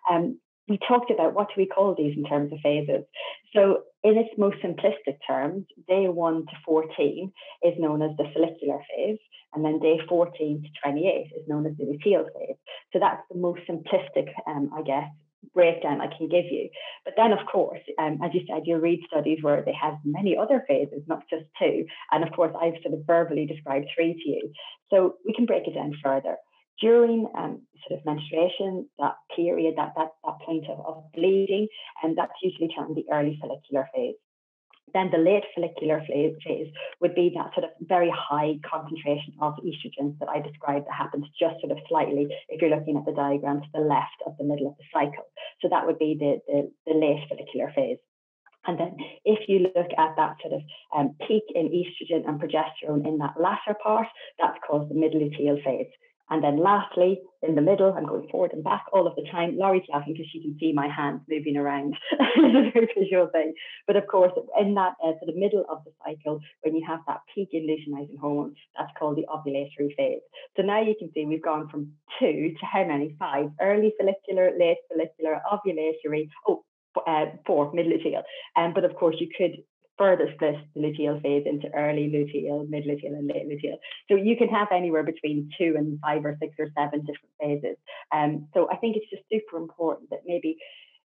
Um, 0.10 0.40
we 0.68 0.80
talked 0.88 1.12
about 1.12 1.34
what 1.34 1.50
do 1.50 1.54
we 1.58 1.68
call 1.68 1.94
these 1.96 2.16
in 2.16 2.24
terms 2.24 2.52
of 2.54 2.60
phases. 2.64 3.04
So, 3.54 3.84
in 4.04 4.18
its 4.18 4.30
most 4.38 4.58
simplistic 4.64 5.18
terms, 5.28 5.66
day 5.88 6.08
1 6.08 6.46
to 6.46 6.52
14 6.66 7.32
is 7.64 7.74
known 7.78 8.02
as 8.02 8.12
the 8.18 8.26
follicular 8.34 8.80
phase, 8.96 9.20
and 9.54 9.64
then 9.64 9.80
day 9.80 10.00
14 10.08 10.64
to 10.64 10.70
28 10.82 11.32
is 11.38 11.48
known 11.48 11.66
as 11.66 11.74
the 11.78 11.84
luteal 11.84 12.26
phase. 12.34 12.56
So, 12.94 13.00
that's 13.00 13.22
the 13.30 13.38
most 13.38 13.62
simplistic, 13.70 14.30
um, 14.48 14.72
I 14.76 14.82
guess, 14.84 15.10
breakdown 15.54 16.02
I 16.02 16.08
can 16.16 16.28
give 16.28 16.46
you. 16.46 16.70
But 17.06 17.14
then, 17.18 17.32
of 17.32 17.46
course, 17.52 17.82
um, 18.00 18.20
as 18.24 18.32
you 18.34 18.42
said, 18.48 18.64
you'll 18.66 18.80
read 18.80 19.02
studies 19.08 19.40
where 19.42 19.62
they 19.62 19.76
have 19.80 19.96
many 20.04 20.36
other 20.38 20.64
phases, 20.68 21.04
not 21.08 21.24
just 21.30 21.46
two. 21.60 21.86
And 22.12 22.24
of 22.24 22.32
course, 22.32 22.54
I've 22.60 22.82
sort 22.82 22.94
of 22.94 23.06
verbally 23.06 23.46
described 23.46 23.88
three 23.96 24.14
to 24.14 24.30
you. 24.30 24.52
So 24.90 25.16
we 25.26 25.34
can 25.34 25.46
break 25.46 25.68
it 25.68 25.76
down 25.76 25.94
further 26.04 26.38
during 26.82 27.28
um, 27.38 27.62
sort 27.88 28.00
of 28.00 28.06
menstruation, 28.06 28.90
that 29.00 29.16
period, 29.36 29.76
that 29.78 29.94
that, 29.96 30.10
that 30.26 30.40
point 30.46 30.66
of, 30.70 30.80
of 30.86 31.04
bleeding, 31.14 31.68
and 32.02 32.18
that's 32.18 32.34
usually 32.42 32.68
termed 32.70 32.96
the 32.96 33.06
early 33.12 33.38
follicular 33.42 33.88
phase. 33.94 34.16
Then 34.94 35.10
the 35.12 35.18
late 35.18 35.44
follicular 35.56 36.04
phase 36.08 36.68
would 37.02 37.16
be 37.16 37.32
that 37.36 37.54
sort 37.56 37.64
of 37.66 37.72
very 37.82 38.14
high 38.14 38.60
concentration 38.70 39.34
of 39.42 39.56
estrogens 39.66 40.20
that 40.20 40.30
I 40.30 40.40
described 40.40 40.86
that 40.86 40.94
happens 40.94 41.26
just 41.40 41.60
sort 41.62 41.72
of 41.72 41.80
slightly 41.88 42.28
if 42.50 42.62
you're 42.62 42.70
looking 42.70 42.98
at 42.98 43.06
the 43.06 43.12
diagram 43.12 43.62
to 43.62 43.68
the 43.74 43.80
left 43.80 44.22
of 44.28 44.38
the 44.38 44.44
middle 44.44 44.68
of 44.68 44.78
the 44.78 44.84
cycle. 44.94 45.26
So 45.64 45.70
that 45.70 45.88
would 45.88 45.98
be 45.98 46.16
the, 46.20 46.40
the, 46.46 46.72
the 46.86 46.94
late 46.94 47.26
follicular 47.28 47.72
phase. 47.74 47.98
And 48.66 48.80
then 48.80 48.96
if 49.26 49.48
you 49.48 49.60
look 49.60 49.92
at 49.98 50.16
that 50.16 50.36
sort 50.42 50.54
of 50.54 50.62
um, 50.96 51.16
peak 51.28 51.44
in 51.56 51.70
estrogen 51.70 52.28
and 52.28 52.40
progesterone 52.40 53.08
in 53.08 53.18
that 53.18 53.36
latter 53.40 53.76
part, 53.82 54.08
that's 54.40 54.58
called 54.66 54.90
the 54.90 54.96
mid 54.96 55.14
luteal 55.14 55.64
phase. 55.64 55.88
And 56.30 56.44
then 56.44 56.58
lastly, 56.58 57.22
in 57.42 57.56
the 57.56 57.62
middle, 57.62 57.94
I'm 57.94 58.06
going 58.06 58.28
forward 58.32 58.54
and 58.54 58.64
back 58.64 58.86
all 58.94 59.08
of 59.08 59.16
the 59.16 59.28
time. 59.30 59.58
Laurie's 59.58 59.84
laughing 59.92 60.14
because 60.14 60.30
she 60.32 60.42
can 60.42 60.58
see 60.60 60.72
my 60.74 60.88
hands 60.88 61.22
moving 61.30 61.58
around. 61.58 61.96
it's 62.12 62.38
a 62.38 62.72
very 62.72 62.88
visual 62.98 63.28
thing. 63.32 63.54
But 63.86 63.98
of 63.98 64.08
course, 64.08 64.32
in 64.60 64.74
that 64.76 64.94
uh, 65.04 65.12
sort 65.20 65.30
of 65.30 65.36
middle 65.36 65.66
of 65.70 65.84
the 65.84 65.92
cycle, 66.04 66.40
when 66.62 66.76
you 66.76 66.84
have 66.88 67.02
that 67.08 67.20
peak 67.34 67.50
in 67.52 67.68
luteinizing 67.68 68.20
hormone, 68.20 68.56
that's 68.78 68.92
called 68.98 69.18
the 69.18 69.28
ovulatory 69.30 69.96
phase. 69.98 70.22
So 70.56 70.64
now 70.64 70.82
you 70.82 70.96
can 70.98 71.12
see 71.14 71.26
we've 71.26 71.44
gone 71.44 71.68
from 71.70 71.92
two 72.20 72.54
to 72.60 72.66
how 72.66 72.86
many? 72.86 73.16
Five. 73.20 73.50
Early 73.60 73.94
follicular, 74.00 74.52
late 74.58 74.78
follicular, 74.90 75.42
ovulatory. 75.52 76.30
Oh, 76.48 76.64
uh, 77.06 77.26
four, 77.46 77.72
mid 77.74 77.88
luteal. 77.88 78.24
Um, 78.56 78.74
but 78.74 78.86
of 78.86 78.96
course, 78.96 79.16
you 79.20 79.28
could 79.38 79.64
further 79.98 80.30
split 80.34 80.56
the 80.74 80.82
luteal 80.82 81.22
phase 81.22 81.44
into 81.46 81.68
early 81.74 82.10
luteal, 82.10 82.68
mid 82.68 82.86
luteal, 82.86 83.18
and 83.18 83.28
late 83.28 83.48
luteal. 83.48 83.78
So 84.10 84.16
you 84.18 84.36
can 84.38 84.50
have 84.50 84.70
anywhere 84.72 85.04
between 85.04 85.50
two 85.58 85.76
and 85.78 86.00
five 86.00 86.26
or 86.26 86.38
six 86.40 86.56
or 86.60 86.68
seven 86.78 87.02
different 87.02 87.34
phases. 87.40 87.78
Um, 88.12 88.48
so 88.54 88.68
I 88.72 88.78
think 88.78 88.98
it's 88.98 89.10
just 89.10 89.24
super 89.32 89.58
important 89.58 90.10
that 90.10 90.22
maybe 90.26 90.58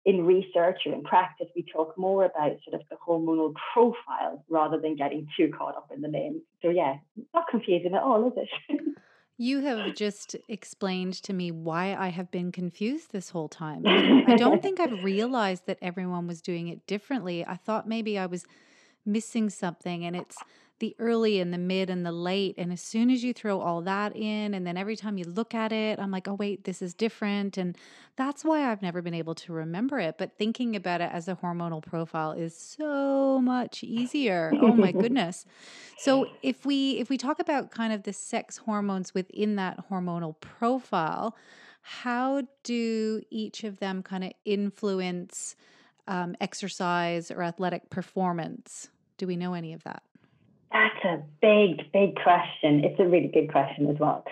in 0.05 0.27
research 0.27 0.81
or 0.87 0.93
in 0.93 1.03
practice, 1.03 1.47
we 1.57 1.65
talk 1.73 1.97
more 1.97 2.25
about 2.25 2.53
sort 2.69 2.81
of 2.81 2.83
the 2.91 2.97
hormonal 2.97 3.55
profile 3.73 4.45
rather 4.51 4.79
than 4.79 4.97
getting 4.97 5.27
too 5.37 5.51
caught 5.57 5.77
up 5.77 5.89
in 5.95 6.03
the 6.03 6.09
name. 6.09 6.43
So 6.61 6.69
yeah, 6.69 6.97
not 7.33 7.45
confusing 7.51 7.95
at 7.95 8.03
all, 8.03 8.29
is 8.29 8.35
it? 8.37 8.81
You 9.37 9.63
have 9.63 9.97
just 9.97 10.37
explained 10.49 11.15
to 11.25 11.33
me 11.33 11.51
why 11.51 11.97
I 11.97 12.09
have 12.11 12.31
been 12.31 12.53
confused 12.53 13.11
this 13.11 13.31
whole 13.31 13.49
time. 13.49 13.83
I 13.85 14.37
don't 14.37 14.63
think 14.63 14.79
I've 14.79 15.03
realized 15.03 15.67
that 15.67 15.79
everyone 15.83 16.29
was 16.29 16.41
doing 16.41 16.69
it 16.69 16.87
differently. 16.87 17.45
I 17.45 17.57
thought 17.57 17.89
maybe 17.89 18.17
I 18.17 18.27
was 18.27 18.47
missing 19.07 19.51
something 19.51 20.05
and 20.05 20.17
it's 20.17 20.39
the 20.81 20.97
early 20.99 21.39
and 21.41 21.53
the 21.53 21.59
mid 21.59 21.89
and 21.89 22.05
the 22.05 22.13
late 22.13 22.55
and 22.59 22.73
as 22.73 22.81
soon 22.81 23.11
as 23.11 23.23
you 23.23 23.33
throw 23.33 23.61
all 23.61 23.81
that 23.81 24.15
in 24.17 24.55
and 24.55 24.67
then 24.67 24.77
every 24.77 24.97
time 24.97 25.17
you 25.17 25.25
look 25.25 25.55
at 25.55 25.73
it 25.73 25.99
i'm 25.99 26.11
like 26.11 26.27
oh 26.27 26.35
wait 26.35 26.65
this 26.65 26.83
is 26.83 26.95
different 26.95 27.57
and 27.57 27.77
that's 28.17 28.45
why 28.45 28.71
i've 28.71 28.83
never 28.83 29.01
been 29.01 29.15
able 29.15 29.35
to 29.35 29.53
remember 29.53 30.01
it 30.01 30.17
but 30.19 30.37
thinking 30.37 30.75
about 30.75 31.01
it 31.01 31.11
as 31.13 31.29
a 31.29 31.37
hormonal 31.37 31.83
profile 31.83 32.33
is 32.33 32.57
so 32.57 33.41
much 33.41 33.83
easier. 33.83 34.53
Oh 34.61 34.75
my 34.75 34.93
goodness. 35.03 35.47
So 35.99 36.27
if 36.43 36.67
we 36.67 36.99
if 36.99 37.09
we 37.09 37.19
talk 37.19 37.39
about 37.39 37.71
kind 37.71 37.93
of 37.93 38.03
the 38.03 38.13
sex 38.13 38.59
hormones 38.59 39.15
within 39.15 39.57
that 39.57 39.89
hormonal 39.91 40.39
profile 40.41 41.37
how 41.87 42.43
do 42.63 43.21
each 43.31 43.63
of 43.63 43.79
them 43.79 44.03
kind 44.03 44.25
of 44.25 44.33
influence 44.47 45.55
um, 46.09 46.35
exercise 46.41 47.31
or 47.31 47.43
athletic 47.43 47.91
performance 47.91 48.89
do 49.19 49.27
we 49.27 49.37
know 49.37 49.55
any 49.55 49.73
of 49.73 49.83
that? 49.85 50.03
That's 50.73 51.05
a 51.05 51.23
big, 51.41 51.93
big 51.93 52.17
question. 52.17 52.85
It's 52.85 52.99
a 52.99 53.05
really 53.05 53.31
good 53.33 53.51
question 53.51 53.89
as 53.89 53.97
well. 53.99 54.25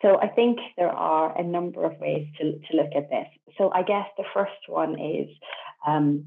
So 0.00 0.20
I 0.20 0.28
think 0.28 0.58
there 0.76 0.90
are 0.90 1.36
a 1.36 1.42
number 1.42 1.84
of 1.84 1.98
ways 1.98 2.28
to, 2.38 2.52
to 2.52 2.76
look 2.76 2.90
at 2.94 3.10
this. 3.10 3.26
So 3.56 3.72
I 3.72 3.82
guess 3.82 4.06
the 4.16 4.24
first 4.32 4.68
one 4.68 4.98
is 4.98 5.28
um, 5.86 6.26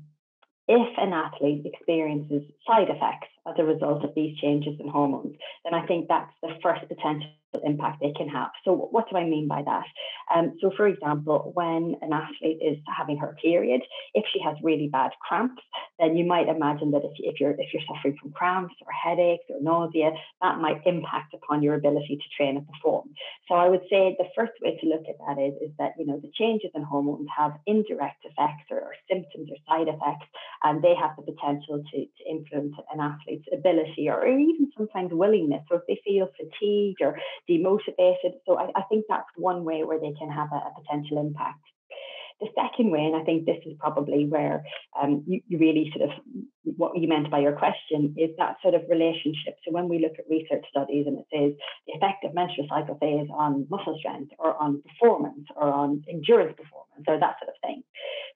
if 0.68 0.98
an 0.98 1.14
athlete 1.14 1.66
experiences 1.66 2.44
side 2.68 2.90
effects 2.90 3.30
as 3.48 3.56
a 3.58 3.64
result 3.64 4.04
of 4.04 4.14
these 4.16 4.38
changes 4.38 4.80
in 4.80 4.88
hormones, 4.88 5.36
then 5.64 5.74
I 5.74 5.86
think 5.88 6.08
that's 6.08 6.34
the 6.42 6.54
first 6.62 6.88
potential 6.88 7.32
impact 7.64 8.02
they 8.02 8.14
can 8.16 8.30
have. 8.30 8.52
So, 8.64 8.90
what 8.92 9.10
do 9.10 9.18
I 9.18 9.26
mean 9.26 9.48
by 9.48 9.64
that? 9.64 9.86
Um, 10.34 10.58
so, 10.62 10.72
for 10.76 10.88
example, 10.88 11.52
when 11.54 11.96
an 12.02 12.14
athlete 12.14 12.60
is 12.62 12.78
having 12.88 13.18
her 13.18 13.36
period, 13.42 13.82
if 14.14 14.26
she 14.32 14.40
has 14.42 14.56
really 14.64 14.88
bad 14.88 15.12
cramps, 15.28 15.62
then 16.00 16.16
you 16.16 16.26
might 16.26 16.48
imagine 16.48 16.92
that 16.92 17.04
if, 17.04 17.12
if 17.20 17.40
you're 17.40 17.52
if 17.52 17.74
you're 17.74 17.84
suffering 17.88 18.18
from 18.22 18.32
cramps 18.32 18.76
or 18.86 18.92
headaches 18.92 19.46
or 19.50 19.62
nausea, 19.62 20.12
that 20.42 20.60
might 20.60 20.82
impact 20.86 21.34
upon 21.34 21.62
your 21.62 21.76
ability 21.76 22.18
to 22.18 22.36
train 22.36 22.58
and 22.58 22.68
perform. 22.68 23.10
So, 23.48 23.56
I 23.56 23.68
would 23.68 23.84
say 23.90 24.16
the 24.18 24.30
first 24.36 24.54
way 24.62 24.78
to 24.78 24.88
look 24.88 25.04
at 25.10 25.18
that 25.28 25.42
is 25.42 25.54
is 25.62 25.72
that 25.78 25.94
you 25.98 26.06
know 26.06 26.20
the 26.22 26.32
changes 26.38 26.72
in 26.76 26.84
hormones 26.84 27.28
have 27.36 27.54
indirect 27.66 28.24
effects 28.24 28.68
or, 28.70 28.80
or 28.80 28.94
symptoms 29.10 29.50
or 29.52 29.58
side 29.68 29.88
effects, 29.88 30.28
and 30.64 30.82
they 30.82 30.96
have 30.96 31.12
the 31.18 31.32
potential 31.32 31.84
to, 31.92 31.98
to 31.98 32.30
influence 32.30 32.76
an 32.94 33.00
ability 33.54 34.10
or 34.10 34.26
even 34.28 34.70
sometimes 34.78 35.12
willingness. 35.12 35.64
So, 35.70 35.78
if 35.78 35.84
they 35.88 36.00
feel 36.04 36.30
fatigued 36.38 37.02
or 37.02 37.18
demotivated. 37.50 38.34
So 38.46 38.58
I, 38.58 38.70
I 38.76 38.84
think 38.90 39.06
that's 39.08 39.28
one 39.36 39.64
way 39.64 39.84
where 39.84 40.00
they 40.00 40.14
can 40.18 40.30
have 40.30 40.50
a, 40.52 40.56
a, 40.56 40.72
potential 40.82 41.20
impact. 41.20 41.60
The 42.40 42.48
second 42.56 42.92
way, 42.92 43.06
and 43.06 43.16
I 43.16 43.24
think 43.24 43.46
this 43.46 43.62
is 43.66 43.74
probably 43.80 44.26
where 44.26 44.64
um, 45.00 45.24
you, 45.28 45.42
you 45.48 45.60
really 45.60 45.92
sort 45.96 46.10
of 46.10 46.18
what 46.64 46.98
you 46.98 47.08
meant 47.08 47.32
by 47.32 47.40
your 47.40 47.54
question 47.54 48.14
is 48.18 48.30
that 48.38 48.58
sort 48.62 48.76
of 48.76 48.84
relationship. 48.90 49.58
So 49.66 49.72
when 49.72 49.90
we 49.90 50.00
look 50.00 50.14
at 50.20 50.30
research 50.30 50.66
studies 50.70 51.06
and 51.08 51.18
it 51.18 51.26
says 51.34 51.54
the 51.88 51.94
effect 51.94 52.24
of 52.24 52.34
menstrual 52.34 52.68
cycle 52.70 52.98
phase 53.00 53.28
on 53.34 53.66
muscle 53.70 53.98
strength 54.00 54.32
or 54.38 54.56
on 54.62 54.82
performance 54.82 55.48
or 55.56 55.72
on 55.72 56.04
endurance 56.10 56.56
performance 56.56 57.06
or 57.08 57.20
that 57.20 57.36
sort 57.40 57.50
of 57.50 57.56
thing. 57.62 57.84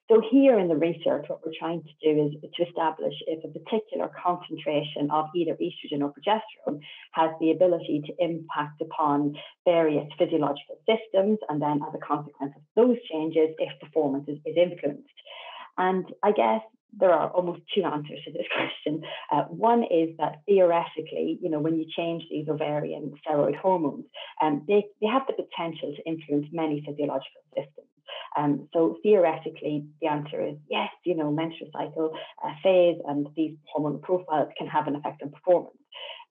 So 0.09 0.21
here 0.29 0.59
in 0.59 0.67
the 0.67 0.75
research, 0.75 1.25
what 1.27 1.41
we're 1.43 1.57
trying 1.57 1.81
to 1.81 2.13
do 2.13 2.25
is 2.25 2.51
to 2.55 2.63
establish 2.63 3.13
if 3.25 3.43
a 3.43 3.59
particular 3.59 4.11
concentration 4.23 5.09
of 5.11 5.25
either 5.35 5.53
estrogen 5.53 6.01
or 6.01 6.13
progesterone 6.13 6.79
has 7.13 7.31
the 7.39 7.51
ability 7.51 8.03
to 8.05 8.13
impact 8.19 8.81
upon 8.81 9.35
various 9.65 10.07
physiological 10.17 10.77
systems, 10.85 11.39
and 11.49 11.59
then 11.59 11.81
as 11.87 11.93
a 11.95 12.05
consequence 12.05 12.53
of 12.55 12.61
those 12.75 12.97
changes, 13.11 13.49
if 13.57 13.79
performance 13.79 14.25
is, 14.27 14.37
is 14.45 14.55
influenced. 14.57 15.09
And 15.77 16.05
I 16.23 16.31
guess 16.31 16.61
there 16.97 17.11
are 17.11 17.29
almost 17.29 17.61
two 17.73 17.83
answers 17.83 18.19
to 18.25 18.31
this 18.31 18.45
question. 18.55 19.03
Uh, 19.31 19.43
one 19.43 19.83
is 19.83 20.15
that 20.17 20.41
theoretically, 20.45 21.39
you 21.41 21.49
know, 21.49 21.59
when 21.59 21.77
you 21.77 21.85
change 21.95 22.23
these 22.29 22.47
ovarian 22.47 23.13
steroid 23.25 23.55
hormones, 23.57 24.05
um, 24.41 24.63
they, 24.67 24.85
they 25.01 25.07
have 25.07 25.23
the 25.27 25.33
potential 25.33 25.93
to 25.95 26.03
influence 26.09 26.47
many 26.51 26.83
physiological 26.85 27.41
systems. 27.55 27.87
Um, 28.37 28.67
so 28.73 28.97
theoretically, 29.01 29.85
the 30.01 30.07
answer 30.07 30.45
is 30.45 30.55
yes, 30.69 30.89
you 31.05 31.15
know, 31.15 31.31
menstrual 31.31 31.69
cycle 31.71 32.11
uh, 32.43 32.51
phase 32.61 32.97
and 33.07 33.27
these 33.35 33.55
hormonal 33.75 34.01
profiles 34.01 34.49
can 34.57 34.67
have 34.67 34.87
an 34.87 34.95
effect 34.95 35.23
on 35.23 35.31
performance. 35.31 35.77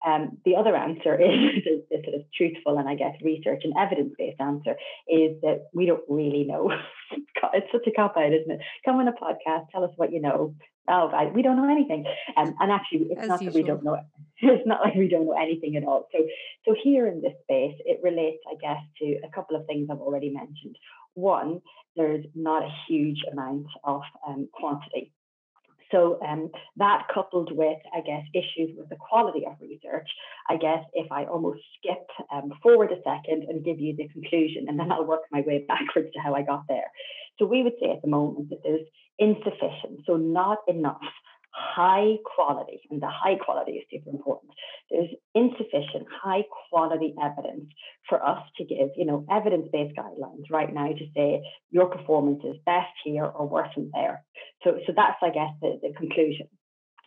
Um, 0.07 0.39
the 0.45 0.57
other 0.57 0.77
answer 0.77 1.15
is 1.21 1.65
the, 1.65 1.85
the, 1.91 2.03
sort 2.05 2.17
of 2.17 2.23
truthful 2.37 2.79
and 2.79 2.89
I 2.89 2.95
guess 2.95 3.15
research 3.23 3.63
and 3.65 3.75
evidence 3.79 4.13
based 4.19 4.41
answer 4.41 4.77
is 5.09 5.41
that 5.43 5.69
we 5.73 5.87
don't 5.87 6.05
really 6.09 6.45
know. 6.45 6.71
it's 7.55 7.73
such 7.73 7.87
a 7.87 7.93
cop 7.93 8.17
out, 8.17 8.33
isn't 8.33 8.51
it? 8.51 8.61
Come 8.85 8.97
on 8.97 9.09
a 9.09 9.13
podcast, 9.13 9.71
tell 9.73 9.85
us 9.85 9.93
what 9.97 10.13
you 10.13 10.21
know. 10.21 10.55
Oh, 10.87 11.09
I, 11.09 11.27
we 11.27 11.41
don't 11.41 11.57
know 11.57 11.71
anything. 11.71 12.05
Um, 12.37 12.55
and 12.61 12.71
actually, 12.71 13.07
it's 13.11 13.23
As 13.23 13.29
not 13.29 13.41
usual. 13.41 13.53
that 13.53 13.59
we 13.59 13.67
don't 13.67 13.85
know. 13.85 13.99
It's 14.43 14.67
not 14.67 14.83
like 14.83 14.95
we 14.95 15.09
don't 15.09 15.25
know 15.25 15.41
anything 15.41 15.77
at 15.77 15.85
all. 15.85 16.07
So, 16.13 16.19
so 16.67 16.75
here 16.83 17.07
in 17.07 17.23
this 17.23 17.33
space, 17.45 17.77
it 17.87 18.01
relates, 18.03 18.43
I 18.51 18.57
guess, 18.61 18.83
to 18.99 19.17
a 19.27 19.31
couple 19.35 19.57
of 19.57 19.65
things 19.65 19.89
I've 19.91 20.01
already 20.01 20.29
mentioned. 20.29 20.77
One, 21.15 21.63
there's 21.97 22.27
not 22.35 22.63
a 22.63 22.75
huge 22.87 23.23
amount 23.33 23.69
of 23.85 24.03
um, 24.29 24.49
quantity 24.53 25.13
so 25.95 26.19
um, 26.27 26.51
that 26.77 27.07
coupled 27.13 27.57
with, 27.57 27.79
I 27.95 28.01
guess, 28.01 28.25
issues 28.35 28.77
with 28.77 28.89
the 28.89 28.97
quality 28.97 29.45
of 29.47 29.55
research, 29.61 30.09
I 30.49 30.57
guess 30.57 30.85
if 30.93 31.11
I 31.13 31.25
almost 31.27 31.61
skip 31.79 32.07
um, 32.33 32.53
forward 32.63 32.91
a 32.91 32.97
second 32.97 33.45
and 33.49 33.65
give 33.65 33.79
you 33.79 33.95
the 33.97 34.09
conclusion, 34.09 34.67
and 34.69 34.79
then 34.79 34.91
I'll 34.91 35.07
work 35.07 35.23
my 35.31 35.43
way 35.47 35.65
backwards 35.69 36.13
to 36.15 36.21
how 36.21 36.35
I 36.35 36.43
got 36.43 36.65
there. 36.69 36.91
So 37.39 37.47
we 37.47 37.63
would 37.63 37.75
say 37.81 37.91
at 37.91 38.03
the 38.03 38.09
moment 38.09 38.51
that 38.51 38.63
there's 38.65 38.87
insufficient, 39.19 40.01
so 40.07 40.17
not 40.17 40.59
enough 40.67 41.01
high 41.55 42.17
quality, 42.25 42.81
and 42.91 43.01
the 43.01 43.09
high 43.09 43.37
quality 43.37 43.73
is 43.73 43.85
super 43.91 44.11
important. 44.11 44.53
There's 44.91 45.11
insufficient 45.35 46.07
high 46.23 46.45
quality 46.71 47.15
evidence 47.23 47.67
for 48.09 48.25
us 48.25 48.43
to 48.59 48.65
give, 48.65 48.91
you 48.97 49.07
know, 49.07 49.25
evidence-based 49.31 49.97
guidelines 49.97 50.51
right 50.51 50.73
now 50.73 50.89
to 50.89 51.07
say 51.15 51.43
your 51.71 51.87
performance 51.87 52.43
is 52.45 52.57
best 52.67 52.93
here 53.05 53.25
or 53.25 53.47
worse 53.49 53.69
than 53.77 53.91
there. 53.95 54.25
So, 54.65 54.79
so 54.87 54.93
that's, 54.97 55.19
I 55.23 55.31
guess, 55.31 55.51
the, 55.61 55.79
the 55.81 55.95
conclusion 55.97 56.49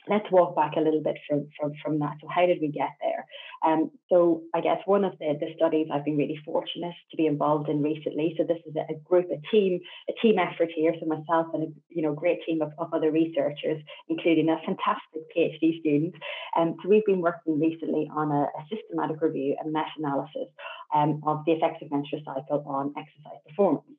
let's 0.10 0.30
walk 0.32 0.56
back 0.56 0.74
a 0.78 0.82
little 0.82 1.02
bit 1.02 1.18
from, 1.28 1.48
from, 1.60 1.74
from 1.84 2.00
that. 2.00 2.18
So 2.22 2.28
how 2.28 2.46
did 2.46 2.60
we 2.62 2.70
get 2.70 2.90
there? 3.02 3.26
Um, 3.66 3.92
so 4.10 4.44
I 4.54 4.62
guess 4.62 4.80
one 4.86 5.04
of 5.04 5.14
the, 5.20 5.38
the 5.40 5.54
studies 5.56 5.88
I've 5.92 6.06
been 6.06 6.18
really 6.18 6.40
fortunate 6.46 6.94
to 7.12 7.18
be 7.18 7.26
involved 7.26 7.70
in 7.70 7.82
recently. 7.82 8.36
So 8.38 8.44
this 8.44 8.60
is 8.66 8.76
a, 8.76 8.94
group, 9.04 9.28
a 9.32 9.42
team, 9.52 9.80
a 10.10 10.14
team 10.22 10.38
effort 10.40 10.70
here. 10.76 10.94
So 11.00 11.06
myself 11.06 11.48
and 11.54 11.64
a 11.64 11.68
you 11.90 12.02
know 12.02 12.14
great 12.14 12.40
team 12.46 12.62
of, 12.62 12.72
of 12.78 12.94
other 12.94 13.12
researchers, 13.12 13.82
including 14.10 14.50
a 14.50 14.58
fantastic 14.66 15.24
PhD 15.36 15.80
student. 15.80 16.16
Um, 16.58 16.76
so 16.82 16.90
we've 16.90 17.06
been 17.06 17.22
working 17.22 17.60
recently 17.60 18.10
on 18.16 18.32
a, 18.32 18.44
a 18.44 18.64
systematic 18.70 19.22
review 19.22 19.56
and 19.60 19.74
meta-analysis 19.74 20.50
um, 20.94 21.22
of 21.26 21.44
the 21.46 21.54
effects 21.54 21.82
of 21.82 21.92
menstrual 21.92 22.22
cycle 22.26 22.64
on 22.68 22.94
exercise 22.98 23.42
performance. 23.48 23.97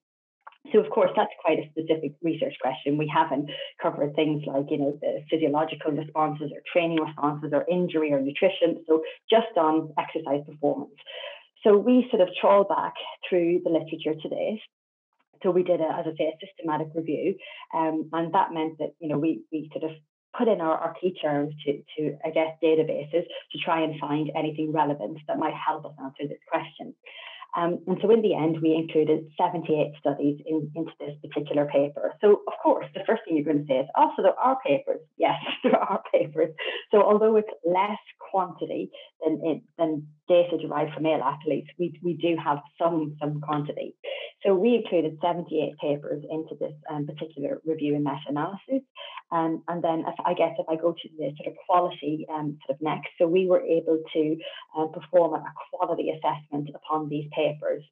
So, 0.72 0.80
of 0.80 0.90
course, 0.90 1.10
that's 1.16 1.32
quite 1.40 1.58
a 1.58 1.68
specific 1.70 2.12
research 2.22 2.54
question. 2.60 2.98
We 2.98 3.10
haven't 3.12 3.50
covered 3.82 4.14
things 4.14 4.42
like, 4.46 4.66
you 4.70 4.78
know, 4.78 4.98
the 5.00 5.24
physiological 5.30 5.92
responses 5.92 6.50
or 6.52 6.60
training 6.70 7.00
responses 7.00 7.50
or 7.52 7.64
injury 7.70 8.12
or 8.12 8.20
nutrition. 8.20 8.84
So, 8.86 9.02
just 9.30 9.56
on 9.56 9.92
exercise 9.98 10.42
performance. 10.46 10.94
So, 11.64 11.76
we 11.76 12.06
sort 12.10 12.22
of 12.22 12.28
trawl 12.40 12.64
back 12.64 12.94
through 13.28 13.60
the 13.64 13.70
literature 13.70 14.20
today. 14.20 14.60
So, 15.42 15.50
we 15.50 15.62
did, 15.62 15.80
a, 15.80 15.84
as 15.84 16.06
I 16.06 16.16
say, 16.18 16.32
a 16.34 16.46
systematic 16.46 16.88
review, 16.94 17.36
um, 17.74 18.10
and 18.12 18.34
that 18.34 18.52
meant 18.52 18.78
that, 18.78 18.92
you 19.00 19.08
know, 19.08 19.18
we, 19.18 19.42
we 19.50 19.70
sort 19.72 19.90
of 19.90 19.96
put 20.36 20.48
in 20.48 20.60
our, 20.60 20.76
our 20.76 20.94
key 21.00 21.16
terms 21.20 21.54
to, 21.64 21.82
to, 21.96 22.16
I 22.24 22.30
guess, 22.30 22.50
databases 22.62 23.24
to 23.52 23.58
try 23.64 23.82
and 23.82 23.98
find 23.98 24.30
anything 24.36 24.72
relevant 24.72 25.18
that 25.26 25.38
might 25.38 25.54
help 25.54 25.86
us 25.86 25.92
answer 26.02 26.28
this 26.28 26.38
question. 26.50 26.94
Um, 27.56 27.78
and 27.86 27.96
so 28.02 28.10
in 28.10 28.22
the 28.22 28.34
end, 28.34 28.58
we 28.62 28.74
included 28.74 29.24
78 29.40 29.92
studies 29.98 30.38
in, 30.46 30.70
into 30.74 30.92
this 31.00 31.16
particular 31.22 31.66
paper. 31.66 32.14
So 32.20 32.42
of 32.46 32.52
course, 32.62 32.86
the 32.94 33.00
first 33.06 33.22
thing 33.24 33.36
you're 33.36 33.44
going 33.44 33.66
to 33.66 33.66
say 33.66 33.80
is, 33.80 33.86
oh, 33.96 34.10
there 34.18 34.38
are 34.38 34.58
papers. 34.64 35.00
Yes, 35.18 35.34
there 35.64 35.76
are 35.76 36.00
papers. 36.12 36.54
So 36.92 37.02
although 37.02 37.34
it's 37.36 37.48
less 37.64 37.98
quantity 38.30 38.88
than, 39.20 39.40
it, 39.42 39.62
than 39.76 40.06
data 40.28 40.56
derived 40.56 40.94
from 40.94 41.02
male 41.02 41.22
athletes, 41.22 41.68
we, 41.76 41.98
we 42.04 42.14
do 42.14 42.36
have 42.42 42.58
some, 42.80 43.16
some 43.20 43.40
quantity. 43.40 43.96
So 44.46 44.54
we 44.54 44.76
included 44.76 45.18
78 45.20 45.76
papers 45.78 46.22
into 46.30 46.54
this 46.60 46.72
um, 46.88 47.06
particular 47.06 47.60
review 47.64 47.96
and 47.96 48.04
meta-analysis. 48.04 48.86
Um, 49.30 49.62
and 49.68 49.82
then 49.82 50.04
if, 50.06 50.14
I 50.24 50.34
guess 50.34 50.54
if 50.58 50.66
I 50.68 50.76
go 50.76 50.92
to 50.92 51.08
the 51.18 51.32
sort 51.36 51.48
of 51.48 51.54
quality 51.66 52.26
um, 52.32 52.58
sort 52.66 52.76
of 52.78 52.82
next, 52.82 53.10
so 53.18 53.26
we 53.26 53.46
were 53.46 53.60
able 53.60 54.02
to 54.14 54.36
uh, 54.78 54.86
perform 54.86 55.34
a 55.34 55.44
quality 55.70 56.10
assessment 56.10 56.70
upon 56.74 57.08
these 57.08 57.28
papers 57.34 57.84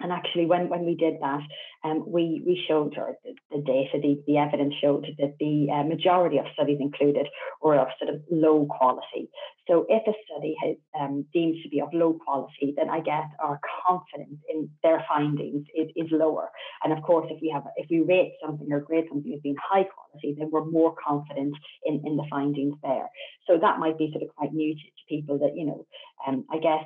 and 0.00 0.12
actually, 0.12 0.46
when, 0.46 0.68
when 0.68 0.84
we 0.84 0.94
did 0.94 1.14
that, 1.20 1.40
um, 1.84 2.04
we, 2.06 2.42
we 2.46 2.62
showed, 2.68 2.94
or 2.98 3.16
the, 3.24 3.34
the 3.50 3.62
data, 3.62 3.98
the, 4.00 4.22
the 4.26 4.38
evidence 4.38 4.74
showed 4.80 5.06
that 5.18 5.34
the 5.38 5.68
uh, 5.72 5.84
majority 5.84 6.38
of 6.38 6.46
studies 6.52 6.78
included 6.80 7.26
were 7.62 7.78
of 7.78 7.88
sort 7.98 8.14
of 8.14 8.20
low 8.30 8.66
quality. 8.66 9.30
So 9.68 9.86
if 9.88 10.02
a 10.06 10.12
study 10.26 10.56
has 10.62 10.76
um, 11.00 11.24
deemed 11.32 11.56
to 11.62 11.68
be 11.68 11.80
of 11.80 11.88
low 11.92 12.18
quality, 12.24 12.74
then 12.76 12.90
I 12.90 13.00
guess 13.00 13.24
our 13.42 13.60
confidence 13.86 14.38
in 14.48 14.68
their 14.82 15.04
findings 15.08 15.66
is, 15.74 15.88
is 15.96 16.08
lower. 16.10 16.50
And 16.82 16.92
of 16.92 17.02
course, 17.02 17.26
if 17.30 17.40
we 17.40 17.50
have 17.50 17.64
if 17.76 17.86
we 17.90 18.00
rate 18.00 18.34
something 18.44 18.70
or 18.70 18.80
grade 18.80 19.06
something 19.08 19.32
as 19.32 19.40
being 19.40 19.56
high 19.62 19.84
quality, 19.84 20.34
then 20.38 20.50
we're 20.50 20.66
more 20.66 20.94
confident 21.06 21.54
in, 21.84 22.02
in 22.04 22.16
the 22.16 22.26
findings 22.28 22.74
there. 22.82 23.08
So 23.46 23.58
that 23.58 23.78
might 23.78 23.96
be 23.96 24.10
sort 24.12 24.22
of 24.22 24.34
quite 24.36 24.52
new 24.52 24.74
to, 24.74 24.80
to 24.80 25.02
people 25.08 25.38
that, 25.38 25.56
you 25.56 25.66
know, 25.66 25.86
um, 26.26 26.44
I 26.50 26.58
guess 26.58 26.84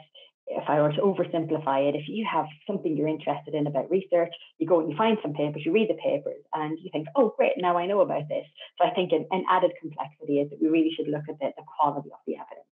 if 0.49 0.65
I 0.69 0.81
were 0.81 0.93
to 0.93 1.01
oversimplify 1.01 1.89
it, 1.89 1.95
if 1.95 2.09
you 2.09 2.27
have 2.31 2.47
something 2.67 2.97
you're 2.97 3.09
interested 3.09 3.55
in 3.55 3.67
about 3.67 3.91
research, 3.91 4.33
you 4.59 4.67
go 4.67 4.81
and 4.81 4.91
you 4.91 4.97
find 4.97 5.19
some 5.23 5.35
papers, 5.35 5.63
you 5.65 5.73
read 5.73 5.91
the 5.91 6.01
papers, 6.03 6.43
and 6.55 6.79
you 6.81 6.91
think, 6.91 7.07
oh, 7.17 7.35
great, 7.37 7.53
now 7.57 7.77
I 7.77 7.87
know 7.87 8.01
about 8.01 8.29
this. 8.29 8.47
So 8.79 8.89
I 8.89 8.95
think 8.95 9.13
an, 9.13 9.27
an 9.31 9.45
added 9.51 9.73
complexity 9.81 10.41
is 10.41 10.51
that 10.51 10.61
we 10.61 10.69
really 10.69 10.91
should 10.97 11.09
look 11.09 11.25
at 11.29 11.39
the, 11.39 11.53
the 11.57 11.65
quality 11.77 12.11
of 12.13 12.21
the 12.27 12.37
evidence. 12.37 12.67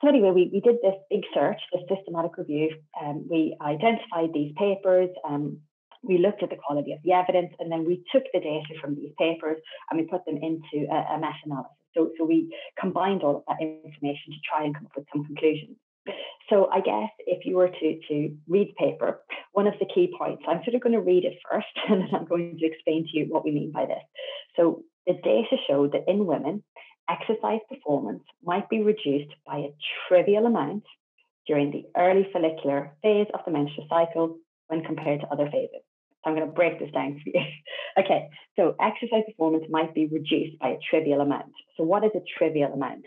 So 0.00 0.08
anyway, 0.08 0.30
we, 0.30 0.50
we 0.52 0.60
did 0.60 0.76
this 0.82 0.94
big 1.10 1.22
search, 1.34 1.60
this 1.72 1.82
systematic 1.88 2.38
review. 2.38 2.70
Um, 3.00 3.26
we 3.28 3.56
identified 3.60 4.32
these 4.32 4.54
papers. 4.56 5.10
Um, 5.28 5.58
we 6.02 6.16
looked 6.16 6.42
at 6.42 6.48
the 6.48 6.56
quality 6.56 6.92
of 6.92 7.00
the 7.04 7.12
evidence, 7.12 7.52
and 7.58 7.70
then 7.70 7.84
we 7.84 8.02
took 8.10 8.24
the 8.32 8.40
data 8.40 8.72
from 8.80 8.94
these 8.94 9.12
papers 9.18 9.58
and 9.90 10.00
we 10.00 10.06
put 10.06 10.24
them 10.24 10.38
into 10.38 10.88
a, 10.90 11.14
a 11.14 11.18
meta-analysis. 11.18 11.76
So, 11.94 12.12
so 12.16 12.24
we 12.24 12.56
combined 12.78 13.22
all 13.22 13.36
of 13.36 13.42
that 13.48 13.60
information 13.60 14.32
to 14.32 14.40
try 14.48 14.64
and 14.64 14.74
come 14.74 14.86
up 14.86 14.92
with 14.96 15.06
some 15.12 15.24
conclusions. 15.24 15.76
So 16.50 16.68
I 16.70 16.80
guess 16.80 17.10
if 17.26 17.46
you 17.46 17.56
were 17.56 17.68
to, 17.68 18.00
to 18.08 18.36
read 18.48 18.68
the 18.68 18.86
paper, 18.86 19.20
one 19.52 19.68
of 19.68 19.74
the 19.78 19.86
key 19.86 20.12
points, 20.18 20.42
I'm 20.48 20.62
sort 20.64 20.74
of 20.74 20.82
going 20.82 20.94
to 20.94 21.00
read 21.00 21.24
it 21.24 21.38
first 21.50 21.66
and 21.88 22.02
then 22.02 22.08
I'm 22.12 22.26
going 22.26 22.58
to 22.58 22.66
explain 22.66 23.04
to 23.04 23.18
you 23.18 23.26
what 23.28 23.44
we 23.44 23.52
mean 23.52 23.72
by 23.72 23.86
this. 23.86 24.02
So 24.56 24.82
the 25.06 25.14
data 25.14 25.56
showed 25.68 25.92
that 25.92 26.08
in 26.08 26.26
women, 26.26 26.64
exercise 27.08 27.60
performance 27.68 28.22
might 28.44 28.68
be 28.68 28.82
reduced 28.82 29.32
by 29.46 29.58
a 29.58 29.74
trivial 30.08 30.46
amount 30.46 30.84
during 31.46 31.70
the 31.70 31.84
early 31.96 32.28
follicular 32.32 32.92
phase 33.02 33.26
of 33.32 33.40
the 33.44 33.52
menstrual 33.52 33.86
cycle 33.88 34.38
when 34.68 34.84
compared 34.84 35.20
to 35.20 35.28
other 35.28 35.48
phases. 35.50 35.82
So 36.22 36.30
I'm 36.30 36.36
going 36.36 36.46
to 36.46 36.54
break 36.54 36.78
this 36.78 36.90
down 36.92 37.20
for 37.22 37.30
you. 37.30 37.44
okay, 37.98 38.28
so 38.56 38.74
exercise 38.80 39.24
performance 39.26 39.64
might 39.70 39.94
be 39.94 40.06
reduced 40.06 40.58
by 40.58 40.68
a 40.68 40.78
trivial 40.88 41.20
amount. 41.20 41.52
So 41.76 41.84
what 41.84 42.04
is 42.04 42.10
a 42.14 42.20
trivial 42.38 42.72
amount? 42.72 43.04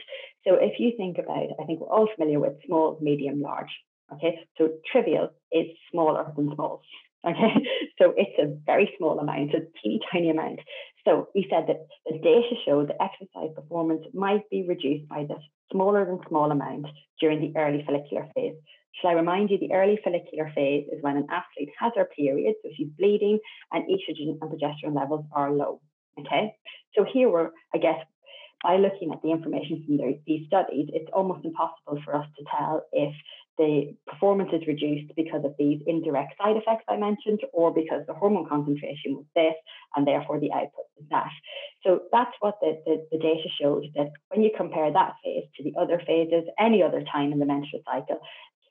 So 0.47 0.56
if 0.56 0.80
you 0.80 0.93
think 0.97 1.17
about, 1.17 1.49
I 1.60 1.65
think 1.65 1.80
we're 1.80 1.89
all 1.89 2.10
familiar 2.15 2.39
with 2.39 2.54
small, 2.65 2.97
medium, 3.02 3.41
large. 3.41 3.71
Okay, 4.13 4.39
so 4.58 4.69
trivial 4.91 5.30
is 5.52 5.67
smaller 5.91 6.32
than 6.36 6.54
small. 6.56 6.82
Okay, 7.26 7.54
so 7.97 8.13
it's 8.17 8.38
a 8.38 8.54
very 8.65 8.93
small 8.97 9.17
amount, 9.17 9.54
a 9.54 9.60
teeny 9.82 10.02
tiny 10.12 10.30
amount. 10.30 10.60
So 11.06 11.30
we 11.34 11.47
said 11.49 11.67
that 11.67 11.88
the 12.06 12.17
data 12.17 12.56
showed 12.65 12.89
that 12.89 13.02
exercise 13.02 13.56
performance 13.56 14.02
might 14.13 14.49
be 14.49 14.65
reduced 14.67 15.08
by 15.08 15.23
this 15.23 15.39
smaller 15.71 16.04
than 16.06 16.19
small 16.28 16.52
amount 16.52 16.88
during 17.21 17.39
the 17.39 17.58
early 17.58 17.82
follicular 17.86 18.28
phase. 18.36 18.56
Shall 19.02 19.12
I 19.12 19.14
remind 19.14 19.50
you, 19.50 19.58
the 19.58 19.74
early 19.74 20.00
follicular 20.04 20.52
phase 20.54 20.88
is 20.92 21.02
when 21.02 21.18
an 21.18 21.28
athlete 21.30 21.70
has 21.80 21.94
her 21.96 22.06
period, 22.06 22.56
so 22.62 22.70
she's 22.76 22.90
bleeding, 22.98 23.40
and 23.72 23.84
estrogen 23.86 24.30
and 24.30 24.40
progesterone 24.40 24.96
levels 24.96 25.26
are 25.32 25.52
low. 25.52 25.82
Okay, 26.20 26.56
so 26.96 27.04
here 27.12 27.30
we're, 27.30 27.50
I 27.74 27.80
guess, 27.80 27.98
by 28.62 28.78
looking 28.78 29.12
at 29.12 29.22
the 29.22 29.32
information 29.32 29.84
from 29.86 29.98
these 30.26 30.48
studies, 30.48 30.90
it's 30.94 31.10
almost 31.12 31.44
impossible 31.44 32.00
for 32.06 32.16
us 32.16 32.28
to 32.38 32.46
tell 32.56 32.86
if 32.94 33.14
the 33.58 33.96
performance 34.08 34.50
is 34.54 34.66
reduced 34.68 35.14
because 35.16 35.44
of 35.46 35.54
these 35.60 35.82
indirect 35.86 36.34
side 36.42 36.56
effects 36.56 36.86
I 36.88 36.98
mentioned, 36.98 37.42
or 37.52 37.74
because 37.74 38.04
the 38.08 38.14
hormone 38.14 38.48
concentration 38.48 39.16
was 39.16 39.26
this, 39.36 39.54
and 39.96 40.08
therefore 40.08 40.40
the 40.40 40.52
output 40.52 40.86
was 40.98 41.06
that. 41.12 41.30
So 41.86 42.04
that's 42.12 42.32
what 42.40 42.56
the, 42.62 42.82
the, 42.86 43.06
the 43.12 43.18
data 43.20 43.50
showed 43.62 43.86
that 43.96 44.12
when 44.30 44.42
you 44.42 44.52
compare 44.56 44.92
that 44.92 45.16
phase 45.24 45.46
to 45.58 45.64
the 45.64 45.74
other 45.80 46.02
phases, 46.06 46.46
any 46.60 46.82
other 46.82 47.04
time 47.12 47.32
in 47.32 47.40
the 47.40 47.46
menstrual 47.46 47.84
cycle, 47.86 48.20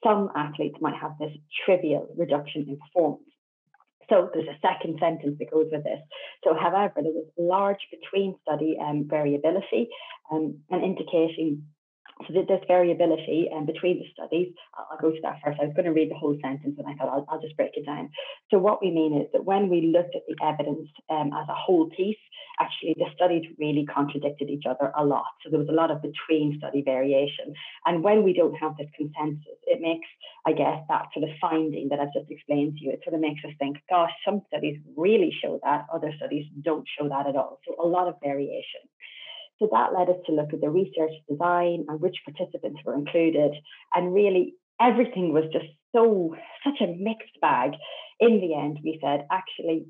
some 0.05 0.31
athletes 0.37 0.77
might 0.81 0.97
have 1.01 1.13
this 1.19 1.33
trivial 1.65 2.09
reduction 2.17 2.67
in 2.69 2.79
performance. 2.79 3.23
So 4.11 4.31
there's 4.35 4.49
a 4.49 4.59
second 4.61 4.99
sentence 5.01 5.37
that 5.39 5.51
goes 5.51 5.69
with 5.71 5.85
this. 5.85 6.01
So, 6.45 6.55
however, 6.55 6.95
there 6.97 7.13
was 7.13 7.27
large 7.39 7.79
between 7.91 8.37
study 8.43 8.77
um, 8.81 9.07
variability 9.09 9.89
um, 10.31 10.59
and 10.71 10.85
indicating 10.85 11.65
so 12.27 12.35
this 12.35 12.61
variability 12.69 13.49
um, 13.55 13.67
between 13.67 13.99
the 13.99 14.07
studies. 14.13 14.53
I'll 14.77 14.99
go 15.01 15.11
to 15.11 15.21
that 15.23 15.41
first. 15.45 15.59
I 15.61 15.65
was 15.65 15.75
going 15.75 15.87
to 15.87 15.93
read 15.93 16.11
the 16.11 16.15
whole 16.15 16.37
sentence 16.43 16.77
and 16.79 16.87
I 16.87 16.95
thought 16.95 17.09
I'll, 17.09 17.27
I'll 17.29 17.41
just 17.41 17.57
break 17.57 17.73
it 17.75 17.87
down. 17.87 18.11
So 18.51 18.59
what 18.59 18.83
we 18.83 18.91
mean 18.91 19.21
is 19.21 19.29
that 19.33 19.45
when 19.45 19.69
we 19.69 19.93
looked 19.93 20.15
at 20.15 20.23
the 20.29 20.37
evidence 20.45 20.89
um, 21.11 21.31
as 21.33 21.49
a 21.49 21.55
whole 21.55 21.91
piece, 21.91 22.22
actually 22.61 22.95
the 22.97 23.07
studies 23.15 23.45
really 23.59 23.85
contradicted 23.87 24.51
each 24.51 24.65
other 24.69 24.93
a 24.97 25.05
lot. 25.05 25.25
So 25.43 25.51
there 25.51 25.61
was 25.61 25.69
a 25.69 25.73
lot 25.73 25.91
of 25.91 26.03
between 26.03 26.59
study 26.59 26.83
variation. 26.83 27.55
And 27.87 28.03
when 28.03 28.23
we 28.23 28.33
don't 28.33 28.55
have 28.55 28.77
this 28.77 28.89
consensus, 28.97 29.59
it 29.67 29.81
makes, 29.81 30.09
I 30.47 30.53
guess, 30.53 30.83
that 30.89 31.07
sort 31.15 31.29
of 31.29 31.37
finding 31.41 31.89
that 31.91 32.01
I've 32.01 32.13
just 32.13 32.31
explained 32.31 32.77
to 32.77 32.85
you, 32.85 32.93
it 32.93 33.01
sort 33.05 33.15
of 33.15 33.21
makes 33.21 33.45
us 33.45 33.53
think, 33.59 33.79
gosh, 33.89 34.13
some 34.25 34.43
studies 34.49 34.79
really 34.97 35.33
show 35.43 35.61
that, 35.65 35.87
other 35.93 36.13
studies 36.17 36.47
don't 36.63 36.87
show 36.99 37.09
that 37.09 37.27
at 37.27 37.37
all. 37.37 37.61
So 37.67 37.75
a 37.83 37.87
lot 37.87 38.09
of 38.09 38.15
variation. 38.23 38.83
So 39.59 39.69
that 39.71 39.93
led 39.97 40.09
us 40.09 40.21
to 40.27 40.33
look 40.33 40.53
at 40.53 40.61
the 40.61 40.71
research 40.71 41.13
design 41.29 41.87
and 41.89 42.01
which 42.01 42.17
participants 42.25 42.81
were 42.85 42.95
included. 42.95 43.53
And 43.95 44.13
really, 44.13 44.55
everything 44.81 45.33
was 45.33 45.45
just 45.53 45.67
so, 45.95 46.35
such 46.65 46.81
a 46.81 46.95
mixed 46.99 47.41
bag. 47.41 47.73
In 48.19 48.41
the 48.41 48.55
end, 48.55 48.79
we 48.83 48.99
said, 49.03 49.27
actually, 49.31 49.87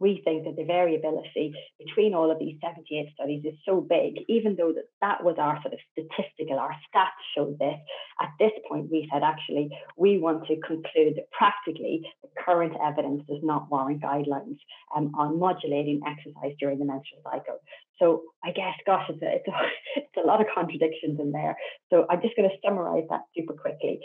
we 0.00 0.22
think 0.24 0.44
that 0.44 0.56
the 0.56 0.64
variability 0.64 1.52
between 1.78 2.14
all 2.14 2.30
of 2.30 2.38
these 2.38 2.56
78 2.60 3.12
studies 3.14 3.44
is 3.44 3.54
so 3.68 3.80
big, 3.80 4.14
even 4.28 4.56
though 4.56 4.72
that, 4.72 4.88
that 5.00 5.22
was 5.22 5.36
our 5.38 5.60
sort 5.62 5.74
of 5.74 5.80
statistical, 5.92 6.58
our 6.58 6.74
stats 6.88 7.20
showed 7.36 7.58
this. 7.58 7.76
At 8.20 8.32
this 8.38 8.52
point, 8.68 8.90
we 8.90 9.08
said 9.12 9.22
actually 9.22 9.68
we 9.96 10.18
want 10.18 10.46
to 10.46 10.56
conclude 10.60 11.16
that 11.16 11.30
practically 11.30 12.02
the 12.22 12.28
current 12.42 12.72
evidence 12.82 13.22
does 13.28 13.42
not 13.42 13.70
warrant 13.70 14.02
guidelines 14.02 14.58
um, 14.96 15.12
on 15.16 15.38
modulating 15.38 16.00
exercise 16.06 16.56
during 16.58 16.78
the 16.78 16.86
menstrual 16.86 17.20
cycle. 17.22 17.60
So 17.98 18.22
I 18.42 18.52
guess, 18.52 18.74
gosh, 18.86 19.04
it's 19.10 19.22
a, 19.22 19.34
it's 19.36 19.48
a, 19.48 19.52
it's 19.96 20.24
a 20.24 20.26
lot 20.26 20.40
of 20.40 20.46
contradictions 20.54 21.20
in 21.20 21.32
there. 21.32 21.56
So 21.90 22.06
I'm 22.08 22.22
just 22.22 22.34
going 22.36 22.48
to 22.48 22.56
summarize 22.64 23.04
that 23.10 23.22
super 23.36 23.52
quickly. 23.52 24.00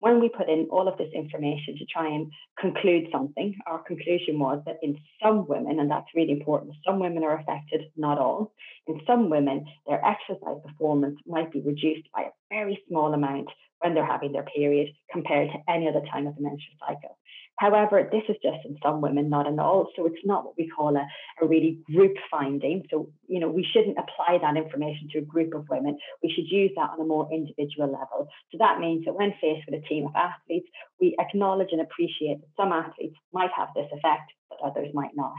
When 0.00 0.18
we 0.18 0.30
put 0.30 0.48
in 0.48 0.68
all 0.70 0.88
of 0.88 0.96
this 0.96 1.12
information 1.14 1.76
to 1.78 1.84
try 1.84 2.08
and 2.08 2.32
conclude 2.58 3.08
something, 3.12 3.54
our 3.66 3.82
conclusion 3.82 4.38
was 4.38 4.62
that 4.64 4.78
in 4.82 4.98
some 5.22 5.46
women, 5.46 5.78
and 5.78 5.90
that's 5.90 6.14
really 6.14 6.32
important, 6.32 6.74
some 6.86 6.98
women 6.98 7.22
are 7.22 7.38
affected, 7.38 7.82
not 7.96 8.18
all. 8.18 8.52
In 8.86 9.02
some 9.06 9.28
women, 9.28 9.66
their 9.86 10.02
exercise 10.04 10.56
performance 10.66 11.18
might 11.26 11.52
be 11.52 11.60
reduced 11.60 12.08
by 12.14 12.22
a 12.22 12.30
very 12.50 12.82
small 12.88 13.12
amount 13.12 13.50
when 13.80 13.94
they're 13.94 14.06
having 14.06 14.32
their 14.32 14.44
period 14.44 14.88
compared 15.12 15.50
to 15.50 15.72
any 15.72 15.86
other 15.86 16.02
time 16.10 16.26
of 16.26 16.34
the 16.34 16.42
menstrual 16.42 16.76
cycle. 16.80 17.18
However, 17.60 18.08
this 18.10 18.22
is 18.26 18.36
just 18.42 18.64
in 18.64 18.78
some 18.82 19.02
women, 19.02 19.28
not 19.28 19.46
in 19.46 19.58
all. 19.58 19.88
So 19.94 20.06
it's 20.06 20.24
not 20.24 20.46
what 20.46 20.54
we 20.56 20.66
call 20.66 20.96
a, 20.96 21.06
a 21.42 21.46
really 21.46 21.78
group 21.84 22.14
finding. 22.30 22.86
So, 22.90 23.10
you 23.28 23.38
know, 23.38 23.50
we 23.50 23.66
shouldn't 23.70 23.98
apply 23.98 24.38
that 24.40 24.56
information 24.56 25.08
to 25.12 25.18
a 25.18 25.30
group 25.34 25.52
of 25.52 25.68
women. 25.68 25.98
We 26.22 26.32
should 26.34 26.50
use 26.50 26.70
that 26.76 26.92
on 26.92 27.02
a 27.02 27.04
more 27.04 27.28
individual 27.30 27.92
level. 27.92 28.28
So 28.50 28.56
that 28.60 28.80
means 28.80 29.04
that 29.04 29.12
when 29.12 29.34
faced 29.42 29.68
with 29.68 29.78
a 29.78 29.86
team 29.86 30.06
of 30.06 30.16
athletes, 30.16 30.68
we 31.02 31.14
acknowledge 31.20 31.68
and 31.72 31.82
appreciate 31.82 32.40
that 32.40 32.48
some 32.56 32.72
athletes 32.72 33.16
might 33.34 33.50
have 33.54 33.68
this 33.76 33.92
effect, 33.92 34.32
but 34.48 34.58
others 34.64 34.88
might 34.94 35.14
not. 35.14 35.36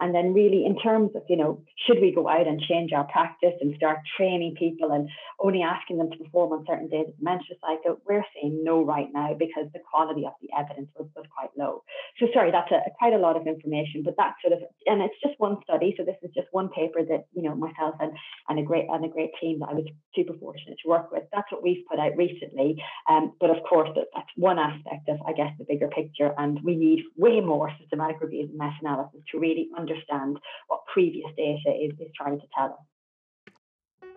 And 0.00 0.14
then, 0.14 0.32
really, 0.32 0.64
in 0.64 0.78
terms 0.78 1.10
of, 1.16 1.22
you 1.28 1.36
know, 1.36 1.60
should 1.86 2.00
we 2.00 2.14
go 2.14 2.28
out 2.28 2.46
and 2.46 2.60
change 2.60 2.92
our 2.92 3.04
practice 3.04 3.54
and 3.60 3.74
start 3.76 3.98
training 4.16 4.54
people 4.56 4.92
and 4.92 5.08
only 5.40 5.62
asking 5.62 5.98
them 5.98 6.10
to 6.12 6.18
perform 6.18 6.52
on 6.52 6.64
certain 6.68 6.88
days 6.88 7.06
of 7.08 7.14
the 7.18 7.24
menstrual 7.24 7.58
cycle? 7.60 7.98
We're 8.06 8.24
saying 8.34 8.62
no 8.62 8.84
right 8.84 9.08
now 9.12 9.34
because 9.34 9.66
the 9.74 9.80
quality 9.90 10.24
of 10.24 10.34
the 10.40 10.50
evidence 10.56 10.90
was, 10.96 11.08
was 11.16 11.26
quite 11.34 11.50
low. 11.58 11.82
So, 12.20 12.26
sorry, 12.32 12.52
that's 12.52 12.70
a, 12.70 12.78
quite 12.96 13.12
a 13.12 13.18
lot 13.18 13.36
of 13.36 13.48
information, 13.48 14.02
but 14.04 14.14
that's 14.16 14.38
sort 14.40 14.54
of, 14.54 14.60
and 14.86 15.02
it's 15.02 15.18
just 15.18 15.34
one 15.38 15.56
study. 15.64 15.94
So, 15.98 16.04
this 16.04 16.16
is 16.22 16.30
just 16.32 16.46
one 16.52 16.68
paper 16.68 17.02
that, 17.02 17.26
you 17.34 17.42
know, 17.42 17.56
myself 17.56 17.96
and, 17.98 18.12
and 18.48 18.58
a 18.60 18.62
great 18.62 18.86
and 18.88 19.04
a 19.04 19.08
great 19.08 19.32
team 19.40 19.58
that 19.60 19.70
I 19.70 19.74
was 19.74 19.86
super 20.14 20.34
fortunate 20.38 20.78
to 20.84 20.88
work 20.88 21.10
with. 21.10 21.24
That's 21.34 21.50
what 21.50 21.64
we've 21.64 21.82
put 21.90 21.98
out 21.98 22.16
recently. 22.16 22.80
Um, 23.10 23.34
but 23.40 23.50
of 23.50 23.66
course, 23.68 23.90
that, 23.96 24.06
that's 24.14 24.30
one 24.36 24.60
aspect 24.60 25.08
of, 25.08 25.18
I 25.26 25.32
guess, 25.32 25.50
the 25.58 25.66
bigger 25.66 25.88
picture. 25.88 26.30
And 26.38 26.62
we 26.62 26.76
need 26.76 27.02
way 27.16 27.40
more 27.40 27.72
systematic 27.80 28.20
reviews 28.20 28.50
and 28.50 28.58
meta 28.58 28.78
analysis 28.80 29.22
to 29.32 29.40
really 29.40 29.68
understand 29.76 29.87
understand 29.88 30.38
what 30.68 30.80
previous 30.92 31.30
data 31.36 31.70
is, 31.70 31.92
is 32.00 32.08
trying 32.16 32.38
to 32.38 32.46
tell 32.56 32.66
us. 32.66 34.08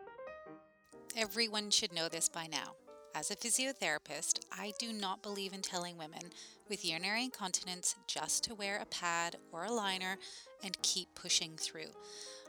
Everyone 1.17 1.69
should 1.69 1.93
know 1.93 2.07
this 2.07 2.29
by 2.29 2.47
now. 2.47 2.75
As 3.13 3.29
a 3.29 3.35
physiotherapist, 3.35 4.45
I 4.57 4.71
do 4.79 4.93
not 4.93 5.21
believe 5.21 5.51
in 5.51 5.61
telling 5.61 5.97
women 5.97 6.31
with 6.69 6.85
urinary 6.85 7.25
incontinence 7.25 7.95
just 8.07 8.45
to 8.45 8.55
wear 8.55 8.77
a 8.77 8.85
pad 8.85 9.35
or 9.51 9.65
a 9.65 9.71
liner 9.71 10.17
and 10.63 10.81
keep 10.81 11.13
pushing 11.13 11.57
through. 11.57 11.91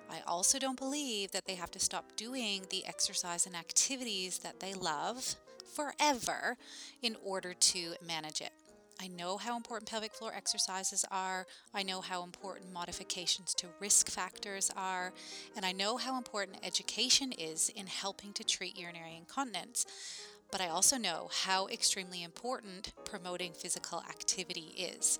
I 0.08 0.20
also 0.26 0.60
don't 0.60 0.78
believe 0.78 1.32
that 1.32 1.46
they 1.46 1.56
have 1.56 1.72
to 1.72 1.80
stop 1.80 2.14
doing 2.16 2.66
the 2.70 2.86
exercise 2.86 3.46
and 3.46 3.56
activities 3.56 4.38
that 4.38 4.60
they 4.60 4.74
love 4.74 5.34
forever 5.74 6.56
in 7.02 7.16
order 7.24 7.54
to 7.54 7.94
manage 8.06 8.40
it. 8.40 8.52
I 9.02 9.08
know 9.08 9.36
how 9.36 9.56
important 9.56 9.90
pelvic 9.90 10.14
floor 10.14 10.32
exercises 10.32 11.04
are. 11.10 11.44
I 11.74 11.82
know 11.82 12.00
how 12.00 12.22
important 12.22 12.72
modifications 12.72 13.52
to 13.54 13.66
risk 13.80 14.08
factors 14.08 14.70
are. 14.76 15.12
And 15.56 15.66
I 15.66 15.72
know 15.72 15.96
how 15.96 16.16
important 16.16 16.58
education 16.62 17.32
is 17.32 17.68
in 17.68 17.88
helping 17.88 18.32
to 18.34 18.44
treat 18.44 18.78
urinary 18.78 19.16
incontinence. 19.16 19.86
But 20.52 20.60
I 20.60 20.68
also 20.68 20.98
know 20.98 21.30
how 21.32 21.66
extremely 21.66 22.22
important 22.22 22.92
promoting 23.04 23.54
physical 23.54 23.98
activity 24.08 24.72
is. 24.78 25.18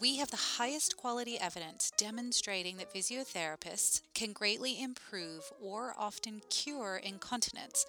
We 0.00 0.16
have 0.16 0.30
the 0.32 0.36
highest 0.58 0.96
quality 0.96 1.38
evidence 1.38 1.92
demonstrating 1.96 2.78
that 2.78 2.92
physiotherapists 2.92 4.02
can 4.14 4.32
greatly 4.32 4.82
improve 4.82 5.52
or 5.62 5.94
often 5.96 6.42
cure 6.50 6.96
incontinence 6.96 7.86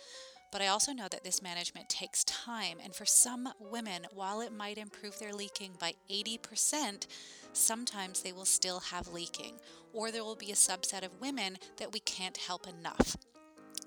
but 0.52 0.62
I 0.62 0.68
also 0.68 0.94
know 0.94 1.08
that 1.10 1.24
this 1.24 1.42
management 1.42 1.90
takes 1.90 2.24
time, 2.24 2.78
and 2.84 2.96
for 2.96 3.06
some 3.06 3.50
women, 3.60 4.08
while 4.14 4.42
it 4.42 4.52
might 4.52 4.78
improve 4.78 5.20
their 5.20 5.34
leaking 5.34 5.74
by 5.80 5.94
80%, 6.10 7.08
sometimes 7.54 8.22
they 8.22 8.32
will 8.32 8.46
still 8.46 8.80
have 8.80 9.08
leaking, 9.14 9.56
or 9.94 10.12
there 10.12 10.24
will 10.24 10.36
be 10.36 10.52
a 10.52 10.56
subset 10.56 11.06
of 11.06 11.22
women 11.22 11.58
that 11.78 11.94
we 11.94 12.00
can't 12.00 12.38
help 12.38 12.68
enough. 12.68 13.16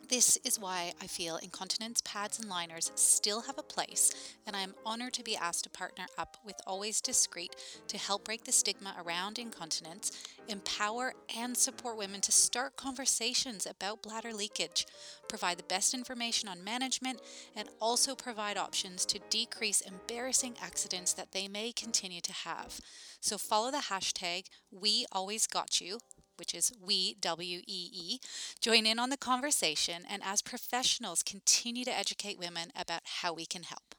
This 0.08 0.36
is 0.44 0.58
why 0.58 0.92
I 1.00 1.06
feel 1.06 1.36
incontinence 1.36 2.02
pads 2.02 2.38
and 2.38 2.48
liners 2.48 2.90
still 2.96 3.42
have 3.42 3.56
a 3.56 3.62
place, 3.62 4.10
and 4.46 4.54
I 4.54 4.60
am 4.60 4.74
honored 4.84 5.14
to 5.14 5.22
be 5.22 5.36
asked 5.36 5.64
to 5.64 5.70
partner 5.70 6.04
up 6.18 6.36
with 6.44 6.56
Always 6.66 7.00
Discreet 7.00 7.56
to 7.88 7.96
help 7.96 8.24
break 8.24 8.44
the 8.44 8.52
stigma 8.52 8.94
around 8.98 9.38
incontinence, 9.38 10.12
empower 10.48 11.14
and 11.34 11.56
support 11.56 11.96
women 11.96 12.20
to 12.22 12.32
start 12.32 12.76
conversations 12.76 13.64
about 13.64 14.02
bladder 14.02 14.34
leakage, 14.34 14.86
provide 15.28 15.56
the 15.56 15.62
best 15.62 15.94
information 15.94 16.48
on 16.48 16.62
management, 16.62 17.22
and 17.56 17.70
also 17.80 18.14
provide 18.14 18.58
options 18.58 19.06
to 19.06 19.20
decrease 19.30 19.80
embarrassing 19.80 20.56
accidents 20.60 21.14
that 21.14 21.32
they 21.32 21.48
may 21.48 21.72
continue 21.72 22.20
to 22.20 22.32
have. 22.32 22.80
So 23.20 23.38
follow 23.38 23.70
the 23.70 23.84
hashtag 23.88 24.48
Wee 24.70 25.06
Always 25.10 25.46
Got 25.46 25.80
You 25.80 26.00
which 26.38 26.54
is 26.54 26.72
wee, 26.80 27.16
W 27.20 27.60
E 27.66 27.90
E, 27.92 28.20
join 28.60 28.86
in 28.86 28.98
on 28.98 29.10
the 29.10 29.16
conversation 29.16 30.02
and 30.08 30.22
as 30.24 30.42
professionals 30.42 31.22
continue 31.22 31.84
to 31.84 31.96
educate 31.96 32.38
women 32.38 32.70
about 32.76 33.02
how 33.22 33.32
we 33.32 33.46
can 33.46 33.62
help. 33.64 33.94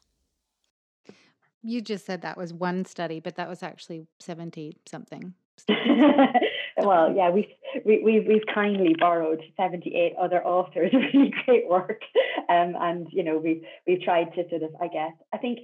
You 1.62 1.80
just 1.80 2.04
said 2.04 2.22
that 2.22 2.36
was 2.36 2.52
one 2.52 2.84
study, 2.84 3.20
but 3.20 3.36
that 3.36 3.48
was 3.48 3.62
actually 3.62 4.06
70 4.20 4.76
something. 4.86 5.32
well, 6.76 7.14
yeah, 7.14 7.30
we've, 7.30 7.48
we, 7.84 8.02
we've, 8.04 8.26
we've 8.26 8.46
kindly 8.52 8.94
borrowed 8.98 9.42
78 9.56 10.14
other 10.20 10.44
authors' 10.44 10.92
really 11.14 11.32
great 11.44 11.68
work. 11.68 12.02
Um, 12.50 12.74
and, 12.78 13.08
you 13.10 13.22
know, 13.22 13.38
we've, 13.38 13.62
we've 13.86 14.02
tried 14.02 14.34
to 14.34 14.48
sort 14.50 14.62
of, 14.62 14.70
I 14.80 14.88
guess, 14.88 15.12
I 15.32 15.38
think 15.38 15.60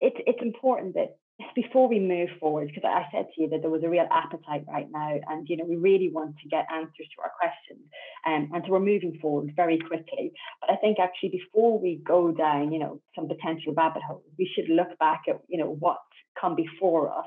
it's, 0.00 0.16
it's 0.26 0.40
important 0.40 0.94
that 0.94 1.16
before 1.54 1.88
we 1.88 1.98
move 1.98 2.28
forward, 2.38 2.68
because 2.68 2.84
I 2.84 3.06
said 3.12 3.26
to 3.34 3.42
you 3.42 3.48
that 3.50 3.60
there 3.62 3.70
was 3.70 3.82
a 3.84 3.88
real 3.88 4.06
appetite 4.10 4.64
right 4.68 4.88
now, 4.90 5.18
and 5.28 5.46
you 5.48 5.56
know 5.56 5.64
we 5.64 5.76
really 5.76 6.10
want 6.12 6.36
to 6.42 6.48
get 6.48 6.66
answers 6.72 7.08
to 7.14 7.22
our 7.22 7.32
questions, 7.38 7.86
um, 8.26 8.50
and 8.54 8.64
so 8.64 8.72
we're 8.72 8.80
moving 8.80 9.18
forward 9.20 9.52
very 9.56 9.78
quickly. 9.78 10.32
But 10.60 10.70
I 10.70 10.76
think 10.76 10.98
actually 10.98 11.30
before 11.30 11.78
we 11.78 12.00
go 12.04 12.32
down, 12.32 12.72
you 12.72 12.78
know, 12.78 13.00
some 13.14 13.28
potential 13.28 13.74
rabbit 13.76 14.02
holes, 14.06 14.22
we 14.38 14.50
should 14.54 14.68
look 14.68 14.98
back 14.98 15.22
at 15.28 15.40
you 15.48 15.58
know 15.58 15.76
what's 15.78 16.00
come 16.40 16.54
before 16.54 17.10
us 17.10 17.26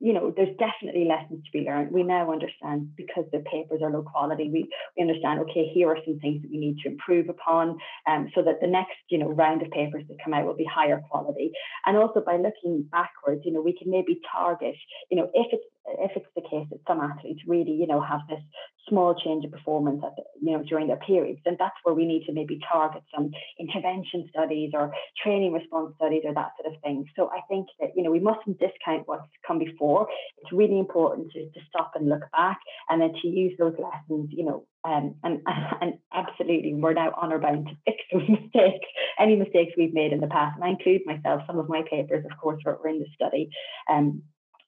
you 0.00 0.12
know, 0.12 0.32
there's 0.36 0.56
definitely 0.58 1.06
lessons 1.06 1.44
to 1.44 1.50
be 1.52 1.64
learned. 1.64 1.92
We 1.92 2.02
now 2.02 2.30
understand 2.30 2.90
because 2.96 3.24
the 3.32 3.44
papers 3.50 3.80
are 3.82 3.90
low 3.90 4.02
quality, 4.02 4.50
we, 4.50 4.68
we 4.96 5.02
understand, 5.02 5.40
okay, 5.40 5.70
here 5.72 5.88
are 5.88 5.98
some 6.04 6.18
things 6.20 6.42
that 6.42 6.50
we 6.50 6.58
need 6.58 6.78
to 6.82 6.90
improve 6.90 7.28
upon 7.28 7.78
um, 8.08 8.28
so 8.34 8.42
that 8.42 8.60
the 8.60 8.66
next, 8.66 8.96
you 9.08 9.18
know, 9.18 9.28
round 9.30 9.62
of 9.62 9.70
papers 9.70 10.04
that 10.08 10.16
come 10.22 10.34
out 10.34 10.44
will 10.44 10.56
be 10.56 10.68
higher 10.72 11.00
quality. 11.10 11.52
And 11.86 11.96
also 11.96 12.22
by 12.24 12.36
looking 12.36 12.86
backwards, 12.90 13.42
you 13.44 13.52
know, 13.52 13.62
we 13.62 13.76
can 13.76 13.90
maybe 13.90 14.20
target, 14.30 14.76
you 15.10 15.16
know, 15.16 15.30
if 15.32 15.46
it's 15.52 15.64
if 15.86 16.12
it's 16.16 16.26
the 16.34 16.42
case 16.42 16.66
that 16.70 16.80
some 16.86 17.00
athletes 17.00 17.40
really, 17.46 17.72
you 17.72 17.86
know, 17.86 18.00
have 18.00 18.20
this 18.28 18.40
small 18.88 19.14
change 19.14 19.44
of 19.44 19.50
performance 19.50 20.02
at 20.04 20.14
the, 20.16 20.22
you 20.40 20.56
know 20.56 20.62
during 20.62 20.86
their 20.86 20.98
periods, 20.98 21.40
then 21.44 21.56
that's 21.58 21.76
where 21.84 21.94
we 21.94 22.04
need 22.04 22.24
to 22.26 22.32
maybe 22.32 22.58
target 22.70 23.02
some 23.14 23.30
intervention 23.58 24.28
studies 24.30 24.70
or 24.74 24.92
training 25.22 25.52
response 25.52 25.94
studies 25.96 26.22
or 26.24 26.34
that 26.34 26.52
sort 26.60 26.74
of 26.74 26.80
thing. 26.82 27.04
So 27.16 27.30
I 27.30 27.40
think 27.48 27.68
that 27.80 27.90
you 27.96 28.02
know 28.02 28.10
we 28.10 28.20
mustn't 28.20 28.58
discount 28.58 29.06
what's 29.06 29.28
come 29.46 29.58
before. 29.58 30.08
It's 30.38 30.52
really 30.52 30.78
important 30.78 31.32
to, 31.32 31.44
to 31.44 31.60
stop 31.68 31.92
and 31.94 32.08
look 32.08 32.24
back 32.32 32.58
and 32.88 33.00
then 33.00 33.12
to 33.22 33.28
use 33.28 33.54
those 33.58 33.74
lessons, 33.78 34.30
you 34.32 34.44
know, 34.44 34.66
um, 34.84 35.14
and 35.22 35.40
and 35.80 35.94
absolutely 36.12 36.74
we're 36.74 36.94
now 36.94 37.12
honor 37.16 37.38
bound 37.38 37.68
to 37.68 37.76
fix 37.84 37.98
those 38.12 38.28
mistakes, 38.28 38.86
any 39.18 39.36
mistakes 39.36 39.72
we've 39.76 39.94
made 39.94 40.12
in 40.12 40.20
the 40.20 40.26
past. 40.26 40.56
And 40.56 40.64
I 40.64 40.68
include 40.68 41.02
myself. 41.06 41.42
Some 41.46 41.58
of 41.58 41.68
my 41.68 41.82
papers, 41.88 42.24
of 42.30 42.36
course, 42.38 42.60
were, 42.64 42.78
were 42.82 42.88
in 42.88 43.00
the 43.00 43.06
study. 43.14 43.50
Um, 43.90 44.22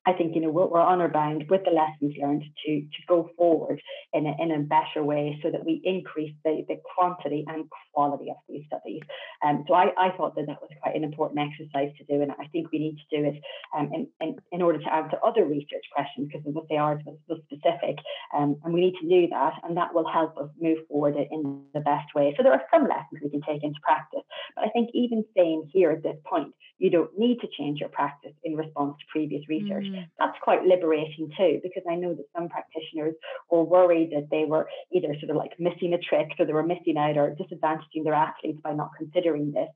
I 0.07 0.13
think 0.13 0.35
you 0.35 0.41
know 0.41 0.51
we're, 0.51 0.67
we're 0.67 0.81
honor 0.81 1.09
bound 1.09 1.45
with 1.51 1.63
the 1.65 1.73
lessons 1.73 2.15
learned 2.21 2.45
to 2.65 2.81
to 2.81 3.01
go 3.09 3.31
forward 3.37 3.81
in 4.13 4.27
a, 4.27 4.35
in 4.41 4.53
a 4.53 4.61
better 4.61 5.03
way 5.03 5.39
so 5.43 5.51
that 5.51 5.65
we 5.67 5.81
increase 5.85 6.35
the, 6.45 6.65
the 6.69 6.77
quantity 6.95 7.45
and 7.49 7.65
quality 7.93 8.31
of 8.31 8.37
these 8.49 8.65
studies. 8.67 9.03
Um, 9.45 9.65
so 9.67 9.75
I, 9.75 9.91
I 9.99 10.17
thought 10.17 10.37
that 10.37 10.47
that 10.47 10.63
was 10.63 10.71
quite 10.81 10.95
an 10.95 11.05
important 11.05 11.41
exercise 11.41 11.91
to 11.99 12.05
do, 12.05 12.23
and 12.23 12.31
I 12.33 12.47
think 12.53 12.71
we 12.71 12.79
need 12.79 12.97
to 12.97 13.17
do 13.19 13.29
it 13.29 13.43
um, 13.77 13.91
in, 13.93 14.07
in, 14.21 14.37
in 14.53 14.63
order 14.63 14.79
to 14.79 14.95
answer 14.95 15.19
other 15.25 15.45
research 15.45 15.85
questions 15.93 16.29
because 16.29 16.47
of 16.47 16.55
what 16.55 16.69
they 16.71 16.77
are 16.77 17.01
was, 17.05 17.19
was 17.29 17.41
specific, 17.51 17.97
um, 18.37 18.57
and 18.65 18.73
we 18.73 18.81
need 18.81 18.95
to 19.01 19.09
do 19.09 19.29
that, 19.31 19.55
and 19.65 19.77
that 19.77 19.93
will 19.93 20.09
help 20.09 20.37
us 20.39 20.49
move 20.61 20.79
forward 20.89 21.17
in 21.17 21.65
the 21.75 21.81
best 21.81 22.15
way. 22.15 22.33
So 22.37 22.43
there 22.43 22.53
are 22.53 22.63
some 22.73 22.85
lessons 22.85 23.21
we 23.23 23.31
can 23.31 23.43
take 23.43 23.65
into 23.65 23.81
practice, 23.83 24.23
but 24.55 24.65
I 24.65 24.69
think 24.71 24.91
even 24.95 25.25
saying 25.37 25.71
here 25.73 25.91
at 25.91 26.03
this 26.03 26.17
point 26.25 26.55
you 26.79 26.91
don't 26.91 27.11
need 27.19 27.39
to 27.41 27.49
change 27.59 27.81
your 27.81 27.89
practice 27.89 28.33
in 28.45 28.55
response 28.55 28.97
to 28.99 29.05
previous 29.11 29.43
research. 29.49 29.85
Mm. 29.85 30.07
That's 30.19 30.37
quite 30.43 30.65
liberating 30.65 31.31
too, 31.37 31.61
because 31.63 31.83
I 31.91 31.95
know 31.95 32.15
that 32.15 32.27
some 32.37 32.49
practitioners 32.49 33.15
were 33.51 33.65
worried 33.65 34.11
that 34.13 34.29
they 34.31 34.45
were 34.45 34.69
either 34.93 35.15
sort 35.21 35.31
of 35.31 35.37
like 35.37 35.53
missing 35.59 35.95
a 35.95 35.99
trick 35.99 36.29
or 36.39 36.47
they 36.47 36.53
were 36.53 36.63
missing 36.63 36.97
out 36.99 37.17
or 37.17 37.35
disadvantaging 37.35 38.05
their 38.05 38.15
athletes 38.15 38.61
by 38.63 38.73
not 38.73 38.91
considering 38.97 39.53
this. 39.53 39.69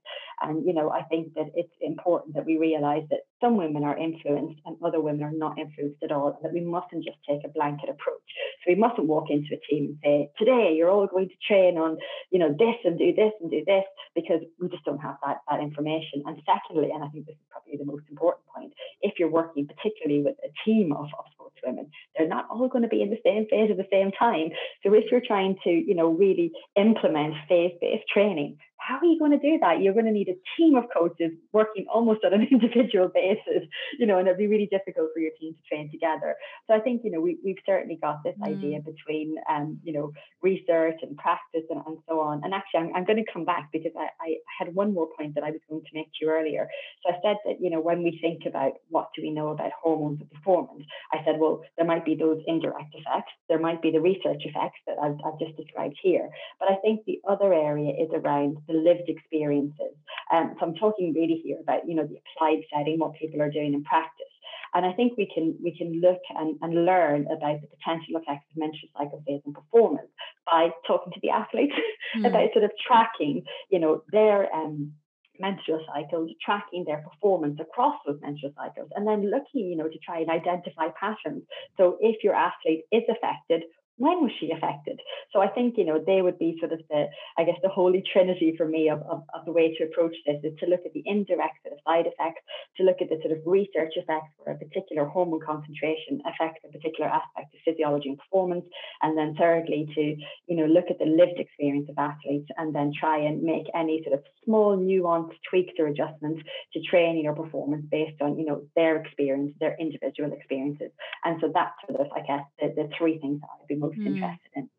And, 0.43 0.67
you 0.67 0.73
know, 0.73 0.91
I 0.91 1.03
think 1.03 1.35
that 1.35 1.51
it's 1.55 1.73
important 1.81 2.35
that 2.35 2.47
we 2.47 2.57
realize 2.57 3.05
that 3.11 3.21
some 3.41 3.57
women 3.57 3.85
are 3.85 3.97
influenced 3.97 4.61
and 4.64 4.77
other 4.85 5.01
women 5.01 5.22
are 5.22 5.33
not 5.33 5.59
influenced 5.59 6.03
at 6.03 6.12
all, 6.12 6.29
and 6.29 6.45
that 6.45 6.53
we 6.53 6.61
mustn't 6.61 7.05
just 7.05 7.18
take 7.29 7.41
a 7.45 7.49
blanket 7.49 7.89
approach. 7.89 8.29
So 8.64 8.72
we 8.72 8.74
mustn't 8.74 9.07
walk 9.07 9.29
into 9.31 9.55
a 9.55 9.61
team 9.68 9.85
and 9.87 9.99
say, 10.03 10.31
today 10.39 10.74
you're 10.77 10.91
all 10.91 11.07
going 11.07 11.29
to 11.29 11.35
train 11.47 11.79
on, 11.79 11.99
you 12.31 12.39
know, 12.39 12.55
this 12.59 12.77
and 12.85 12.99
do 12.99 13.14
this 13.14 13.33
and 13.41 13.51
do 13.51 13.64
this, 13.66 13.85
because 14.14 14.41
we 14.61 14.68
just 14.68 14.85
don't 14.85 14.99
have 14.99 15.16
that, 15.24 15.39
that 15.51 15.61
information. 15.61 16.22
And 16.27 16.41
secondly, 16.45 16.89
and 16.91 17.05
I 17.05 17.09
think 17.09 17.26
this 17.26 17.36
is 17.36 17.47
probably 17.51 17.76
the 17.76 17.84
most 17.84 18.05
important 18.11 18.45
point, 18.55 18.72
if 19.03 19.18
you're 19.18 19.30
working 19.30 19.66
particularly 19.66 20.22
with 20.22 20.36
a 20.45 20.51
team 20.64 20.93
of, 20.93 21.07
of 21.18 21.24
sports 21.32 21.57
women, 21.64 21.91
they're 22.16 22.28
not 22.28 22.47
all 22.51 22.68
going 22.68 22.82
to 22.82 22.88
be 22.88 23.03
in 23.03 23.11
the 23.11 23.20
same 23.24 23.47
phase 23.51 23.70
at 23.70 23.76
the 23.76 23.88
same 23.91 24.11
time. 24.12 24.51
So 24.82 24.95
if 24.95 25.11
you're 25.11 25.22
trying 25.26 25.57
to, 25.64 25.70
you 25.70 25.95
know, 25.95 26.09
really 26.09 26.53
implement 26.76 27.34
phase-based 27.49 28.09
training, 28.12 28.59
how 28.81 28.97
are 28.97 29.05
you 29.05 29.18
going 29.18 29.33
to 29.33 29.39
do 29.39 29.59
that? 29.61 29.81
You're 29.81 29.93
going 29.93 30.07
to 30.07 30.12
need 30.12 30.28
a 30.28 30.39
team 30.57 30.74
of 30.74 30.85
coaches 30.93 31.33
working 31.53 31.87
almost 31.93 32.24
on 32.24 32.33
an 32.33 32.49
individual 32.51 33.11
basis, 33.12 33.68
you 33.99 34.07
know, 34.07 34.18
and 34.18 34.26
it'd 34.26 34.39
be 34.39 34.47
really 34.47 34.68
difficult 34.70 35.11
for 35.14 35.20
your 35.20 35.33
team 35.39 35.55
to 35.55 35.62
train 35.68 35.91
together. 35.91 36.35
So 36.66 36.74
I 36.74 36.81
think, 36.81 37.03
you 37.05 37.11
know, 37.11 37.20
we, 37.20 37.39
we've 37.45 37.62
certainly 37.66 37.99
got 38.01 38.24
this 38.24 38.35
mm. 38.41 38.49
idea 38.49 38.81
between, 38.81 39.37
um, 39.49 39.78
you 39.85 39.93
know, 39.93 40.12
research 40.43 40.97
and 41.03 41.16
practice 41.16 41.64
and, 41.70 41.83
and 41.87 41.99
so 42.09 42.20
on. 42.20 42.41
And 42.45 42.55
actually, 42.55 42.81
I'm, 42.81 42.97
I'm 42.97 43.05
going 43.05 43.22
to 43.22 43.33
come 43.33 43.45
back 43.45 43.68
because 43.72 43.93
I, 43.97 44.09
I 44.20 44.37
had 44.59 44.74
one 44.74 44.95
more 44.95 45.09
point 45.16 45.35
that 45.35 45.45
I 45.45 45.51
was 45.51 45.61
going 45.68 45.83
to 45.83 45.91
make 45.95 46.07
to 46.07 46.18
you 46.22 46.31
earlier. 46.31 46.68
So 47.05 47.12
I 47.12 47.18
said 47.22 47.37
that, 47.45 47.61
you 47.61 47.70
know, 47.70 47.81
when 47.81 48.03
we 48.03 48.18
think 48.20 48.43
about 48.47 48.72
what 48.89 49.09
do 49.14 49.22
we 49.22 49.31
know 49.31 49.49
about 49.49 49.72
hormones 49.83 50.20
and 50.20 50.31
performance, 50.31 50.85
I 51.12 51.18
said, 51.24 51.37
well, 51.39 51.62
there 51.76 51.87
might 51.87 52.05
be 52.05 52.14
those 52.14 52.41
indirect 52.47 52.95
effects. 52.95 53.33
There 53.49 53.59
might 53.59 53.83
be 53.83 53.91
the 53.91 54.01
research 54.01 54.43
effects 54.45 54.81
that 54.87 54.97
I've, 55.03 55.18
I've 55.24 55.39
just 55.39 55.57
described 55.57 55.97
here. 56.03 56.31
But 56.59 56.70
I 56.70 56.76
think 56.76 57.05
the 57.05 57.20
other 57.28 57.53
area 57.53 57.93
is 57.93 58.11
around 58.14 58.59
the 58.71 58.79
lived 58.79 59.09
experiences. 59.09 59.95
Um, 60.33 60.55
so 60.59 60.66
I'm 60.66 60.75
talking 60.75 61.12
really 61.12 61.41
here 61.45 61.59
about, 61.61 61.89
you 61.89 61.95
know, 61.95 62.07
the 62.07 62.21
applied 62.37 62.62
setting, 62.73 62.99
what 62.99 63.14
people 63.14 63.43
are 63.43 63.51
doing 63.51 63.75
in 63.75 63.85
practice. 63.85 64.27
And 64.75 64.87
I 64.87 64.93
think 64.93 65.18
we 65.18 65.29
can 65.33 65.57
we 65.62 65.77
can 65.77 66.01
look 66.01 66.21
and, 66.37 66.57
and 66.62 66.85
learn 66.85 67.27
about 67.27 67.61
the 67.61 67.66
potential 67.66 68.14
effects 68.14 68.47
of 68.51 68.57
menstrual 68.57 68.91
cycle 68.97 69.23
phase 69.27 69.43
and 69.45 69.55
performance 69.55 70.09
by 70.47 70.71
talking 70.87 71.12
to 71.12 71.21
the 71.23 71.31
athletes 71.31 71.75
mm. 72.16 72.27
about 72.27 72.53
sort 72.53 72.64
of 72.64 72.71
tracking, 72.87 73.43
you 73.71 73.81
know, 73.81 74.05
their 74.12 74.55
um, 74.55 74.93
menstrual 75.41 75.85
cycles, 75.93 76.31
tracking 76.45 76.85
their 76.85 77.03
performance 77.03 77.59
across 77.61 77.97
those 78.07 78.21
menstrual 78.21 78.53
cycles, 78.55 78.91
and 78.95 79.07
then 79.07 79.31
looking, 79.31 79.66
you 79.66 79.77
know, 79.77 79.89
to 79.89 79.99
try 79.99 80.21
and 80.21 80.31
identify 80.31 80.89
patterns. 81.01 81.43
So 81.77 81.97
if 82.01 82.23
your 82.23 82.35
athlete 82.35 82.85
is 82.93 83.03
affected, 83.11 83.64
when 84.01 84.22
was 84.22 84.32
she 84.40 84.51
affected? 84.51 84.98
So 85.30 85.40
I 85.42 85.48
think, 85.48 85.76
you 85.76 85.84
know, 85.84 86.03
they 86.05 86.22
would 86.22 86.38
be 86.38 86.57
sort 86.59 86.72
of 86.72 86.80
the, 86.88 87.05
I 87.36 87.44
guess, 87.44 87.61
the 87.62 87.68
holy 87.68 88.03
trinity 88.12 88.55
for 88.57 88.66
me 88.66 88.88
of, 88.88 89.03
of, 89.03 89.24
of 89.34 89.44
the 89.44 89.53
way 89.53 89.76
to 89.76 89.84
approach 89.84 90.16
this 90.26 90.40
is 90.42 90.59
to 90.61 90.66
look 90.66 90.80
at 90.86 90.94
the 90.94 91.03
indirect 91.05 91.61
sort 91.62 91.74
of 91.74 91.84
side 91.86 92.07
effects, 92.07 92.40
to 92.78 92.82
look 92.82 92.96
at 93.03 93.11
the 93.11 93.20
sort 93.20 93.36
of 93.36 93.44
research 93.44 93.92
effects 93.96 94.32
where 94.38 94.57
a 94.57 94.59
particular 94.59 95.05
hormone 95.05 95.44
concentration 95.44 96.22
affects 96.24 96.64
a 96.64 96.72
particular 96.72 97.11
aspect 97.11 97.53
of 97.53 97.61
physiology 97.62 98.09
and 98.09 98.18
performance. 98.18 98.64
And 99.03 99.18
then 99.18 99.36
thirdly, 99.38 99.86
to, 99.94 100.16
you 100.48 100.57
know, 100.57 100.64
look 100.64 100.88
at 100.88 100.98
the 100.98 101.05
lived 101.05 101.38
experience 101.38 101.90
of 101.90 101.98
athletes 101.98 102.48
and 102.57 102.74
then 102.74 102.92
try 102.98 103.18
and 103.18 103.42
make 103.42 103.68
any 103.74 104.01
sort 104.03 104.16
of 104.16 104.24
small 104.46 104.78
nuanced 104.78 105.36
tweaks 105.51 105.74
or 105.78 105.88
adjustments 105.88 106.40
to 106.72 106.80
training 106.88 107.26
or 107.26 107.34
performance 107.34 107.84
based 107.90 108.22
on, 108.22 108.38
you 108.38 108.46
know, 108.46 108.62
their 108.76 108.96
experience, 108.96 109.53
their 109.61 109.76
individual 109.78 110.32
experiences. 110.32 110.90
And 111.26 111.36
so 111.42 111.53
that's 111.53 111.76
sort 111.86 112.01
of, 112.01 112.09
I 112.16 112.20
guess, 112.24 112.46
the, 112.59 112.68
the 112.74 112.88
three 112.96 113.18
things 113.18 113.42
that 113.42 113.48
I'd 113.61 113.68
be 113.68 113.76
most 113.76 113.89
most 113.91 113.99
mm. 113.99 114.14
interested 114.14 114.51
in. 114.57 114.70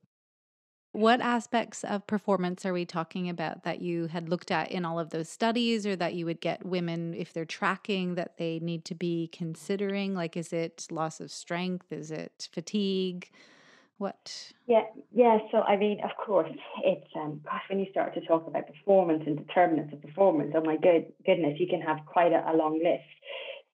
What 0.94 1.22
aspects 1.22 1.86
of 1.86 2.06
performance 2.06 2.66
are 2.66 2.74
we 2.74 2.86
talking 2.86 3.30
about 3.30 3.64
that 3.64 3.82
you 3.82 4.08
had 4.08 4.28
looked 4.28 4.52
at 4.52 4.72
in 4.72 4.84
all 4.84 5.00
of 5.00 5.12
those 5.12 5.30
studies 5.30 5.88
or 5.88 5.96
that 5.96 6.16
you 6.16 6.26
would 6.26 6.42
get 6.42 6.66
women 6.66 7.14
if 7.14 7.32
they're 7.32 7.46
tracking 7.46 8.16
that 8.16 8.38
they 8.38 8.60
need 8.60 8.84
to 8.86 8.96
be 8.96 9.30
considering? 9.32 10.14
Like, 10.14 10.36
is 10.36 10.52
it 10.52 10.88
loss 10.92 11.22
of 11.22 11.32
strength? 11.32 11.94
Is 11.94 12.12
it 12.12 12.50
fatigue? 12.52 13.32
What? 14.00 14.52
Yeah, 14.68 14.84
yeah. 15.14 15.38
So, 15.52 15.62
I 15.62 15.78
mean, 15.78 16.02
of 16.04 16.10
course, 16.18 16.50
it's, 16.84 17.08
um, 17.16 17.40
gosh, 17.46 17.62
when 17.70 17.80
you 17.80 17.86
start 17.92 18.14
to 18.16 18.22
talk 18.22 18.46
about 18.48 18.68
performance 18.68 19.24
and 19.26 19.38
determinants 19.38 19.94
of 19.94 20.02
performance, 20.02 20.52
oh 20.56 20.62
my 20.62 20.76
good, 20.76 21.14
goodness, 21.26 21.58
you 21.58 21.68
can 21.68 21.82
have 21.82 22.00
quite 22.06 22.34
a, 22.34 22.44
a 22.52 22.54
long 22.58 22.82
list. 22.84 23.06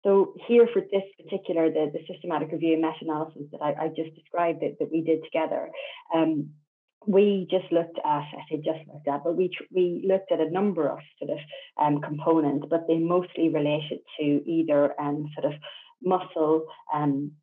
So 0.07 0.33
here 0.47 0.69
for 0.71 0.81
this 0.81 1.03
particular, 1.21 1.69
the, 1.69 1.91
the 1.91 1.99
systematic 2.09 2.53
review 2.53 2.73
and 2.73 2.81
meta-analysis 2.81 3.51
that 3.51 3.61
I, 3.61 3.73
I 3.73 3.87
just 3.89 4.15
described 4.15 4.61
that, 4.61 4.77
that 4.79 4.89
we 4.89 5.01
did 5.01 5.21
together, 5.25 5.69
um, 6.15 6.51
we 7.05 7.45
just 7.51 7.69
looked 7.73 7.99
at, 7.99 8.05
I 8.05 8.41
say 8.49 8.55
just 8.57 8.87
looked 8.87 9.07
at, 9.07 9.25
but 9.25 9.35
we 9.35 9.51
we 9.75 10.05
looked 10.07 10.31
at 10.31 10.39
a 10.39 10.49
number 10.49 10.87
of 10.87 10.99
sort 11.19 11.31
of 11.31 11.39
um, 11.77 11.99
components, 12.01 12.67
but 12.69 12.87
they 12.87 12.99
mostly 12.99 13.49
related 13.49 13.99
to 14.17 14.23
either 14.49 14.99
um, 14.99 15.29
sort 15.35 15.53
of 15.53 15.59
muscle 16.01 16.65
um, 16.93 17.33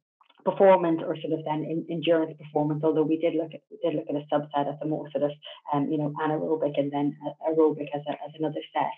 performance 0.45 1.01
or 1.07 1.17
sort 1.21 1.39
of 1.39 1.45
then 1.45 1.65
in, 1.65 1.87
endurance 1.91 2.35
performance. 2.39 2.83
Although 2.83 3.03
we 3.03 3.19
did 3.19 3.35
look 3.35 3.53
at 3.53 3.61
did 3.83 3.95
look 3.95 4.07
at 4.09 4.17
a 4.17 4.25
subset 4.33 4.73
as 4.73 4.79
a 4.81 4.87
more 4.87 5.11
sort 5.13 5.25
of 5.25 5.33
um, 5.73 5.91
you 5.91 5.99
know 5.99 6.15
anaerobic 6.19 6.79
and 6.79 6.91
then 6.91 7.17
aerobic 7.47 7.89
as 7.95 8.03
a, 8.09 8.13
as 8.13 8.33
another 8.39 8.61
set. 8.73 8.93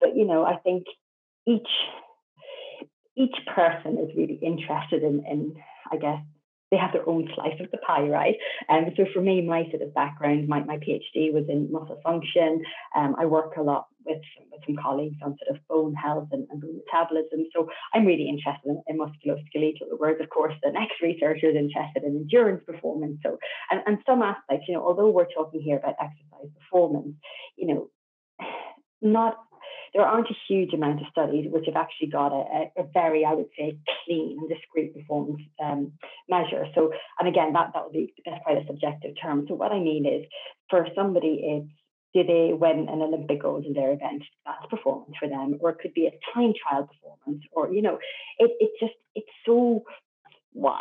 But 0.00 0.16
you 0.16 0.24
know 0.24 0.44
I 0.44 0.56
think 0.56 0.84
each 1.46 1.68
each 3.16 3.36
person 3.54 3.98
is 3.98 4.16
really 4.16 4.38
interested 4.42 5.02
in, 5.02 5.24
in 5.30 5.54
I 5.90 5.96
guess, 5.96 6.20
they 6.72 6.78
have 6.78 6.92
their 6.92 7.06
own 7.06 7.28
slice 7.34 7.60
of 7.60 7.70
the 7.70 7.76
pie, 7.86 8.08
right? 8.08 8.36
And 8.70 8.86
um, 8.86 8.92
so 8.96 9.04
for 9.12 9.20
me, 9.20 9.42
my 9.42 9.64
sort 9.70 9.82
of 9.82 9.92
background, 9.92 10.48
my, 10.48 10.64
my 10.64 10.78
PhD 10.78 11.30
was 11.30 11.44
in 11.50 11.70
muscle 11.70 12.00
function. 12.02 12.64
Um, 12.96 13.14
I 13.18 13.26
work 13.26 13.58
a 13.58 13.62
lot 13.62 13.88
with, 14.06 14.22
with 14.50 14.62
some 14.66 14.76
colleagues 14.82 15.18
on 15.22 15.36
sort 15.44 15.54
of 15.54 15.68
bone 15.68 15.94
health 15.94 16.28
and, 16.32 16.46
and 16.50 16.62
bone 16.62 16.80
metabolism. 16.80 17.46
So 17.54 17.68
I'm 17.92 18.06
really 18.06 18.26
interested 18.26 18.70
in, 18.70 18.82
in 18.88 18.98
musculoskeletal, 18.98 19.98
whereas 19.98 20.16
of 20.22 20.30
course 20.30 20.54
the 20.62 20.72
next 20.72 20.94
researcher 21.02 21.50
is 21.50 21.56
interested 21.56 22.04
in 22.04 22.16
endurance 22.16 22.62
performance. 22.66 23.18
So 23.22 23.36
and, 23.70 23.82
and 23.86 23.98
some 24.06 24.22
aspects, 24.22 24.64
you 24.66 24.74
know, 24.74 24.82
although 24.82 25.10
we're 25.10 25.30
talking 25.36 25.60
here 25.60 25.76
about 25.76 25.96
exercise 26.00 26.50
performance, 26.58 27.14
you 27.56 27.66
know, 27.66 27.90
not 29.02 29.36
there 29.94 30.04
aren't 30.04 30.30
a 30.30 30.36
huge 30.48 30.72
amount 30.72 31.00
of 31.00 31.06
studies 31.10 31.46
which 31.50 31.66
have 31.66 31.76
actually 31.76 32.08
got 32.08 32.32
a, 32.32 32.70
a 32.76 32.84
very, 32.94 33.24
I 33.24 33.34
would 33.34 33.50
say, 33.58 33.78
clean 34.04 34.38
and 34.40 34.48
discrete 34.48 34.94
performance 34.94 35.42
um, 35.62 35.92
measure. 36.28 36.66
So, 36.74 36.92
and 37.18 37.28
again, 37.28 37.52
that 37.52 37.72
that 37.74 37.84
would 37.84 37.92
be 37.92 38.14
that's 38.24 38.42
quite 38.42 38.58
a 38.58 38.66
subjective 38.66 39.14
term. 39.20 39.44
So, 39.48 39.54
what 39.54 39.72
I 39.72 39.78
mean 39.78 40.06
is, 40.06 40.26
for 40.70 40.86
somebody, 40.94 41.40
it's 41.42 41.72
do 42.14 42.24
they 42.24 42.52
win 42.52 42.88
an 42.90 43.00
Olympic 43.00 43.40
gold 43.40 43.64
in 43.64 43.72
their 43.72 43.92
event? 43.92 44.22
That's 44.44 44.66
performance 44.68 45.14
for 45.18 45.28
them, 45.28 45.56
or 45.60 45.70
it 45.70 45.78
could 45.80 45.94
be 45.94 46.06
a 46.06 46.34
time 46.34 46.52
trial 46.62 46.88
performance, 46.88 47.44
or 47.52 47.72
you 47.72 47.82
know, 47.82 47.98
it 48.38 48.50
it 48.60 48.70
just 48.80 48.94
it's 49.14 49.28
so 49.46 49.84
wide, 50.54 50.80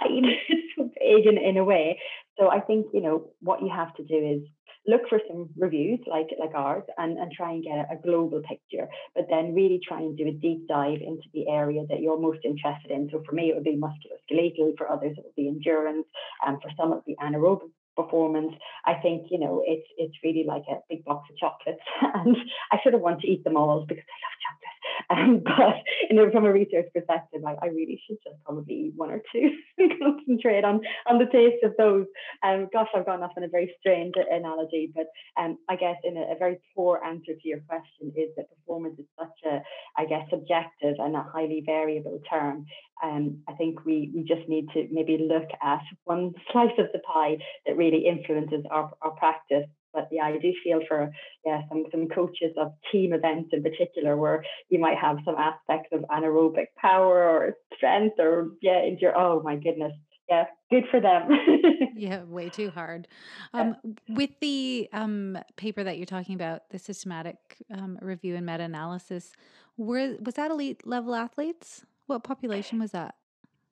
it's 0.50 0.68
so 0.78 0.90
big 1.00 1.26
in, 1.26 1.38
in 1.38 1.58
a 1.58 1.64
way. 1.64 2.00
So 2.38 2.50
I 2.50 2.60
think 2.60 2.88
you 2.94 3.02
know 3.02 3.30
what 3.42 3.62
you 3.62 3.70
have 3.70 3.94
to 3.96 4.04
do 4.04 4.16
is 4.16 4.42
look 4.88 5.02
for 5.10 5.20
some 5.28 5.50
reviews 5.58 6.00
like 6.08 6.28
like 6.40 6.56
ours 6.56 6.84
and, 6.98 7.18
and 7.18 7.32
try 7.32 7.52
and 7.52 7.64
get 7.64 7.88
a, 7.92 7.98
global 8.02 8.42
picture, 8.42 8.88
but 9.16 9.28
then 9.30 9.54
really 9.54 9.80
try 9.88 10.00
and 10.00 10.18
do 10.18 10.28
a 10.28 10.32
deep 10.32 10.68
dive 10.68 11.00
into 11.02 11.28
the 11.34 11.48
area 11.48 11.84
that 11.90 12.02
you're 12.02 12.20
most 12.20 12.40
interested 12.44 12.90
in. 12.90 13.10
So 13.12 13.22
for 13.28 13.34
me, 13.34 13.50
it 13.50 13.56
would 13.56 13.64
be 13.64 13.80
musculoskeletal. 13.80 14.78
For 14.78 14.92
others, 14.92 15.16
it 15.18 15.24
would 15.24 15.36
be 15.36 15.48
endurance. 15.48 16.08
And 16.46 16.62
for 16.62 16.72
some, 16.78 16.92
it 16.92 16.96
would 16.96 17.06
be 17.06 17.16
anaerobic 17.22 17.70
performance. 17.96 18.54
I 18.86 18.96
think 18.96 19.28
you 19.30 19.40
know 19.40 19.64
it's 19.66 19.88
it's 19.98 20.16
really 20.24 20.46
like 20.48 20.64
a 20.70 20.78
big 20.90 21.06
box 21.06 21.30
of 21.30 21.38
chocolates, 21.38 21.84
and 22.02 22.36
I 22.72 22.78
sort 22.84 22.96
of 22.96 23.02
want 23.02 23.22
to 23.22 23.28
eat 23.28 23.44
them 23.44 23.58
all 23.58 23.86
because 23.88 24.04
I 24.04 24.18
love 24.26 24.38
chocolate. 24.46 24.71
Um, 25.12 25.42
but 25.46 25.76
you 26.10 26.16
know, 26.16 26.30
from 26.32 26.46
a 26.46 26.52
research 26.52 26.88
perspective, 26.94 27.42
I, 27.46 27.56
I 27.62 27.68
really 27.68 28.02
should 28.08 28.18
just 28.24 28.42
probably 28.46 28.74
eat 28.74 28.94
one 28.96 29.12
or 29.12 29.22
two 29.32 29.52
and 29.78 29.94
concentrate 30.00 30.64
on 30.64 30.82
on 31.08 31.18
the 31.18 31.26
taste 31.26 31.64
of 31.64 31.74
those. 31.78 32.06
Um, 32.44 32.68
gosh, 32.72 32.88
I've 32.96 33.06
gone 33.06 33.24
off 33.24 33.32
on 33.38 33.44
a 33.44 33.48
very 33.48 33.74
strange 33.80 34.14
analogy, 34.18 34.92
but 34.94 35.08
um, 35.40 35.58
I 35.70 35.76
guess 35.76 35.98
in 36.04 36.18
a, 36.18 36.34
a 36.34 36.36
very 36.38 36.58
poor 36.76 37.02
answer 37.06 37.34
to 37.34 37.48
your 37.48 37.60
question 37.68 38.14
is 38.16 38.30
that 38.38 38.50
performance 38.50 39.00
is 39.00 39.06
such 39.20 39.52
a, 39.52 39.62
I 39.98 40.06
guess, 40.06 40.28
subjective 40.30 40.96
and 41.00 41.16
a 41.16 41.24
highly 41.24 41.64
variable 41.66 42.20
term. 42.30 42.66
Um, 43.04 43.40
I 43.48 43.54
think 43.54 43.84
we 43.86 44.12
we 44.14 44.24
just 44.24 44.48
need 44.48 44.68
to 44.74 44.88
maybe 44.92 45.18
look 45.18 45.50
at 45.64 45.82
one 46.06 46.34
slice 46.52 46.78
of 46.78 46.88
the 46.94 47.00
pie 47.00 47.38
that 47.66 47.78
really 47.78 48.06
influences 48.08 48.64
our, 48.70 48.92
our 49.02 49.12
practice 49.12 49.66
but 49.94 50.08
yeah, 50.12 50.26
I 50.26 50.38
do 50.38 50.54
feel 50.64 50.82
for 50.88 51.12
yeah 51.46 51.62
some 51.70 51.86
some 51.92 52.08
coaches 52.08 52.54
of 52.58 52.74
team 52.92 53.14
events 53.14 53.50
in 53.54 53.64
particular 53.64 54.18
where 54.18 54.44
you 54.70 54.80
might 54.80 54.98
have 54.98 55.18
some 55.26 55.36
aspects 55.36 55.90
of 55.92 56.02
anaerobic 56.10 56.68
power 56.78 57.24
or 57.24 57.54
strength 57.76 58.16
or 58.20 58.52
yeah, 58.62 58.86
your 59.00 59.18
oh 59.18 59.42
my 59.44 59.56
goodness, 59.56 59.94
yeah, 60.30 60.46
good 60.70 60.86
for 60.90 61.02
them. 61.02 61.30
yeah, 61.96 62.24
way 62.24 62.50
too 62.50 62.70
hard. 62.70 63.08
Um, 63.54 63.76
with 64.08 64.32
the 64.40 64.88
um, 64.94 65.38
paper 65.58 65.84
that 65.84 65.98
you're 65.98 66.06
talking 66.06 66.36
about, 66.36 66.70
the 66.70 66.80
systematic 66.80 67.38
um, 67.74 68.00
review 68.02 68.36
and 68.36 68.46
meta 68.46 68.64
analysis, 68.64 69.34
were 69.78 70.16
was 70.24 70.36
that 70.36 70.52
elite 70.52 70.88
level 70.88 71.16
athletes? 71.16 71.84
What 72.08 72.24
population 72.24 72.80
was 72.80 72.92
that? 72.92 73.16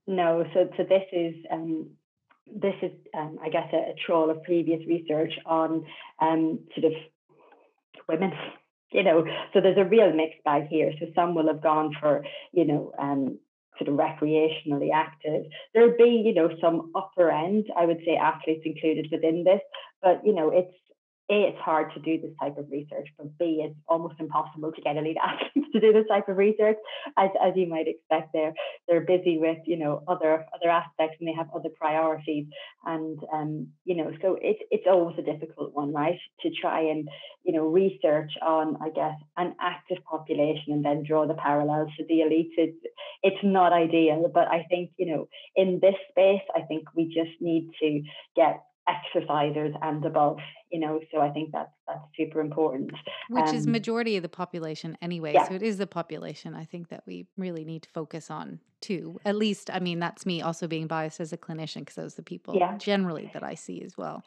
No, 0.05 0.43
so 0.53 0.69
so 0.75 0.83
this 0.83 1.03
is 1.13 1.35
um, 1.51 1.91
this 2.55 2.75
is 2.81 2.91
um, 3.17 3.37
I 3.43 3.49
guess 3.49 3.67
a, 3.73 3.91
a 3.91 3.95
trawl 4.05 4.29
of 4.29 4.43
previous 4.43 4.85
research 4.87 5.33
on 5.45 5.85
um, 6.21 6.59
sort 6.75 6.91
of 6.91 6.97
women. 8.07 8.31
You 8.91 9.03
know, 9.03 9.23
so 9.53 9.61
there's 9.61 9.77
a 9.77 9.87
real 9.87 10.11
mixed 10.11 10.43
bag 10.43 10.65
here. 10.67 10.91
So 10.99 11.05
some 11.13 11.35
will 11.35 11.45
have 11.45 11.61
gone 11.61 11.95
for 11.99 12.25
you 12.51 12.65
know 12.65 12.91
um, 12.97 13.37
sort 13.79 13.87
of 13.87 13.95
recreationally 13.95 14.89
active. 14.93 15.45
There'd 15.73 15.97
be, 15.97 16.23
you 16.25 16.33
know, 16.33 16.49
some 16.61 16.91
upper 16.95 17.31
end, 17.31 17.65
I 17.77 17.85
would 17.85 17.99
say, 18.05 18.15
athletes 18.15 18.63
included 18.65 19.07
within 19.11 19.43
this, 19.43 19.61
but 20.01 20.21
you 20.25 20.33
know, 20.33 20.49
it's 20.49 20.73
a, 21.29 21.49
it's 21.49 21.59
hard 21.59 21.93
to 21.93 21.99
do 21.99 22.19
this 22.19 22.31
type 22.39 22.57
of 22.57 22.65
research, 22.71 23.07
but 23.17 23.37
B, 23.37 23.61
it's 23.63 23.75
almost 23.87 24.15
impossible 24.19 24.71
to 24.71 24.81
get 24.81 24.97
elite 24.97 25.17
athletes 25.23 25.69
to 25.73 25.79
do 25.79 25.93
this 25.93 26.07
type 26.07 26.27
of 26.27 26.37
research, 26.37 26.77
as, 27.17 27.29
as 27.43 27.53
you 27.55 27.67
might 27.67 27.87
expect. 27.87 28.33
They're 28.33 28.53
they're 28.87 29.01
busy 29.01 29.37
with 29.37 29.59
you 29.65 29.77
know 29.77 30.03
other 30.07 30.45
other 30.53 30.69
aspects 30.69 31.17
and 31.19 31.27
they 31.27 31.33
have 31.33 31.49
other 31.55 31.69
priorities, 31.79 32.47
and 32.85 33.19
um, 33.33 33.67
you 33.85 33.95
know 33.95 34.11
so 34.21 34.37
it's 34.41 34.59
it's 34.71 34.85
always 34.87 35.17
a 35.19 35.21
difficult 35.21 35.73
one, 35.73 35.93
right? 35.93 36.19
To 36.41 36.49
try 36.61 36.81
and 36.81 37.07
you 37.43 37.53
know 37.53 37.67
research 37.67 38.31
on 38.41 38.77
I 38.81 38.89
guess 38.89 39.15
an 39.37 39.55
active 39.61 40.03
population 40.09 40.73
and 40.73 40.83
then 40.83 41.03
draw 41.03 41.27
the 41.27 41.35
parallels 41.35 41.89
to 41.97 42.05
the 42.07 42.21
elite. 42.21 42.51
It's 42.57 42.77
it's 43.23 43.43
not 43.43 43.73
ideal, 43.73 44.29
but 44.33 44.47
I 44.47 44.65
think 44.69 44.91
you 44.97 45.05
know 45.11 45.27
in 45.55 45.79
this 45.81 45.95
space, 46.09 46.41
I 46.55 46.61
think 46.61 46.85
we 46.95 47.05
just 47.05 47.39
need 47.39 47.69
to 47.81 48.01
get 48.35 48.63
exercisers 48.89 49.73
and 49.81 50.03
above 50.05 50.37
you 50.71 50.79
know 50.79 50.99
so 51.11 51.19
i 51.19 51.29
think 51.29 51.51
that's 51.51 51.71
that's 51.87 51.99
super 52.17 52.41
important 52.41 52.91
which 53.29 53.47
um, 53.47 53.55
is 53.55 53.67
majority 53.67 54.17
of 54.17 54.23
the 54.23 54.29
population 54.29 54.97
anyway 55.01 55.33
yeah. 55.33 55.47
so 55.47 55.53
it 55.53 55.61
is 55.61 55.77
the 55.77 55.87
population 55.87 56.55
i 56.55 56.65
think 56.65 56.89
that 56.89 57.03
we 57.05 57.27
really 57.37 57.63
need 57.63 57.83
to 57.83 57.89
focus 57.89 58.31
on 58.31 58.59
too 58.81 59.19
at 59.25 59.35
least 59.35 59.69
i 59.71 59.79
mean 59.79 59.99
that's 59.99 60.25
me 60.25 60.41
also 60.41 60.67
being 60.67 60.87
biased 60.87 61.19
as 61.19 61.31
a 61.31 61.37
clinician 61.37 61.79
because 61.79 61.95
those 61.95 62.13
are 62.13 62.17
the 62.17 62.23
people 62.23 62.55
yeah. 62.55 62.77
generally 62.77 63.29
that 63.33 63.43
i 63.43 63.53
see 63.53 63.81
as 63.83 63.97
well 63.97 64.23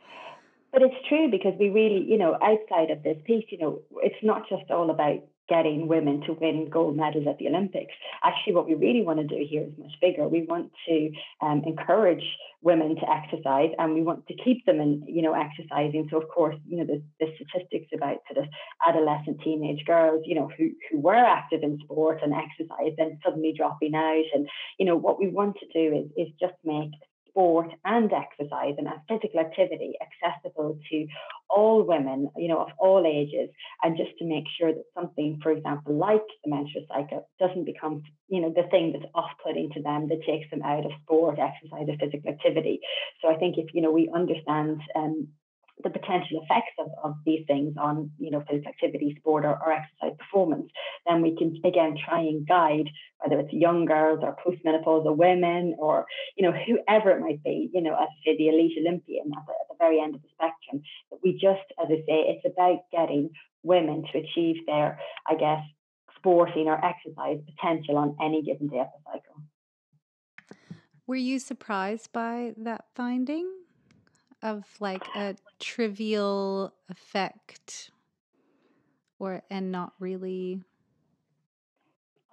but 0.72 0.82
it's 0.82 0.94
true 1.08 1.30
because 1.30 1.54
we 1.58 1.68
really 1.68 2.04
you 2.04 2.18
know 2.18 2.34
outside 2.42 2.90
of 2.90 3.02
this 3.02 3.16
piece 3.24 3.44
you 3.50 3.58
know 3.58 3.80
it's 3.96 4.22
not 4.22 4.48
just 4.48 4.70
all 4.70 4.90
about 4.90 5.20
getting 5.49 5.88
women 5.88 6.20
to 6.22 6.32
win 6.32 6.68
gold 6.70 6.97
medals 6.97 7.26
at 7.28 7.38
the 7.38 7.49
Olympics. 7.49 7.93
Actually, 8.22 8.55
what 8.55 8.66
we 8.66 8.74
really 8.74 9.03
want 9.03 9.18
to 9.18 9.26
do 9.26 9.45
here 9.49 9.62
is 9.62 9.78
much 9.78 9.93
bigger. 10.01 10.28
We 10.28 10.43
want 10.43 10.70
to 10.88 11.11
um, 11.40 11.62
encourage 11.66 12.24
women 12.62 12.95
to 12.95 13.11
exercise, 13.11 13.70
and 13.78 13.95
we 13.95 14.03
want 14.03 14.26
to 14.28 14.34
keep 14.34 14.64
them 14.66 14.80
in, 14.80 15.05
you 15.07 15.20
know, 15.20 15.34
exercising. 15.34 16.09
So, 16.11 16.18
of 16.18 16.28
course, 16.28 16.57
you 16.66 16.78
know, 16.78 16.86
the, 16.86 17.03
the 17.18 17.32
statistics 17.34 17.88
about 17.93 18.18
sort 18.32 18.45
of 18.45 18.51
adolescent 18.86 19.40
teenage 19.43 19.84
girls, 19.84 20.22
you 20.24 20.36
know, 20.36 20.49
who 20.57 20.70
who 20.90 21.01
were 21.01 21.14
active 21.14 21.62
in 21.62 21.78
sport 21.84 22.20
and 22.22 22.32
exercise, 22.32 22.93
then 22.97 23.18
suddenly 23.24 23.53
dropping 23.57 23.95
out, 23.95 24.24
and 24.34 24.49
you 24.78 24.86
know, 24.86 24.97
what 24.97 25.18
we 25.18 25.28
want 25.28 25.57
to 25.59 25.66
do 25.72 25.97
is 25.97 26.11
is 26.16 26.32
just 26.40 26.55
make 26.64 26.93
sport 27.32 27.68
and 27.84 28.12
exercise 28.12 28.74
and 28.78 28.88
physical 29.08 29.40
activity 29.40 29.94
accessible 30.00 30.78
to 30.90 31.06
all 31.48 31.82
women, 31.82 32.28
you 32.36 32.48
know, 32.48 32.60
of 32.60 32.68
all 32.78 33.04
ages, 33.06 33.50
and 33.82 33.96
just 33.96 34.10
to 34.18 34.24
make 34.24 34.44
sure 34.58 34.72
that 34.72 34.84
something, 34.94 35.38
for 35.42 35.52
example, 35.52 35.94
like 35.96 36.22
the 36.44 36.50
menstrual 36.50 36.84
cycle, 36.88 37.28
doesn't 37.38 37.64
become, 37.64 38.02
you 38.28 38.40
know, 38.40 38.52
the 38.54 38.68
thing 38.70 38.92
that's 38.92 39.10
off-putting 39.14 39.70
to 39.72 39.82
them 39.82 40.08
that 40.08 40.24
takes 40.26 40.48
them 40.50 40.62
out 40.62 40.86
of 40.86 40.92
sport, 41.02 41.38
exercise, 41.38 41.88
or 41.88 41.96
physical 41.98 42.30
activity. 42.30 42.80
So 43.20 43.28
I 43.28 43.36
think 43.36 43.56
if 43.58 43.74
you 43.74 43.82
know 43.82 43.90
we 43.90 44.10
understand 44.14 44.80
um, 44.94 45.28
the 45.82 45.90
potential 45.90 46.42
effects 46.42 46.72
of, 46.78 46.88
of 47.02 47.14
these 47.24 47.44
things 47.46 47.74
on 47.80 48.10
you 48.18 48.30
know 48.30 48.42
physical 48.48 48.68
activity 48.68 49.14
sport 49.18 49.44
or, 49.44 49.58
or, 49.64 49.72
exercise 49.72 50.16
performance 50.18 50.70
then 51.06 51.22
we 51.22 51.36
can 51.36 51.56
again 51.64 51.96
try 52.04 52.20
and 52.20 52.46
guide 52.46 52.88
whether 53.20 53.40
it's 53.40 53.52
young 53.52 53.84
girls 53.84 54.20
or 54.22 54.36
postmenopausal 54.44 55.16
women 55.16 55.74
or 55.78 56.06
you 56.36 56.44
know 56.44 56.52
whoever 56.52 57.10
it 57.10 57.20
might 57.20 57.42
be 57.42 57.70
you 57.72 57.80
know 57.80 57.94
as 57.94 58.08
I 58.08 58.16
say 58.24 58.36
the 58.36 58.48
elite 58.48 58.78
olympian 58.80 59.30
at 59.36 59.46
the, 59.46 59.52
at 59.52 59.68
the 59.68 59.76
very 59.78 60.00
end 60.00 60.14
of 60.14 60.22
the 60.22 60.28
spectrum. 60.32 60.82
That 61.10 61.18
we 61.22 61.32
just 61.32 61.66
as 61.80 61.88
i 61.88 61.96
say 62.06 62.36
it's 62.36 62.46
about 62.46 62.80
getting 62.90 63.30
women 63.62 64.04
to 64.12 64.18
achieve 64.18 64.56
their 64.66 64.98
i 65.28 65.34
guess 65.34 65.62
sporting 66.22 66.68
or 66.68 66.78
exercise 66.84 67.38
potential 67.56 67.98
on 67.98 68.16
any 68.22 68.42
given 68.42 68.68
day 68.68 68.78
of 68.78 68.86
the 68.86 69.10
cycle. 69.12 69.42
Were 71.06 71.16
you 71.16 71.40
surprised 71.40 72.12
by 72.12 72.54
that 72.56 72.84
finding 72.94 73.50
of 74.43 74.64
like 74.80 75.05
a 75.14 75.36
trivial 75.61 76.72
effect 76.88 77.90
or 79.18 79.43
and 79.51 79.70
not 79.70 79.93
really? 80.01 80.62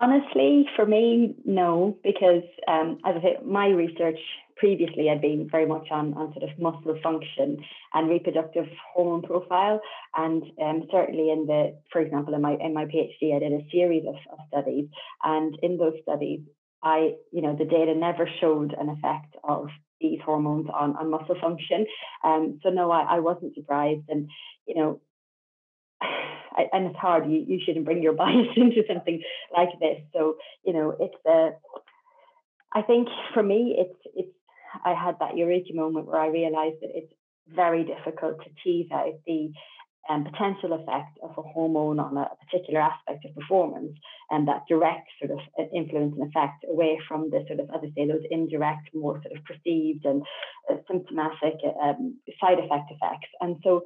Honestly 0.01 0.65
for 0.75 0.85
me 0.85 1.35
no 1.45 1.97
because 2.03 2.43
um, 2.67 2.99
as 3.05 3.15
i 3.17 3.21
say 3.21 3.37
my 3.43 3.67
research 3.67 4.17
previously 4.55 5.07
had 5.07 5.21
been 5.21 5.47
very 5.49 5.65
much 5.65 5.87
on, 5.89 6.13
on 6.15 6.33
sort 6.33 6.49
of 6.49 6.57
muscle 6.59 6.97
function 7.01 7.57
and 7.93 8.09
reproductive 8.09 8.65
hormone 8.93 9.21
profile. 9.21 9.79
And 10.15 10.43
um, 10.61 10.83
certainly 10.91 11.31
in 11.31 11.47
the 11.47 11.77
for 11.91 12.01
example 12.01 12.33
in 12.33 12.41
my 12.41 12.57
in 12.59 12.73
my 12.73 12.85
phd 12.85 13.35
i 13.35 13.39
did 13.39 13.53
a 13.53 13.67
series 13.71 14.03
of, 14.07 14.15
of 14.31 14.39
studies. 14.47 14.87
And 15.23 15.57
in 15.61 15.77
those 15.77 15.95
studies 16.01 16.41
I, 16.81 17.15
you 17.31 17.41
know, 17.41 17.55
the 17.57 17.65
data 17.65 17.93
never 17.93 18.29
showed 18.39 18.73
an 18.73 18.89
effect 18.89 19.35
of 19.43 19.67
these 19.99 20.19
hormones 20.23 20.67
on, 20.73 20.95
on 20.95 21.09
muscle 21.09 21.35
function. 21.39 21.85
Um, 22.23 22.59
so 22.63 22.69
no, 22.69 22.91
I, 22.91 23.17
I 23.17 23.19
wasn't 23.19 23.55
surprised. 23.55 24.05
And, 24.09 24.29
you 24.65 24.75
know, 24.75 25.01
I, 26.01 26.65
and 26.73 26.87
it's 26.87 26.97
hard. 26.97 27.29
You, 27.29 27.43
you 27.47 27.59
shouldn't 27.65 27.85
bring 27.85 28.03
your 28.03 28.13
bias 28.21 28.47
into 28.55 28.83
something 28.87 29.21
like 29.55 29.69
this. 29.79 30.01
So, 30.13 30.35
you 30.65 30.73
know, 30.73 30.95
it's 30.99 31.15
a, 31.25 31.49
I 32.73 32.81
think 32.81 33.07
for 33.33 33.43
me, 33.43 33.75
it's, 33.77 33.99
it's, 34.15 34.35
I 34.85 34.93
had 34.93 35.17
that 35.19 35.35
eureka 35.35 35.73
moment 35.73 36.05
where 36.05 36.19
I 36.19 36.27
realized 36.27 36.75
that 36.81 36.91
it's 36.93 37.11
very 37.47 37.83
difficult 37.83 38.39
to 38.43 38.49
tease 38.63 38.91
out 38.91 39.13
the 39.25 39.51
um, 40.09 40.23
potential 40.23 40.73
effect 40.73 41.17
of 41.21 41.31
a 41.37 41.41
hormone 41.41 41.99
on 41.99 42.17
a 42.17 42.27
particular 42.45 42.81
aspect 42.81 43.25
of 43.25 43.35
performance 43.35 43.93
and 44.31 44.47
that 44.47 44.63
direct 44.67 45.07
sort 45.19 45.31
of 45.31 45.39
uh, 45.59 45.63
influence 45.75 46.15
and 46.17 46.29
effect 46.29 46.65
away 46.69 46.99
from 47.07 47.29
the 47.29 47.43
sort 47.47 47.59
of, 47.59 47.69
as 47.69 47.81
I 47.83 47.91
say, 47.95 48.07
those 48.07 48.23
indirect, 48.31 48.89
more 48.93 49.21
sort 49.21 49.37
of 49.37 49.43
perceived 49.45 50.05
and 50.05 50.23
uh, 50.71 50.75
symptomatic 50.87 51.55
um, 51.81 52.17
side 52.39 52.59
effect 52.59 52.91
effects. 52.91 53.29
And 53.41 53.57
so 53.63 53.83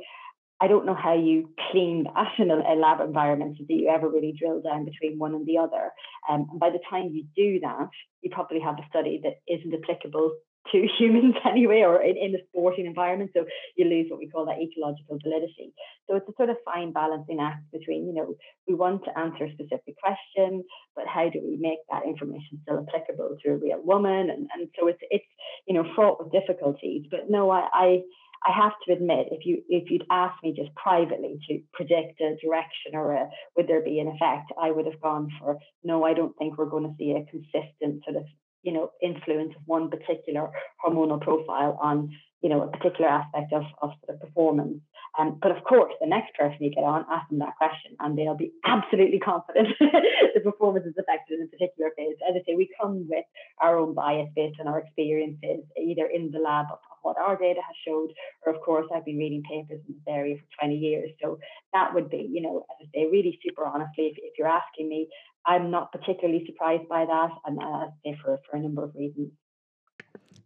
I 0.61 0.68
don't 0.68 0.86
know 0.86 0.95
how 0.95 1.14
you 1.14 1.49
clean 1.72 2.03
that 2.16 2.32
in 2.38 2.51
a, 2.51 2.76
lab 2.76 3.01
environment 3.01 3.57
so 3.57 3.66
that 3.68 3.74
you 3.74 3.89
ever 3.89 4.07
really 4.07 4.34
drill 4.38 4.61
down 4.61 4.86
between 4.86 5.20
one 5.20 5.36
and 5.36 5.45
the 5.45 5.57
other. 5.57 5.91
Um, 6.30 6.47
and 6.51 6.59
by 6.59 6.70
the 6.70 6.80
time 6.89 7.11
you 7.11 7.26
do 7.36 7.59
that, 7.61 7.89
you 8.22 8.30
probably 8.32 8.61
have 8.61 8.76
a 8.76 8.88
study 8.89 9.20
that 9.24 9.41
isn't 9.53 9.74
applicable 9.74 10.36
to 10.72 10.88
humans 10.99 11.36
anyway, 11.45 11.82
or 11.82 12.01
in, 12.01 12.18
in 12.18 12.36
a 12.36 12.43
sporting 12.49 12.86
environment. 12.86 13.32
So 13.34 13.45
you 13.76 13.86
lose 13.86 14.07
what 14.09 14.20
we 14.20 14.30
call 14.30 14.45
that 14.45 14.61
ecological 14.61 15.20
validity. 15.24 15.74
So 16.09 16.16
it's 16.16 16.28
a 16.28 16.34
sort 16.38 16.49
of 16.49 16.57
fine 16.66 16.91
balancing 16.91 17.39
act 17.39 17.64
between, 17.72 18.07
you 18.07 18.14
know, 18.14 18.36
we 18.68 18.74
want 18.74 19.05
to 19.05 19.18
answer 19.18 19.45
a 19.45 19.53
specific 19.53 19.95
question, 20.01 20.64
but 20.95 21.05
how 21.07 21.30
do 21.30 21.39
we 21.43 21.57
make 21.59 21.80
that 21.91 22.05
information 22.05 22.59
still 22.64 22.86
applicable 22.88 23.38
to 23.43 23.51
a 23.51 23.57
real 23.57 23.82
woman? 23.84 24.30
And, 24.30 24.47
and 24.53 24.70
so 24.80 24.88
it's 24.88 25.01
it's 25.09 25.26
you 25.68 25.74
know 25.74 25.86
fraught 25.95 26.24
with 26.24 26.32
difficulties. 26.32 27.05
But 27.09 27.30
no, 27.30 27.49
I, 27.49 27.68
I 27.74 28.01
I 28.45 28.51
have 28.51 28.74
to 28.86 28.93
admit, 28.93 29.28
if 29.32 29.45
you 29.45 29.64
if 29.70 29.89
you'd 29.89 30.05
asked 30.11 30.43
me 30.43 30.53
just 30.55 30.74
privately 30.76 31.39
to 31.47 31.61
predict 31.72 32.20
a 32.20 32.36
direction 32.43 32.93
or 32.93 33.14
a, 33.14 33.30
would 33.55 33.68
there 33.68 33.82
be 33.82 33.99
an 33.99 34.07
effect, 34.07 34.51
I 34.61 34.72
would 34.72 34.86
have 34.86 35.01
gone 35.01 35.30
for 35.39 35.57
no. 35.84 36.03
I 36.03 36.14
don't 36.14 36.36
think 36.38 36.57
we're 36.57 36.66
going 36.66 36.84
to 36.84 36.95
see 36.97 37.11
a 37.11 37.26
consistent 37.30 38.03
sort 38.03 38.18
of 38.18 38.26
you 38.64 38.72
know, 38.72 38.91
influence 39.01 39.53
of 39.55 39.61
one 39.66 39.89
particular 39.89 40.49
hormonal 40.84 41.22
profile 41.22 41.78
on, 41.82 42.11
you 42.41 42.49
know, 42.49 42.61
a 42.64 42.68
particular 42.68 43.09
aspect 43.09 43.53
of, 43.53 43.64
of 43.82 43.91
of 44.09 44.20
performance. 44.20 44.80
Um, 45.20 45.38
but 45.39 45.51
of 45.51 45.64
course, 45.64 45.93
the 46.01 46.07
next 46.07 46.34
person 46.34 46.57
you 46.59 46.72
get 46.72 46.84
on, 46.84 47.05
ask 47.11 47.30
them 47.30 47.38
that 47.39 47.55
question, 47.57 47.95
and 47.99 48.18
they'll 48.18 48.36
be 48.36 48.51
absolutely 48.66 49.20
confident 49.20 49.68
the 49.80 50.41
performance 50.43 50.88
is 50.88 50.95
affected 50.97 51.39
in 51.39 51.45
a 51.45 51.47
particular 51.47 51.91
phase. 51.95 52.16
As 52.28 52.36
I 52.36 52.41
say, 52.47 52.55
we 52.55 52.68
come 52.82 53.05
with 53.07 53.26
our 53.61 53.78
own 53.78 53.93
bias 53.93 54.30
based 54.36 54.59
on 54.59 54.68
our 54.68 54.80
experiences, 54.80 55.61
either 55.78 56.07
in 56.07 56.32
the 56.32 56.39
lab 56.39 56.66
of, 56.72 56.80
of 56.89 56.97
what 57.03 57.18
our 57.18 57.38
data 57.38 57.61
has 57.61 57.76
showed, 57.86 58.09
or 58.45 58.55
of 58.55 58.61
course, 58.61 58.88
I've 58.93 59.05
been 59.05 59.18
reading 59.18 59.43
papers 59.43 59.82
in 59.88 59.93
this 59.93 60.03
area 60.07 60.38
for 60.38 60.66
20 60.66 60.78
years. 60.78 61.11
So 61.22 61.38
that 61.74 61.93
would 61.93 62.09
be, 62.09 62.28
you 62.32 62.41
know, 62.41 62.66
as 62.72 62.88
I 62.88 62.97
say, 62.97 63.05
really 63.05 63.38
super 63.45 63.66
honestly, 63.66 64.05
if, 64.05 64.18
if 64.18 64.34
you're 64.39 64.47
asking 64.47 64.89
me, 64.89 65.09
I'm 65.46 65.72
not 65.72 65.91
particularly 65.91 66.46
surprised 66.46 66.88
by 66.89 67.06
that, 67.06 67.30
and 67.46 67.60
uh, 67.62 67.88
for 68.24 68.39
for 68.50 68.58
a 68.58 68.60
number 68.60 68.84
of 68.84 68.96
reasons. 68.96 69.32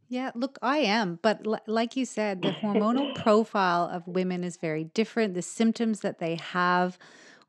Yeah, 0.10 0.32
look, 0.36 0.58
I 0.62 0.78
am, 0.80 1.20
but 1.22 1.46
l- 1.46 1.60
like 1.68 1.98
you 1.98 2.06
said, 2.06 2.42
the 2.42 2.54
hormonal 2.54 3.14
profile 3.14 3.90
of 3.92 4.08
women 4.08 4.44
is 4.44 4.58
very 4.58 4.86
different. 4.86 5.34
The 5.34 5.42
symptoms 5.42 6.00
that 6.02 6.20
they 6.20 6.36
have 6.36 6.98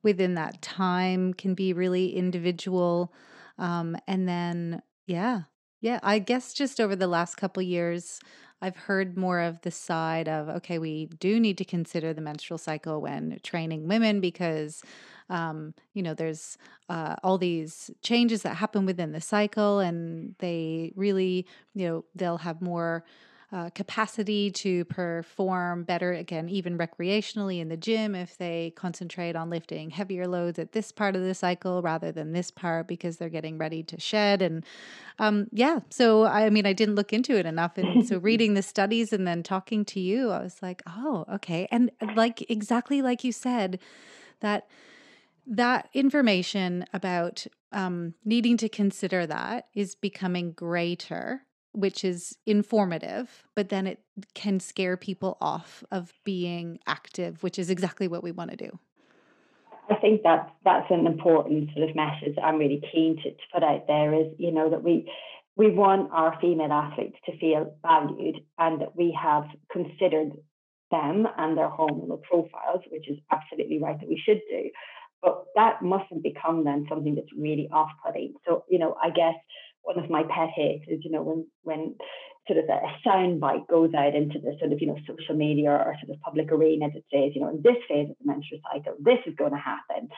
within 0.03 0.35
that 0.35 0.61
time 0.63 1.35
can 1.35 1.55
be 1.55 1.73
really 1.73 2.17
individual, 2.17 3.13
um, 3.59 3.97
and 4.09 4.29
then 4.29 4.83
yeah, 5.07 5.43
Yeah, 5.81 6.01
I 6.03 6.19
guess 6.19 6.53
just 6.53 6.81
over 6.81 6.97
the 6.97 7.07
last 7.07 7.37
couple 7.37 7.63
years, 7.63 8.21
I've 8.61 8.77
heard 8.77 9.17
more 9.17 9.41
of 9.41 9.61
the 9.63 9.71
side 9.71 10.29
of 10.29 10.49
okay, 10.49 10.79
we 10.79 11.07
do 11.07 11.39
need 11.39 11.59
to 11.59 11.65
consider 11.65 12.13
the 12.13 12.21
menstrual 12.21 12.59
cycle 12.59 13.01
when 13.01 13.39
training 13.43 13.87
women 13.89 14.21
because, 14.21 14.83
um, 15.31 15.75
you 15.95 16.03
know, 16.03 16.15
there's 16.15 16.59
uh, 16.89 17.17
all 17.23 17.39
these 17.39 17.91
changes 18.03 18.43
that 18.43 18.57
happen 18.57 18.85
within 18.87 19.13
the 19.13 19.21
cycle, 19.21 19.79
and 19.79 20.35
they 20.39 20.93
really, 20.97 21.47
you 21.75 21.87
know, 21.87 22.05
they'll 22.15 22.39
have 22.39 22.61
more 22.61 23.05
uh, 23.51 23.71
capacity 23.71 24.51
to 24.51 24.85
perform 24.85 25.83
better 25.83 26.13
again, 26.13 26.51
even 26.51 26.77
recreationally 26.77 27.61
in 27.61 27.71
the 27.71 27.79
gym, 27.79 28.15
if 28.15 28.37
they 28.37 28.75
concentrate 28.77 29.35
on 29.37 29.49
lifting 29.49 29.89
heavier 29.89 30.27
loads 30.27 30.59
at 30.59 30.73
this 30.73 30.93
part 30.93 31.17
of 31.17 31.23
the 31.23 31.35
cycle 31.35 31.81
rather 31.81 32.13
than 32.13 32.33
this 32.33 32.51
part 32.51 32.87
because 32.87 33.17
they're 33.17 33.31
getting 33.31 33.57
ready 33.57 33.83
to 33.83 33.99
shed. 33.99 34.43
And 34.43 34.67
um, 35.19 35.47
yeah, 35.51 35.81
so 35.89 36.25
I 36.25 36.51
mean, 36.51 36.67
I 36.67 36.75
didn't 36.75 36.97
look 36.97 37.15
into 37.15 37.39
it 37.39 37.47
enough. 37.47 37.79
And 37.79 38.07
so 38.07 38.19
reading 38.23 38.53
the 38.53 38.63
studies 38.63 39.15
and 39.15 39.27
then 39.27 39.43
talking 39.43 39.83
to 39.87 40.01
you, 40.01 40.31
I 40.31 40.43
was 40.43 40.61
like, 40.61 40.83
oh, 40.87 41.25
okay. 41.33 41.67
And 41.71 41.91
like 42.17 42.49
exactly 42.51 43.01
like 43.01 43.25
you 43.25 43.33
said, 43.33 43.79
that 44.41 44.69
that 45.47 45.89
information 45.95 46.85
about 46.93 47.47
um, 47.73 48.13
needing 48.27 48.59
to 48.59 48.69
consider 48.69 49.27
that 49.27 49.69
is 49.75 49.95
becoming 49.95 50.53
greater 50.53 51.47
which 51.79 52.05
is 52.05 52.37
informative, 52.45 53.45
but 53.55 53.69
then 53.69 53.87
it 53.87 54.01
can 54.35 54.59
scare 54.59 54.97
people 54.97 55.39
off 55.41 55.85
of 55.93 56.13
being 56.25 56.81
active, 56.89 57.43
which 57.43 57.59
is 57.59 57.71
exactly 57.71 58.09
what 58.09 58.23
we 58.23 58.33
want 58.33 58.51
to 58.51 58.57
do. 58.57 58.79
I 59.89 59.95
think 59.95 60.23
that 60.25 60.51
that's 60.65 60.91
an 60.91 61.07
important 61.07 61.71
sort 61.75 61.89
of 61.89 61.95
message 61.95 62.37
I'm 62.43 62.59
really 62.59 62.83
keen 62.93 63.17
to, 63.23 63.31
to 63.31 63.45
put 63.55 63.63
out 63.63 63.87
there 63.87 64.13
is, 64.13 64.27
you 64.39 64.51
know, 64.51 64.69
that 64.71 64.83
we 64.83 65.11
we 65.57 65.71
want 65.71 66.11
our 66.13 66.39
female 66.41 66.73
athletes 66.73 67.17
to 67.27 67.37
feel 67.39 67.75
valued 67.83 68.37
and 68.59 68.81
that 68.81 68.97
we 68.97 69.17
have 69.21 69.45
considered 69.71 70.33
them 70.91 71.27
and 71.37 71.59
their 71.59 71.69
hormonal 71.69 72.23
profiles, 72.23 72.83
which 72.91 73.09
is 73.09 73.19
absolutely 73.31 73.79
right 73.79 73.99
that 73.99 74.09
we 74.09 74.23
should 74.25 74.41
do. 74.49 74.71
But 75.21 75.47
that 75.57 75.83
mustn't 75.83 76.23
become 76.23 76.65
then 76.65 76.87
something 76.89 77.17
that's 77.17 77.33
really 77.37 77.69
off-putting. 77.73 78.35
So, 78.47 78.65
you 78.69 78.79
know, 78.79 78.95
I 79.03 79.11
guess 79.11 79.35
one 79.89 80.05
of 80.05 80.11
my 80.11 80.23
pet 80.25 80.51
hates 80.55 80.85
is, 80.87 81.01
you 81.03 81.11
know, 81.11 81.23
when 81.23 81.47
when 81.63 81.97
sort 82.47 82.59
of 82.59 82.69
a, 82.69 82.81
sound 83.03 83.41
bite 83.41 83.67
goes 83.69 83.93
out 83.97 84.15
into 84.15 84.39
the 84.39 84.53
sort 84.61 84.73
of, 84.73 84.81
you 84.81 84.87
know, 84.87 84.97
social 85.09 85.35
media 85.35 85.71
or 85.71 85.95
sort 86.01 86.15
of 86.15 86.21
public 86.21 86.53
arena 86.53 86.89
that 86.93 87.05
says, 87.13 87.33
you 87.35 87.41
know, 87.41 87.49
in 87.49 87.63
this 87.63 87.81
phase 87.89 88.09
of 88.11 88.17
the 88.21 88.31
menstrual 88.31 88.61
cycle, 88.71 88.95
this 89.01 89.19
is 89.27 89.35
going 89.37 89.53
to 89.53 89.59
happen. 89.59 90.09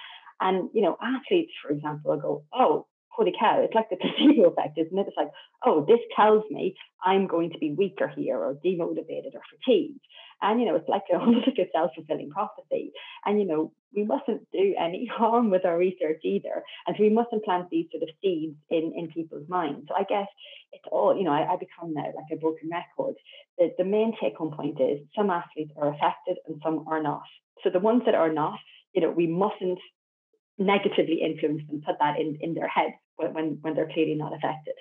And, 0.41 0.71
you 0.75 0.83
know, 0.83 0.97
athletes, 1.01 1.53
for 1.62 1.71
example, 1.71 2.11
will 2.11 2.21
go, 2.21 2.45
oh, 2.53 2.87
holy 3.09 3.33
cow, 3.39 3.61
it's 3.62 3.75
like 3.75 3.91
the 3.91 3.97
placebo 4.01 4.51
effect, 4.51 4.79
isn't 4.79 4.99
it? 4.99 5.07
It's 5.07 5.16
like, 5.16 5.31
oh, 5.64 5.85
this 5.87 6.01
tells 6.16 6.45
me 6.51 6.75
I'm 7.05 7.27
going 7.27 7.51
to 7.51 7.59
be 7.59 7.75
weaker 7.77 8.09
here 8.09 8.39
or 8.39 8.55
demotivated 8.64 9.35
or 9.35 9.43
fatigued. 9.51 10.01
And, 10.43 10.61
you 10.61 10.66
know, 10.66 10.76
it's 10.76 10.88
like 10.88 11.03
almost 11.12 11.47
like 11.47 11.59
a 11.59 11.70
self 11.72 11.93
fulfilling 11.95 12.30
prophecy. 12.30 12.93
And, 13.24 13.41
you 13.41 13.47
know, 13.47 13.72
we 13.95 14.05
mustn't 14.05 14.47
do 14.53 14.74
any 14.78 15.07
harm 15.12 15.51
with 15.51 15.64
our 15.64 15.76
research 15.76 16.20
either. 16.24 16.62
And 16.86 16.97
so 16.97 17.03
we 17.03 17.11
mustn't 17.11 17.45
plant 17.45 17.68
these 17.70 17.86
sort 17.91 18.03
of 18.03 18.09
seeds 18.22 18.57
in, 18.70 18.93
in 18.97 19.09
people's 19.09 19.49
minds. 19.49 19.86
So 19.88 19.95
I 19.95 20.05
guess 20.05 20.28
it's 20.72 20.84
all, 20.91 21.16
you 21.16 21.24
know, 21.24 21.32
I, 21.32 21.55
I 21.55 21.57
become 21.57 21.95
now 21.95 22.05
like 22.05 22.30
a 22.32 22.36
broken 22.36 22.70
record. 22.70 23.14
The, 23.59 23.72
the 23.78 23.84
main 23.84 24.14
take 24.20 24.36
home 24.36 24.53
point 24.53 24.80
is 24.80 25.01
some 25.16 25.30
athletes 25.30 25.72
are 25.76 25.88
affected 25.88 26.38
and 26.47 26.61
some 26.62 26.84
are 26.88 27.03
not. 27.03 27.22
So 27.62 27.70
the 27.70 27.80
ones 27.80 28.03
that 28.07 28.14
are 28.14 28.32
not, 28.32 28.59
you 28.95 29.03
know, 29.03 29.11
we 29.11 29.26
mustn't 29.26 29.78
negatively 30.59 31.20
influence 31.22 31.62
them, 31.68 31.82
put 31.84 31.97
that 32.01 32.18
in, 32.20 32.38
in 32.41 32.55
their 32.55 32.68
head 32.68 32.93
when, 33.16 33.59
when 33.61 33.74
they're 33.74 33.91
clearly 33.93 34.14
not 34.14 34.32
affected. 34.34 34.74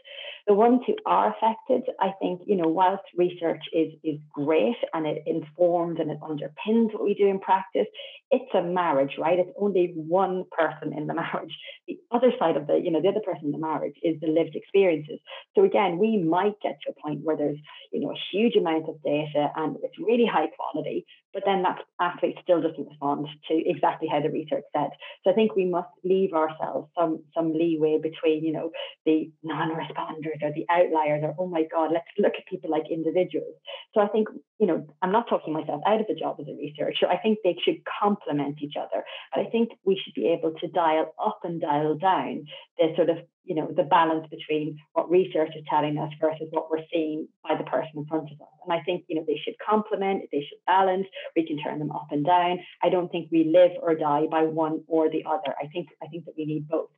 The 0.49 0.55
ones 0.55 0.81
who 0.87 0.95
are 1.05 1.31
affected, 1.31 1.83
I 1.99 2.09
think, 2.19 2.41
you 2.47 2.55
know, 2.55 2.67
whilst 2.67 3.03
research 3.15 3.61
is, 3.71 3.93
is 4.03 4.19
great 4.33 4.77
and 4.95 5.05
it 5.05 5.21
informs 5.27 5.99
and 5.99 6.09
it 6.09 6.19
underpins 6.21 6.91
what 6.91 7.03
we 7.03 7.13
do 7.13 7.27
in 7.27 7.39
practice, 7.39 7.85
it's 8.31 8.51
a 8.55 8.63
marriage, 8.63 9.13
right? 9.19 9.37
It's 9.37 9.51
only 9.59 9.93
one 9.95 10.45
person 10.51 10.91
in 10.97 11.05
the 11.05 11.13
marriage. 11.23 11.55
The 11.87 11.99
other 12.11 12.31
side 12.39 12.57
of 12.57 12.65
the, 12.65 12.81
you 12.83 12.89
know, 12.89 12.99
the 12.99 13.09
other 13.09 13.21
person 13.23 13.45
in 13.45 13.51
the 13.51 13.59
marriage 13.59 13.93
is 14.01 14.19
the 14.21 14.27
lived 14.27 14.55
experiences. 14.55 15.19
So 15.55 15.63
again, 15.63 15.99
we 15.99 16.17
might 16.17 16.59
get 16.63 16.79
to 16.81 16.93
a 16.93 17.01
point 17.01 17.21
where 17.23 17.37
there's, 17.37 17.59
you 17.91 17.99
know, 17.99 18.11
a 18.11 18.19
huge 18.31 18.55
amount 18.55 18.89
of 18.89 19.01
data 19.03 19.51
and 19.55 19.77
it's 19.83 19.99
really 19.99 20.25
high 20.25 20.47
quality, 20.47 21.05
but 21.33 21.43
then 21.45 21.61
that 21.61 21.79
athlete 22.01 22.37
still 22.41 22.61
doesn't 22.61 22.87
respond 22.87 23.27
to 23.49 23.53
exactly 23.69 24.07
how 24.11 24.19
the 24.19 24.29
research 24.29 24.63
said. 24.75 24.89
So 25.23 25.31
I 25.31 25.33
think 25.33 25.55
we 25.55 25.65
must 25.65 25.89
leave 26.03 26.33
ourselves 26.33 26.89
some 26.97 27.23
some 27.35 27.53
leeway 27.53 27.99
between, 28.01 28.43
you 28.43 28.51
know, 28.51 28.71
the 29.05 29.31
non-responders 29.43 30.38
or 30.43 30.51
the 30.53 30.65
outliers 30.69 31.21
or 31.23 31.35
oh 31.39 31.47
my 31.47 31.63
God, 31.71 31.91
let's 31.91 32.05
look 32.17 32.33
at 32.37 32.45
people 32.47 32.69
like 32.69 32.91
individuals. 32.91 33.55
So 33.93 34.01
I 34.01 34.07
think, 34.07 34.27
you 34.59 34.67
know, 34.67 34.87
I'm 35.01 35.11
not 35.11 35.29
talking 35.29 35.53
myself 35.53 35.81
out 35.87 36.01
of 36.01 36.07
the 36.07 36.15
job 36.15 36.37
as 36.39 36.47
a 36.47 36.55
researcher. 36.57 37.07
I 37.07 37.17
think 37.17 37.39
they 37.43 37.55
should 37.63 37.81
complement 38.01 38.61
each 38.61 38.75
other. 38.77 39.03
But 39.33 39.45
I 39.45 39.49
think 39.49 39.69
we 39.85 39.99
should 40.03 40.13
be 40.13 40.27
able 40.27 40.53
to 40.59 40.67
dial 40.67 41.13
up 41.23 41.39
and 41.43 41.61
dial 41.61 41.95
down 41.95 42.45
the 42.77 42.93
sort 42.95 43.09
of 43.09 43.17
you 43.49 43.55
know 43.55 43.67
the 43.75 43.83
balance 43.83 44.27
between 44.29 44.77
what 44.93 45.09
research 45.09 45.49
is 45.57 45.63
telling 45.67 45.97
us 45.97 46.11
versus 46.21 46.47
what 46.51 46.69
we're 46.69 46.85
seeing 46.93 47.27
by 47.43 47.57
the 47.57 47.63
person 47.63 47.91
in 47.95 48.05
front 48.05 48.29
of 48.31 48.39
us 48.39 48.53
and 48.63 48.71
i 48.71 48.81
think 48.83 49.03
you 49.07 49.15
know 49.15 49.23
they 49.25 49.41
should 49.43 49.55
complement 49.67 50.23
they 50.31 50.45
should 50.47 50.59
balance 50.67 51.07
we 51.35 51.45
can 51.45 51.57
turn 51.57 51.79
them 51.79 51.91
up 51.91 52.07
and 52.11 52.25
down 52.25 52.59
i 52.83 52.89
don't 52.89 53.11
think 53.11 53.27
we 53.31 53.51
live 53.51 53.71
or 53.81 53.95
die 53.95 54.27
by 54.29 54.43
one 54.43 54.83
or 54.87 55.09
the 55.09 55.23
other 55.25 55.55
i 55.61 55.67
think 55.73 55.87
i 56.03 56.07
think 56.07 56.25
that 56.25 56.35
we 56.37 56.45
need 56.45 56.67
both 56.67 56.89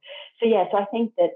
so 0.41 0.45
yeah 0.45 0.65
so 0.71 0.77
i 0.77 0.85
think 0.91 1.13
that 1.17 1.31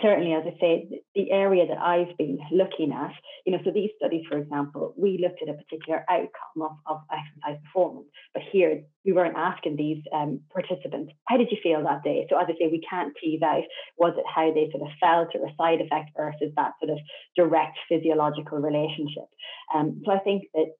certainly, 0.00 0.32
as 0.32 0.44
I 0.46 0.58
say, 0.58 1.02
the 1.14 1.30
area 1.30 1.66
that 1.66 1.78
I've 1.78 2.16
been 2.16 2.38
looking 2.50 2.92
at, 2.92 3.12
you 3.44 3.52
know, 3.52 3.58
so 3.64 3.70
these 3.70 3.90
studies, 3.98 4.24
for 4.28 4.38
example, 4.38 4.94
we 4.96 5.18
looked 5.22 5.42
at 5.42 5.52
a 5.52 5.58
particular 5.58 6.04
outcome 6.08 6.62
of, 6.62 6.72
of 6.86 7.00
exercise 7.12 7.60
performance, 7.64 8.06
but 8.32 8.42
here 8.50 8.82
we 9.04 9.12
weren't 9.12 9.36
asking 9.36 9.76
these 9.76 10.02
um, 10.14 10.40
participants, 10.52 11.12
how 11.28 11.36
did 11.36 11.48
you 11.50 11.58
feel 11.62 11.82
that 11.82 12.02
day? 12.02 12.26
So 12.30 12.38
as 12.38 12.46
I 12.48 12.52
say, 12.52 12.68
we 12.70 12.82
can't 12.88 13.12
tease 13.22 13.42
out, 13.42 13.64
was 13.98 14.14
it 14.16 14.24
how 14.32 14.52
they 14.52 14.70
sort 14.70 14.88
of 14.88 14.96
felt 14.98 15.34
or 15.34 15.46
a 15.46 15.54
side 15.56 15.80
effect 15.82 16.10
versus 16.16 16.52
that 16.56 16.72
sort 16.80 16.92
of 16.92 16.98
direct 17.36 17.76
physiological 17.88 18.58
relationship? 18.58 19.28
Um, 19.74 20.00
so 20.06 20.12
I 20.12 20.20
think 20.20 20.44
that 20.54 20.72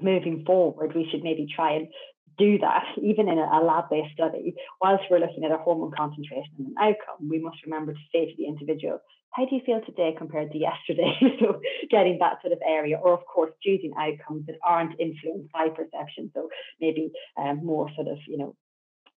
moving 0.00 0.44
forward, 0.46 0.94
we 0.94 1.08
should 1.10 1.22
maybe 1.22 1.46
try 1.54 1.72
and 1.72 1.88
do 2.38 2.58
that, 2.58 2.84
even 3.02 3.28
in 3.28 3.38
a, 3.38 3.60
lab-based 3.60 4.14
study, 4.14 4.54
whilst 4.80 5.04
we're 5.10 5.18
looking 5.18 5.44
at 5.44 5.50
a 5.50 5.58
hormone 5.58 5.92
concentration 5.96 6.52
and 6.58 6.68
an 6.68 6.74
outcome, 6.80 7.28
we 7.28 7.38
must 7.38 7.58
remember 7.64 7.92
to 7.92 7.98
say 8.12 8.26
to 8.26 8.36
the 8.36 8.46
individual, 8.46 9.00
how 9.32 9.44
do 9.44 9.54
you 9.54 9.60
feel 9.66 9.80
today 9.84 10.14
compared 10.16 10.52
to 10.52 10.58
yesterday? 10.58 11.12
so 11.40 11.60
getting 11.90 12.18
that 12.20 12.40
sort 12.40 12.52
of 12.52 12.60
area, 12.66 12.96
or 12.96 13.12
of 13.12 13.26
course 13.26 13.52
choosing 13.62 13.92
outcomes 13.98 14.46
that 14.46 14.56
aren't 14.64 14.98
influenced 14.98 15.52
by 15.52 15.68
perception. 15.68 16.30
So 16.34 16.48
maybe 16.80 17.10
um, 17.36 17.64
more 17.64 17.90
sort 17.94 18.08
of, 18.08 18.18
you 18.26 18.38
know, 18.38 18.56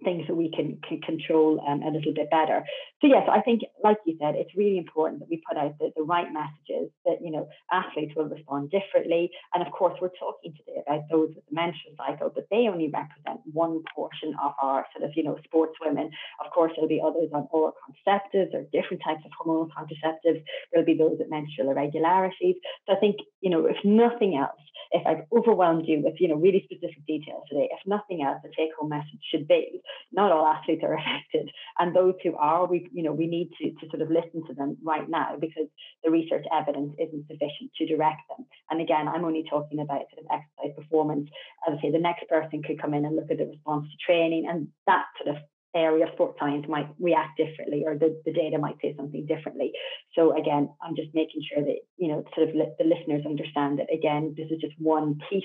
things 0.05 0.27
that 0.29 0.35
we 0.35 0.51
can, 0.51 0.79
can 0.87 1.01
control 1.01 1.61
um, 1.67 1.83
a 1.83 1.91
little 1.91 2.15
bit 2.15 2.31
better. 2.31 2.63
So 3.01 3.07
yes, 3.07 3.29
I 3.31 3.41
think, 3.41 3.63
like 3.83 3.99
you 4.07 4.17
said, 4.21 4.35
it's 4.37 4.55
really 4.57 4.79
important 4.79 5.21
that 5.21 5.29
we 5.29 5.43
put 5.49 5.59
out 5.59 5.79
the, 5.79 5.91
the 5.97 6.03
right 6.03 6.27
messages 6.33 6.91
that, 7.05 7.19
you 7.23 7.31
know, 7.31 7.49
athletes 7.73 8.13
will 8.17 8.27
respond 8.27 8.71
differently. 8.71 9.31
And 9.55 9.67
of 9.67 9.73
course, 9.73 9.95
we're 10.01 10.15
talking 10.19 10.55
today 10.55 10.83
about 10.87 11.03
those 11.11 11.31
with 11.35 11.45
the 11.47 11.55
menstrual 11.55 11.95
cycle, 11.97 12.31
but 12.35 12.47
they 12.51 12.69
only 12.69 12.89
represent 12.89 13.41
one 13.53 13.83
portion 13.95 14.35
of 14.43 14.53
our 14.63 14.87
sort 14.95 15.09
of, 15.09 15.17
you 15.17 15.25
know, 15.25 15.37
sports 15.45 15.75
women. 15.85 16.11
Of 16.45 16.53
course, 16.53 16.73
there'll 16.75 16.89
be 16.89 17.03
others 17.05 17.31
on 17.33 17.49
oral 17.51 17.75
contraceptives 17.83 18.55
or 18.55 18.63
different 18.73 19.03
types 19.05 19.23
of 19.25 19.33
hormonal 19.35 19.69
contraceptives. 19.71 20.43
There'll 20.73 20.87
be 20.87 20.97
those 20.97 21.17
with 21.19 21.31
menstrual 21.31 21.71
irregularities. 21.71 22.57
So 22.87 22.95
I 22.95 23.01
think, 23.01 23.17
you 23.41 23.51
know, 23.51 23.67
if 23.67 23.77
nothing 23.85 24.37
else, 24.37 24.61
if 24.91 25.07
I've 25.07 25.25
overwhelmed 25.33 25.85
you 25.87 26.03
with, 26.03 26.15
you 26.19 26.29
know, 26.29 26.37
really 26.37 26.63
specific 26.65 27.05
details 27.07 27.45
today, 27.49 27.69
if 27.71 27.81
nothing 27.87 28.23
else, 28.23 28.39
the 28.43 28.51
take 28.57 28.71
home 28.79 28.89
message 28.89 29.21
should 29.31 29.47
be 29.47 29.83
not 30.13 30.33
all 30.33 30.47
athletes 30.47 30.83
are 30.85 30.95
affected. 30.99 31.51
And 31.79 31.95
those 31.95 32.15
who 32.23 32.37
are, 32.37 32.67
we, 32.67 32.89
you 32.93 33.03
know, 33.03 33.13
we 33.13 33.27
need 33.27 33.51
to, 33.61 33.71
to 33.71 33.91
sort 33.91 34.03
of 34.03 34.11
listen 34.11 34.47
to 34.47 34.55
them 34.55 34.77
right 34.83 35.09
now 35.09 35.37
because 35.41 35.67
the 36.05 36.11
research 36.11 36.45
evidence 36.53 36.95
isn't 36.99 37.27
sufficient 37.27 37.71
to 37.79 37.87
direct 37.87 38.23
them. 38.29 38.47
And 38.71 38.81
again, 38.81 39.09
I'm 39.09 39.25
only 39.25 39.45
talking 39.49 39.81
about 39.81 40.03
sort 40.15 40.25
of 40.25 40.31
exercise 40.31 40.77
performance. 40.77 41.29
As 41.67 41.79
I 41.79 41.83
say, 41.83 41.91
the 41.91 41.99
next 41.99 42.29
person 42.29 42.63
could 42.63 42.81
come 42.81 42.95
in 42.95 43.05
and 43.05 43.17
look 43.17 43.31
at 43.31 43.39
the 43.39 43.47
response 43.47 43.89
to 43.91 43.97
training 44.05 44.47
and 44.49 44.69
that 44.87 45.07
sort 45.23 45.37
of 45.37 45.43
area 45.75 46.07
of 46.07 46.13
sports 46.15 46.39
science 46.41 46.67
might 46.69 46.89
react 46.99 47.37
differently 47.37 47.85
or 47.87 47.97
the, 47.97 48.21
the 48.25 48.33
data 48.33 48.59
might 48.59 48.77
say 48.81 48.95
something 48.97 49.27
differently. 49.27 49.73
So 50.15 50.37
again, 50.37 50.71
I'm 50.83 50.97
just 50.97 51.11
making 51.15 51.43
sure 51.53 51.63
that, 51.63 51.79
you 51.97 52.09
know, 52.09 52.25
sort 52.35 52.49
of 52.49 52.55
li- 52.55 52.73
the 52.79 52.85
listeners 52.85 53.25
understand 53.27 53.79
that 53.79 53.93
again, 53.93 54.35
this 54.37 54.51
is 54.51 54.61
just 54.61 54.75
one 54.79 55.21
piece 55.31 55.45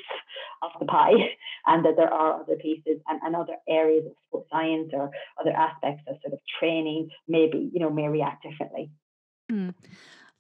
of 0.62 0.72
the 0.80 0.86
pie 0.86 1.14
and 1.68 1.86
that 1.86 1.96
there 1.98 2.12
are 2.12 2.42
other 2.42 2.56
pieces 2.56 3.02
and, 3.08 3.20
and 3.24 3.36
other 3.36 3.56
areas 3.68 4.06
of 4.06 4.14
sports 4.28 4.50
science 4.52 4.90
or 4.94 5.12
other 5.40 5.52
aspects 5.52 6.04
of 6.08 6.16
sort 6.22 6.34
of 6.34 6.40
training 6.60 7.10
maybe, 7.28 7.70
you 7.74 7.80
know, 7.80 7.90
may 7.90 8.08
react 8.08 8.44
differently. 8.44 8.92
Mm. 9.52 9.74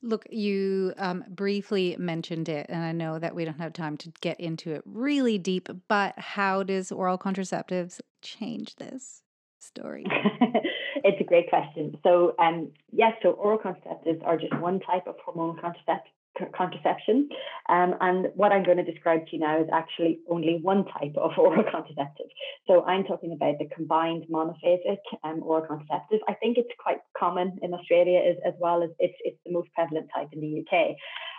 Look, 0.02 0.26
you 0.30 0.94
um, 0.98 1.24
briefly 1.30 1.96
mentioned 1.98 2.50
it, 2.50 2.66
and 2.68 2.84
I 2.84 2.92
know 2.92 3.20
that 3.20 3.36
we 3.36 3.46
don't 3.46 3.60
have 3.60 3.72
time 3.72 3.96
to 3.98 4.12
get 4.20 4.38
into 4.38 4.74
it 4.74 4.82
really 4.86 5.38
deep, 5.38 5.70
but 5.88 6.20
how 6.20 6.62
does 6.62 6.92
oral 6.92 7.18
contraceptives 7.18 8.02
change 8.22 8.76
this? 8.76 9.23
Story? 9.64 10.05
it's 11.03 11.20
a 11.20 11.24
great 11.24 11.49
question. 11.49 11.97
So, 12.03 12.36
um, 12.39 12.72
yes, 12.91 13.14
so 13.22 13.32
oral 13.32 13.59
contraceptives 13.59 14.26
are 14.26 14.38
just 14.38 14.57
one 14.59 14.80
type 14.80 15.07
of 15.07 15.16
hormonal 15.26 15.59
contraceptive 15.59 16.11
contraception. 16.55 17.30
Um, 17.70 17.95
and 18.01 18.28
what 18.36 18.51
I'm 18.51 18.64
going 18.64 18.78
to 18.78 18.84
describe 18.84 19.28
to 19.28 19.36
you 19.36 19.39
now 19.39 19.61
is 19.61 19.68
actually 19.72 20.20
only 20.30 20.59
one 20.61 20.86
type 20.86 21.14
of 21.16 21.32
oral 21.38 21.64
contraceptive. 21.64 22.28
So 22.68 22.84
I'm 22.86 23.03
talking 23.03 23.34
about 23.34 23.59
the 23.59 23.70
combined 23.74 24.26
monophasic 24.32 24.97
um, 25.24 25.41
oral 25.43 25.66
contraceptive. 25.66 26.20
I 26.28 26.34
think 26.34 26.57
it's 26.57 26.70
quite 26.80 26.99
common 27.18 27.59
in 27.61 27.74
Australia 27.74 28.20
as, 28.20 28.38
as 28.45 28.53
well 28.59 28.84
as 28.84 28.89
it's, 28.99 29.16
it's 29.24 29.38
the 29.45 29.51
most 29.51 29.70
prevalent 29.74 30.09
type 30.14 30.30
in 30.34 30.41
the 30.41 30.61
UK. 30.61 30.95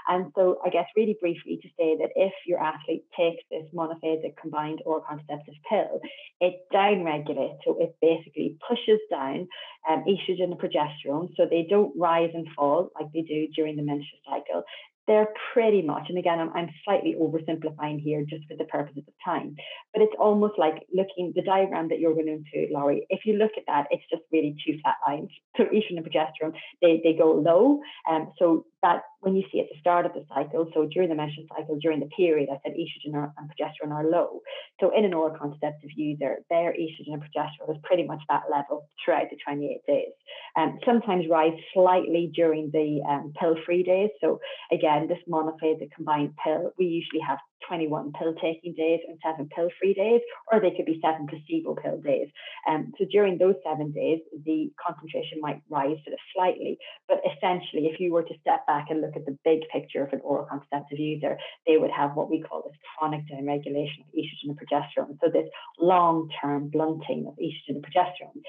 And 0.08 0.32
so 0.34 0.58
I 0.64 0.70
guess 0.70 0.86
really 0.96 1.16
briefly 1.20 1.58
to 1.62 1.68
say 1.78 1.96
that 1.98 2.10
if 2.16 2.32
your 2.46 2.60
athlete 2.60 3.04
takes 3.16 3.42
this 3.50 3.64
monophasic 3.74 4.36
combined 4.40 4.82
oral 4.84 5.04
contraceptive 5.08 5.54
pill, 5.68 6.00
it 6.40 6.60
downregulates. 6.72 7.58
So 7.64 7.78
it 7.80 7.96
basically 8.00 8.56
pushes 8.68 9.00
down 9.10 9.48
um, 9.88 10.04
estrogen 10.08 10.52
and 10.52 10.58
progesterone 10.58 11.34
so 11.36 11.46
they 11.48 11.66
don't 11.68 11.92
rise 11.98 12.30
and 12.34 12.46
fall 12.56 12.90
like 12.98 13.12
they 13.12 13.22
do 13.22 13.48
during 13.54 13.76
the 13.76 13.82
menstrual 13.82 14.20
cycle 14.28 14.64
they're 15.06 15.28
pretty 15.52 15.82
much, 15.82 16.06
and 16.08 16.18
again, 16.18 16.38
I'm, 16.40 16.50
I'm 16.54 16.70
slightly 16.84 17.14
oversimplifying 17.20 18.00
here 18.00 18.24
just 18.28 18.44
for 18.48 18.56
the 18.56 18.64
purposes 18.64 19.02
of 19.06 19.14
time, 19.24 19.56
but 19.92 20.02
it's 20.02 20.14
almost 20.18 20.54
like 20.58 20.86
looking 20.92 21.32
the 21.34 21.42
diagram 21.42 21.88
that 21.88 22.00
you're 22.00 22.14
going 22.14 22.44
to, 22.52 22.68
Laurie. 22.72 23.06
If 23.10 23.26
you 23.26 23.34
look 23.34 23.52
at 23.56 23.64
that, 23.66 23.86
it's 23.90 24.04
just 24.10 24.22
really 24.32 24.56
two 24.66 24.78
flat 24.82 24.96
lines. 25.06 25.30
So 25.56 25.64
estrogen 25.64 25.98
and 25.98 26.06
progesterone, 26.06 26.54
they, 26.80 27.00
they 27.04 27.12
go 27.12 27.32
low. 27.32 27.80
Um, 28.10 28.32
so 28.38 28.64
that 28.82 29.02
when 29.24 29.34
you 29.34 29.44
see 29.50 29.60
at 29.60 29.66
the 29.72 29.80
start 29.80 30.04
of 30.06 30.12
the 30.12 30.24
cycle, 30.28 30.70
so 30.74 30.86
during 30.86 31.08
the 31.08 31.14
menstrual 31.14 31.46
cycle, 31.56 31.78
during 31.80 32.00
the 32.00 32.10
period, 32.14 32.48
I 32.52 32.58
said 32.62 32.76
estrogen 32.76 33.32
and 33.38 33.50
progesterone 33.50 33.92
are 33.92 34.08
low. 34.08 34.40
So 34.80 34.92
in 34.96 35.04
an 35.04 35.14
oral 35.14 35.36
contraceptive 35.36 35.90
user, 35.96 36.36
their 36.50 36.72
estrogen 36.72 37.14
and 37.14 37.22
progesterone 37.22 37.76
is 37.76 37.82
pretty 37.82 38.04
much 38.04 38.20
that 38.28 38.44
level 38.50 38.86
throughout 39.02 39.30
the 39.30 39.36
28 39.44 39.80
days. 39.86 40.12
Um, 40.56 40.78
sometimes 40.84 41.24
rise 41.30 41.58
slightly 41.72 42.30
during 42.34 42.70
the 42.70 43.00
um, 43.08 43.32
pill-free 43.40 43.82
days. 43.82 44.10
So 44.20 44.40
again, 44.70 45.08
this 45.08 45.18
monophasic 45.28 45.90
combined 45.92 46.34
pill, 46.44 46.72
we 46.78 46.86
usually 46.86 47.20
have 47.26 47.38
21 47.68 48.12
pill 48.18 48.34
taking 48.34 48.74
days 48.74 49.00
and 49.08 49.18
seven 49.24 49.48
pill 49.54 49.68
free 49.80 49.94
days, 49.94 50.20
or 50.50 50.60
they 50.60 50.70
could 50.70 50.86
be 50.86 51.00
seven 51.02 51.26
placebo 51.26 51.74
pill 51.74 52.00
days. 52.00 52.28
Um, 52.68 52.92
so 52.98 53.04
during 53.10 53.38
those 53.38 53.56
seven 53.64 53.92
days, 53.92 54.20
the 54.44 54.72
concentration 54.84 55.40
might 55.40 55.62
rise 55.68 55.96
sort 56.04 56.14
of 56.14 56.18
slightly. 56.34 56.78
But 57.08 57.20
essentially, 57.24 57.86
if 57.86 58.00
you 58.00 58.12
were 58.12 58.22
to 58.22 58.34
step 58.40 58.66
back 58.66 58.86
and 58.90 59.00
look 59.00 59.16
at 59.16 59.26
the 59.26 59.38
big 59.44 59.60
picture 59.72 60.04
of 60.04 60.12
an 60.12 60.20
oral 60.22 60.46
contraceptive 60.46 60.98
user, 60.98 61.38
they 61.66 61.76
would 61.76 61.90
have 61.90 62.14
what 62.14 62.30
we 62.30 62.42
call 62.42 62.62
this 62.62 62.78
chronic 62.98 63.22
downregulation 63.30 64.06
of 64.06 64.14
estrogen 64.16 64.50
and 64.50 64.58
progesterone. 64.58 65.18
So 65.22 65.30
this 65.30 65.48
long 65.78 66.28
term 66.40 66.68
blunting 66.68 67.26
of 67.26 67.34
estrogen 67.34 67.76
and 67.76 67.84
progesterone. 67.84 68.42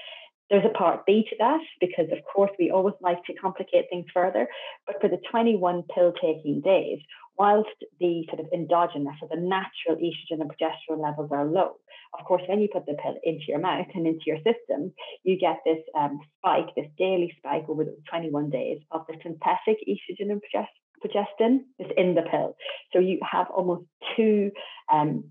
There's 0.49 0.66
a 0.66 0.78
part 0.78 1.07
B 1.07 1.26
to 1.28 1.36
that 1.39 1.61
because, 1.80 2.05
of 2.11 2.20
course, 2.32 2.51
we 2.59 2.70
always 2.70 2.93
like 3.01 3.24
to 3.26 3.34
complicate 3.34 3.86
things 3.89 4.05
further. 4.13 4.47
But 4.86 5.01
for 5.01 5.09
the 5.09 5.20
21 5.32 5.84
pill 5.93 6.13
taking 6.22 6.61
days, 6.61 6.99
whilst 7.38 7.70
the 8.00 8.26
sort 8.30 8.40
of 8.40 8.48
endogenous 8.54 9.16
or 9.22 9.28
the 9.30 9.42
natural 9.42 9.98
estrogen 9.98 10.42
and 10.42 10.52
progesterone 10.52 11.02
levels 11.02 11.30
are 11.32 11.46
low, 11.46 11.76
of 12.18 12.26
course, 12.26 12.44
when 12.48 12.62
you 12.62 12.70
put 12.72 12.86
the 12.86 12.96
pill 13.02 13.16
into 13.24 13.44
your 13.48 13.60
mouth 13.60 13.88
and 13.94 14.08
into 14.08 14.24
your 14.26 14.38
system, 14.38 14.94
you 15.24 15.38
get 15.38 15.60
this 15.66 15.80
um, 15.98 16.20
spike, 16.38 16.74
this 16.76 16.88
daily 16.98 17.34
spike 17.38 17.66
over 17.68 17.84
those 17.84 17.96
21 18.10 18.50
days 18.50 18.80
of 18.92 19.02
the 19.08 19.16
synthetic 19.22 19.78
estrogen 19.88 20.32
and 20.32 20.42
progestin 21.04 21.60
is 21.80 21.92
in 21.98 22.16
the 22.16 22.22
pill. 22.22 22.56
So 22.94 23.00
you 23.00 23.20
have 23.30 23.48
almost 23.50 23.86
two, 24.16 24.52
um, 24.92 25.26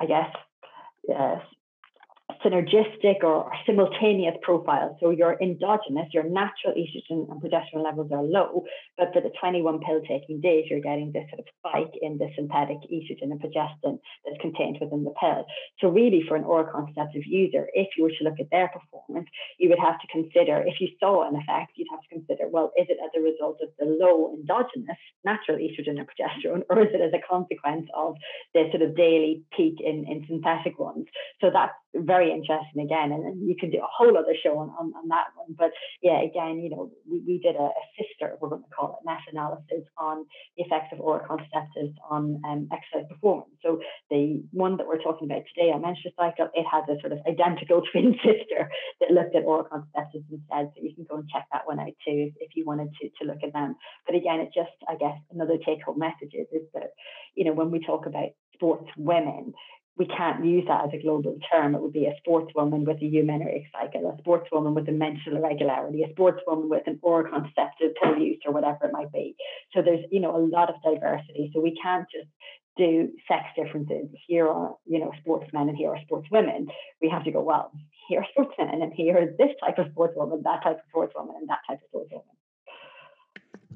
I 0.00 0.06
guess, 0.06 0.30
uh, 1.14 1.36
synergistic 2.44 3.22
or 3.22 3.50
simultaneous 3.66 4.34
profiles. 4.42 4.96
So 5.00 5.10
your 5.10 5.36
endogenous, 5.40 6.08
your 6.12 6.24
natural 6.24 6.74
estrogen 6.74 7.30
and 7.30 7.40
progesterone 7.42 7.84
levels 7.84 8.10
are 8.12 8.22
low, 8.22 8.64
but 8.96 9.12
for 9.12 9.20
the 9.20 9.30
21 9.40 9.80
pill 9.80 10.00
taking 10.08 10.40
days, 10.40 10.64
you're 10.70 10.80
getting 10.80 11.12
this 11.12 11.24
sort 11.30 11.40
of 11.40 11.46
spike 11.58 11.92
in 12.00 12.18
the 12.18 12.28
synthetic 12.34 12.78
estrogen 12.90 13.30
and 13.30 13.40
progestin 13.40 13.98
that's 14.24 14.40
contained 14.40 14.78
within 14.80 15.04
the 15.04 15.14
pill. 15.20 15.44
So 15.80 15.88
really 15.88 16.22
for 16.26 16.36
an 16.36 16.44
oral 16.44 16.70
contraceptive 16.72 17.22
user, 17.26 17.68
if 17.74 17.88
you 17.96 18.04
were 18.04 18.10
to 18.10 18.24
look 18.24 18.40
at 18.40 18.50
their 18.50 18.68
performance, 18.68 19.28
you 19.58 19.68
would 19.68 19.78
have 19.78 20.00
to 20.00 20.06
consider, 20.10 20.64
if 20.66 20.80
you 20.80 20.88
saw 20.98 21.28
an 21.28 21.36
effect, 21.36 21.72
you'd 21.76 21.88
have 21.90 22.00
to 22.00 22.08
consider, 22.08 22.48
well, 22.48 22.72
is 22.78 22.86
it 22.88 22.98
as 23.04 23.10
a 23.16 23.22
result 23.22 23.58
of 23.62 23.68
the 23.78 23.84
low 23.84 24.34
endogenous 24.34 24.96
natural 25.24 25.58
estrogen 25.58 25.98
and 25.98 26.08
progesterone, 26.08 26.62
or 26.70 26.80
is 26.80 26.88
it 26.94 27.00
as 27.00 27.12
a 27.12 27.20
consequence 27.28 27.86
of 27.94 28.16
the 28.54 28.64
sort 28.70 28.82
of 28.82 28.96
daily 28.96 29.42
peak 29.56 29.76
in, 29.80 30.06
in 30.08 30.24
synthetic 30.26 30.78
ones? 30.78 31.06
So 31.40 31.50
that's 31.52 31.74
very 31.94 32.29
interesting 32.32 32.82
again, 32.82 33.12
and, 33.12 33.24
and 33.24 33.48
you 33.48 33.56
can 33.58 33.70
do 33.70 33.78
a 33.78 33.90
whole 33.90 34.16
other 34.16 34.34
show 34.42 34.58
on, 34.58 34.70
on, 34.78 34.92
on 34.94 35.08
that 35.08 35.28
one. 35.34 35.54
But 35.56 35.70
yeah, 36.02 36.22
again, 36.22 36.60
you 36.60 36.70
know, 36.70 36.90
we, 37.10 37.20
we 37.26 37.38
did 37.38 37.56
a, 37.56 37.70
a 37.70 37.84
sister, 37.98 38.36
we're 38.40 38.48
going 38.48 38.62
to 38.62 38.74
call 38.74 38.98
it, 38.98 39.06
meta-analysis 39.06 39.86
on 39.98 40.26
the 40.56 40.64
effects 40.64 40.92
of 40.92 41.00
oral 41.00 41.26
contraceptives 41.26 41.94
on 42.08 42.40
um, 42.44 42.68
exercise 42.72 43.08
performance. 43.08 43.50
So 43.62 43.80
the 44.10 44.42
one 44.52 44.76
that 44.76 44.86
we're 44.86 45.02
talking 45.02 45.30
about 45.30 45.42
today 45.54 45.70
on 45.70 45.82
menstrual 45.82 46.14
cycle, 46.16 46.48
it 46.54 46.66
has 46.70 46.84
a 46.88 47.00
sort 47.00 47.12
of 47.12 47.20
identical 47.26 47.82
twin 47.92 48.14
sister 48.24 48.70
that 49.00 49.10
looked 49.10 49.36
at 49.36 49.44
oral 49.44 49.64
contraceptives 49.64 50.28
instead. 50.30 50.72
So 50.74 50.82
you 50.82 50.94
can 50.94 51.06
go 51.08 51.16
and 51.16 51.28
check 51.28 51.46
that 51.52 51.66
one 51.66 51.80
out 51.80 51.94
too 52.06 52.32
if 52.40 52.54
you 52.54 52.64
wanted 52.64 52.90
to, 53.00 53.08
to 53.20 53.24
look 53.26 53.42
at 53.42 53.52
them. 53.52 53.76
But 54.06 54.16
again, 54.16 54.40
it 54.40 54.50
just, 54.54 54.74
I 54.88 54.96
guess, 54.96 55.16
another 55.30 55.58
take-home 55.58 55.98
message 55.98 56.34
is, 56.34 56.46
is 56.52 56.66
that, 56.74 56.90
you 57.34 57.44
know, 57.44 57.52
when 57.52 57.70
we 57.70 57.80
talk 57.80 58.06
about 58.06 58.30
sports 58.54 58.90
women, 58.96 59.54
we 59.96 60.06
can't 60.06 60.44
use 60.44 60.64
that 60.68 60.84
as 60.84 60.90
a 60.94 61.02
global 61.02 61.36
term. 61.52 61.74
It 61.74 61.82
would 61.82 61.92
be 61.92 62.06
a 62.06 62.16
sportswoman 62.26 62.86
with 62.86 62.98
a 62.98 63.04
eumenorrheic 63.04 63.64
cycle, 63.72 64.08
a 64.08 64.22
sportswoman 64.22 64.74
with 64.74 64.88
a 64.88 64.92
menstrual 64.92 65.36
irregularity, 65.36 66.02
a 66.02 66.08
sportswoman 66.14 66.70
with 66.70 66.86
an 66.86 66.98
oral 67.02 67.30
contraceptive 67.30 67.92
pill 68.02 68.16
use, 68.16 68.38
or 68.46 68.52
whatever 68.52 68.86
it 68.86 68.92
might 68.92 69.12
be. 69.12 69.34
So 69.74 69.82
there's, 69.82 70.04
you 70.10 70.20
know, 70.20 70.34
a 70.34 70.40
lot 70.40 70.70
of 70.70 70.76
diversity. 70.82 71.50
So 71.52 71.60
we 71.60 71.78
can't 71.82 72.06
just 72.10 72.28
do 72.76 73.10
sex 73.28 73.44
differences. 73.56 74.06
Here 74.26 74.48
are, 74.48 74.74
you 74.86 75.00
know, 75.00 75.12
sportsmen 75.20 75.68
and 75.68 75.76
here 75.76 75.90
are 75.90 75.98
sportswomen. 76.10 76.68
We 77.02 77.10
have 77.10 77.24
to 77.24 77.30
go, 77.30 77.42
well, 77.42 77.70
here 78.08 78.20
are 78.20 78.26
sportsmen 78.30 78.80
and 78.82 78.92
here 78.94 79.18
is 79.18 79.36
this 79.36 79.50
type 79.62 79.78
of 79.78 79.86
sportswoman, 79.92 80.42
that 80.44 80.62
type 80.62 80.78
of 80.78 80.86
sportswoman, 80.94 81.36
and 81.36 81.48
that 81.48 81.60
type 81.68 81.80
of 81.82 82.00
sportswoman. 82.00 82.39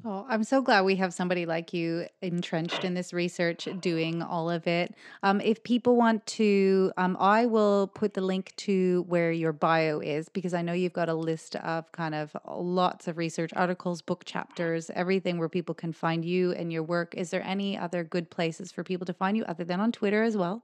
Oh, 0.07 0.23
I'm 0.29 0.43
so 0.43 0.61
glad 0.61 0.85
we 0.85 0.97
have 0.97 1.15
somebody 1.15 1.47
like 1.47 1.73
you 1.73 2.05
entrenched 2.21 2.83
in 2.83 2.93
this 2.93 3.11
research, 3.11 3.67
doing 3.79 4.21
all 4.21 4.51
of 4.51 4.67
it. 4.67 4.93
Um, 5.23 5.41
if 5.41 5.63
people 5.63 5.95
want 5.95 6.23
to, 6.27 6.91
um, 6.95 7.17
I 7.19 7.47
will 7.47 7.87
put 7.87 8.13
the 8.13 8.21
link 8.21 8.53
to 8.57 9.03
where 9.07 9.31
your 9.31 9.51
bio 9.51 9.99
is 10.01 10.29
because 10.29 10.53
I 10.53 10.61
know 10.61 10.73
you've 10.73 10.93
got 10.93 11.09
a 11.09 11.15
list 11.15 11.55
of 11.55 11.91
kind 11.91 12.13
of 12.13 12.37
lots 12.47 13.07
of 13.07 13.17
research 13.17 13.49
articles, 13.55 14.03
book 14.03 14.25
chapters, 14.25 14.91
everything 14.93 15.39
where 15.39 15.49
people 15.49 15.73
can 15.73 15.91
find 15.91 16.23
you 16.23 16.51
and 16.51 16.71
your 16.71 16.83
work. 16.83 17.15
Is 17.15 17.31
there 17.31 17.43
any 17.43 17.75
other 17.75 18.03
good 18.03 18.29
places 18.29 18.71
for 18.71 18.83
people 18.83 19.07
to 19.07 19.13
find 19.13 19.35
you 19.35 19.43
other 19.45 19.63
than 19.63 19.79
on 19.79 19.91
Twitter 19.91 20.21
as 20.21 20.37
well? 20.37 20.61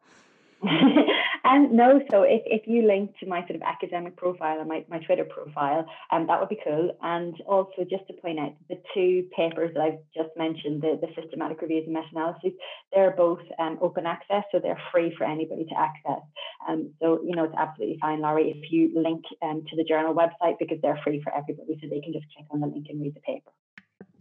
And 1.44 1.72
no, 1.72 2.02
so 2.12 2.24
if, 2.24 2.42
if 2.46 2.68
you 2.68 2.88
link 2.88 3.18
to 3.20 3.26
my 3.26 3.42
sort 3.42 3.56
of 3.56 3.62
academic 3.64 4.16
profile 4.16 4.60
and 4.60 4.70
my, 4.70 4.86
my 4.90 5.00
Twitter 5.00 5.26
profile, 5.26 5.86
um, 6.12 6.28
that 6.28 6.40
would 6.40 6.50
be 6.50 6.60
cool. 6.64 6.96
And 7.02 7.34
also 7.48 7.84
just 7.90 8.06
to 8.08 8.14
point 8.14 8.40
out 8.40 8.54
the 8.70 8.80
two 8.94 9.28
papers 9.36 9.72
that 9.74 9.82
I've 9.82 10.00
just 10.16 10.30
mentioned, 10.38 10.82
the, 10.82 11.00
the 11.02 11.08
systematic 11.20 11.62
reviews 11.62 11.86
and 11.86 11.94
meta-analyses, 11.94 12.54
they're 12.94 13.12
both 13.12 13.42
um, 13.60 13.80
open 13.82 14.06
access, 14.06 14.44
so 14.52 14.60
they're 14.60 14.82
free 14.92 15.14
for 15.18 15.24
anybody 15.24 15.66
to 15.66 15.78
access. 15.78 16.22
Um, 16.68 16.92
so, 17.02 17.22
you 17.24 17.36
know, 17.36 17.46
it's 17.46 17.56
absolutely 17.58 17.98
fine, 18.00 18.22
Laurie, 18.22 18.52
if 18.52 18.72
you 18.72 18.92
link 18.96 19.24
um, 19.42 19.64
to 19.70 19.76
the 19.76 19.84
journal 19.84 20.14
website 20.14 20.60
because 20.60 20.78
they're 20.82 21.00
free 21.04 21.22
for 21.24 21.34
everybody, 21.36 21.80
so 21.82 21.88
they 21.90 22.02
can 22.02 22.14
just 22.14 22.26
click 22.36 22.46
on 22.52 22.60
the 22.60 22.68
link 22.68 22.88
and 22.90 23.02
read 23.02 23.16
the 23.16 23.22
paper. 23.22 23.52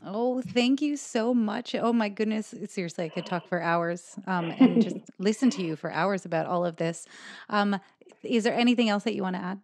Oh, 0.05 0.41
thank 0.41 0.81
you 0.81 0.97
so 0.97 1.35
much. 1.35 1.75
Oh 1.75 1.93
my 1.93 2.09
goodness. 2.09 2.55
Seriously, 2.69 3.05
I 3.05 3.09
could 3.11 3.27
talk 3.27 3.47
for 3.47 3.61
hours 3.61 4.17
um, 4.27 4.51
and 4.59 4.83
just 4.83 4.97
listen 5.19 5.51
to 5.51 5.63
you 5.63 5.77
for 5.77 5.93
hours 5.93 6.25
about 6.25 6.47
all 6.47 6.65
of 6.65 6.77
this. 6.77 7.07
Um, 7.49 7.79
is 8.23 8.45
there 8.45 8.55
anything 8.55 8.89
else 8.89 9.05
that 9.05 9.15
you 9.15 9.23
want 9.23 9.37
to 9.37 9.43
add? 9.43 9.61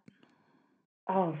Oh, 1.09 1.35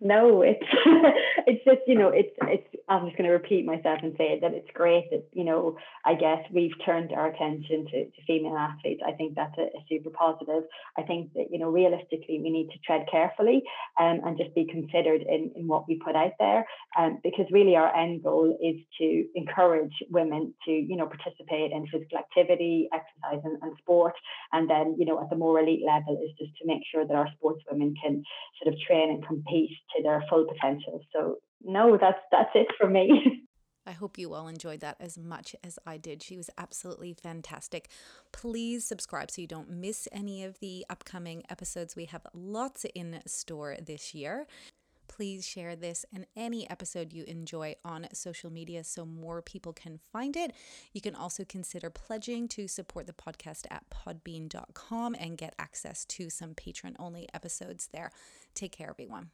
no, 0.00 0.42
it's 0.42 0.66
it's 1.46 1.64
just 1.64 1.80
you 1.86 1.94
know 1.94 2.08
it's 2.08 2.34
it's 2.42 2.68
I'm 2.88 3.06
just 3.06 3.16
going 3.16 3.28
to 3.28 3.32
repeat 3.32 3.64
myself 3.64 4.00
and 4.02 4.14
say 4.18 4.38
that 4.40 4.52
it's 4.52 4.68
great 4.74 5.10
that 5.10 5.24
you 5.32 5.44
know 5.44 5.76
I 6.04 6.14
guess 6.14 6.44
we've 6.52 6.74
turned 6.84 7.12
our 7.12 7.28
attention 7.28 7.86
to, 7.86 8.04
to 8.04 8.22
female 8.26 8.56
athletes. 8.56 9.02
I 9.06 9.12
think 9.12 9.34
that's 9.34 9.56
a, 9.58 9.62
a, 9.62 9.84
super 9.88 10.10
positive. 10.10 10.64
I 10.98 11.02
think 11.02 11.32
that 11.34 11.46
you 11.50 11.58
know 11.58 11.70
realistically 11.70 12.40
we 12.42 12.50
need 12.50 12.68
to 12.70 12.78
tread 12.86 13.06
carefully 13.10 13.62
um, 13.98 14.20
and 14.24 14.36
just 14.36 14.54
be 14.54 14.66
considered 14.66 15.22
in, 15.22 15.50
in 15.56 15.66
what 15.66 15.88
we 15.88 16.00
put 16.04 16.16
out 16.16 16.32
there 16.38 16.66
um, 16.98 17.20
because 17.22 17.46
really 17.50 17.76
our 17.76 17.94
end 17.96 18.22
goal 18.22 18.56
is 18.62 18.76
to 18.98 19.24
encourage 19.34 19.94
women 20.10 20.54
to 20.66 20.70
you 20.70 20.96
know 20.96 21.06
participate 21.06 21.72
in 21.72 21.86
physical 21.86 22.18
activity, 22.18 22.88
exercise 22.92 23.42
and, 23.44 23.62
and 23.62 23.76
sport, 23.78 24.14
and 24.52 24.68
then 24.68 24.94
you 24.98 25.06
know 25.06 25.20
at 25.22 25.30
the 25.30 25.36
more 25.36 25.60
elite 25.60 25.84
level 25.86 26.20
is 26.22 26.30
just 26.38 26.56
to 26.58 26.66
make 26.66 26.82
sure 26.90 27.06
that 27.06 27.14
our 27.14 27.28
sportswomen 27.36 27.94
can 28.02 28.22
sort 28.62 28.74
of 28.74 28.80
train 28.80 29.10
and 29.10 29.26
compete 29.26 29.70
to 29.96 30.02
their 30.02 30.22
full 30.28 30.46
potential. 30.46 31.00
So 31.12 31.33
no, 31.62 31.98
that's 32.00 32.18
that's 32.30 32.50
it 32.54 32.68
for 32.78 32.88
me. 32.88 33.42
I 33.86 33.92
hope 33.92 34.16
you 34.16 34.32
all 34.32 34.48
enjoyed 34.48 34.80
that 34.80 34.96
as 34.98 35.18
much 35.18 35.54
as 35.62 35.78
I 35.86 35.98
did. 35.98 36.22
She 36.22 36.36
was 36.36 36.48
absolutely 36.56 37.12
fantastic. 37.12 37.90
Please 38.32 38.84
subscribe 38.84 39.30
so 39.30 39.42
you 39.42 39.46
don't 39.46 39.70
miss 39.70 40.08
any 40.10 40.42
of 40.42 40.58
the 40.60 40.86
upcoming 40.88 41.42
episodes. 41.50 41.94
We 41.94 42.06
have 42.06 42.26
lots 42.32 42.86
in 42.94 43.20
store 43.26 43.76
this 43.84 44.14
year. 44.14 44.46
Please 45.06 45.46
share 45.46 45.76
this 45.76 46.04
and 46.12 46.26
any 46.34 46.68
episode 46.68 47.12
you 47.12 47.24
enjoy 47.24 47.74
on 47.84 48.08
social 48.12 48.50
media 48.50 48.82
so 48.82 49.04
more 49.04 49.42
people 49.42 49.72
can 49.72 49.98
find 50.12 50.34
it. 50.34 50.52
You 50.92 51.00
can 51.00 51.14
also 51.14 51.44
consider 51.44 51.90
pledging 51.90 52.48
to 52.48 52.66
support 52.66 53.06
the 53.06 53.12
podcast 53.12 53.66
at 53.70 53.84
podbean.com 53.90 55.14
and 55.18 55.38
get 55.38 55.54
access 55.58 56.04
to 56.06 56.30
some 56.30 56.54
patron 56.54 56.96
only 56.98 57.28
episodes 57.34 57.90
there. 57.92 58.10
Take 58.54 58.72
care, 58.72 58.88
everyone. 58.88 59.30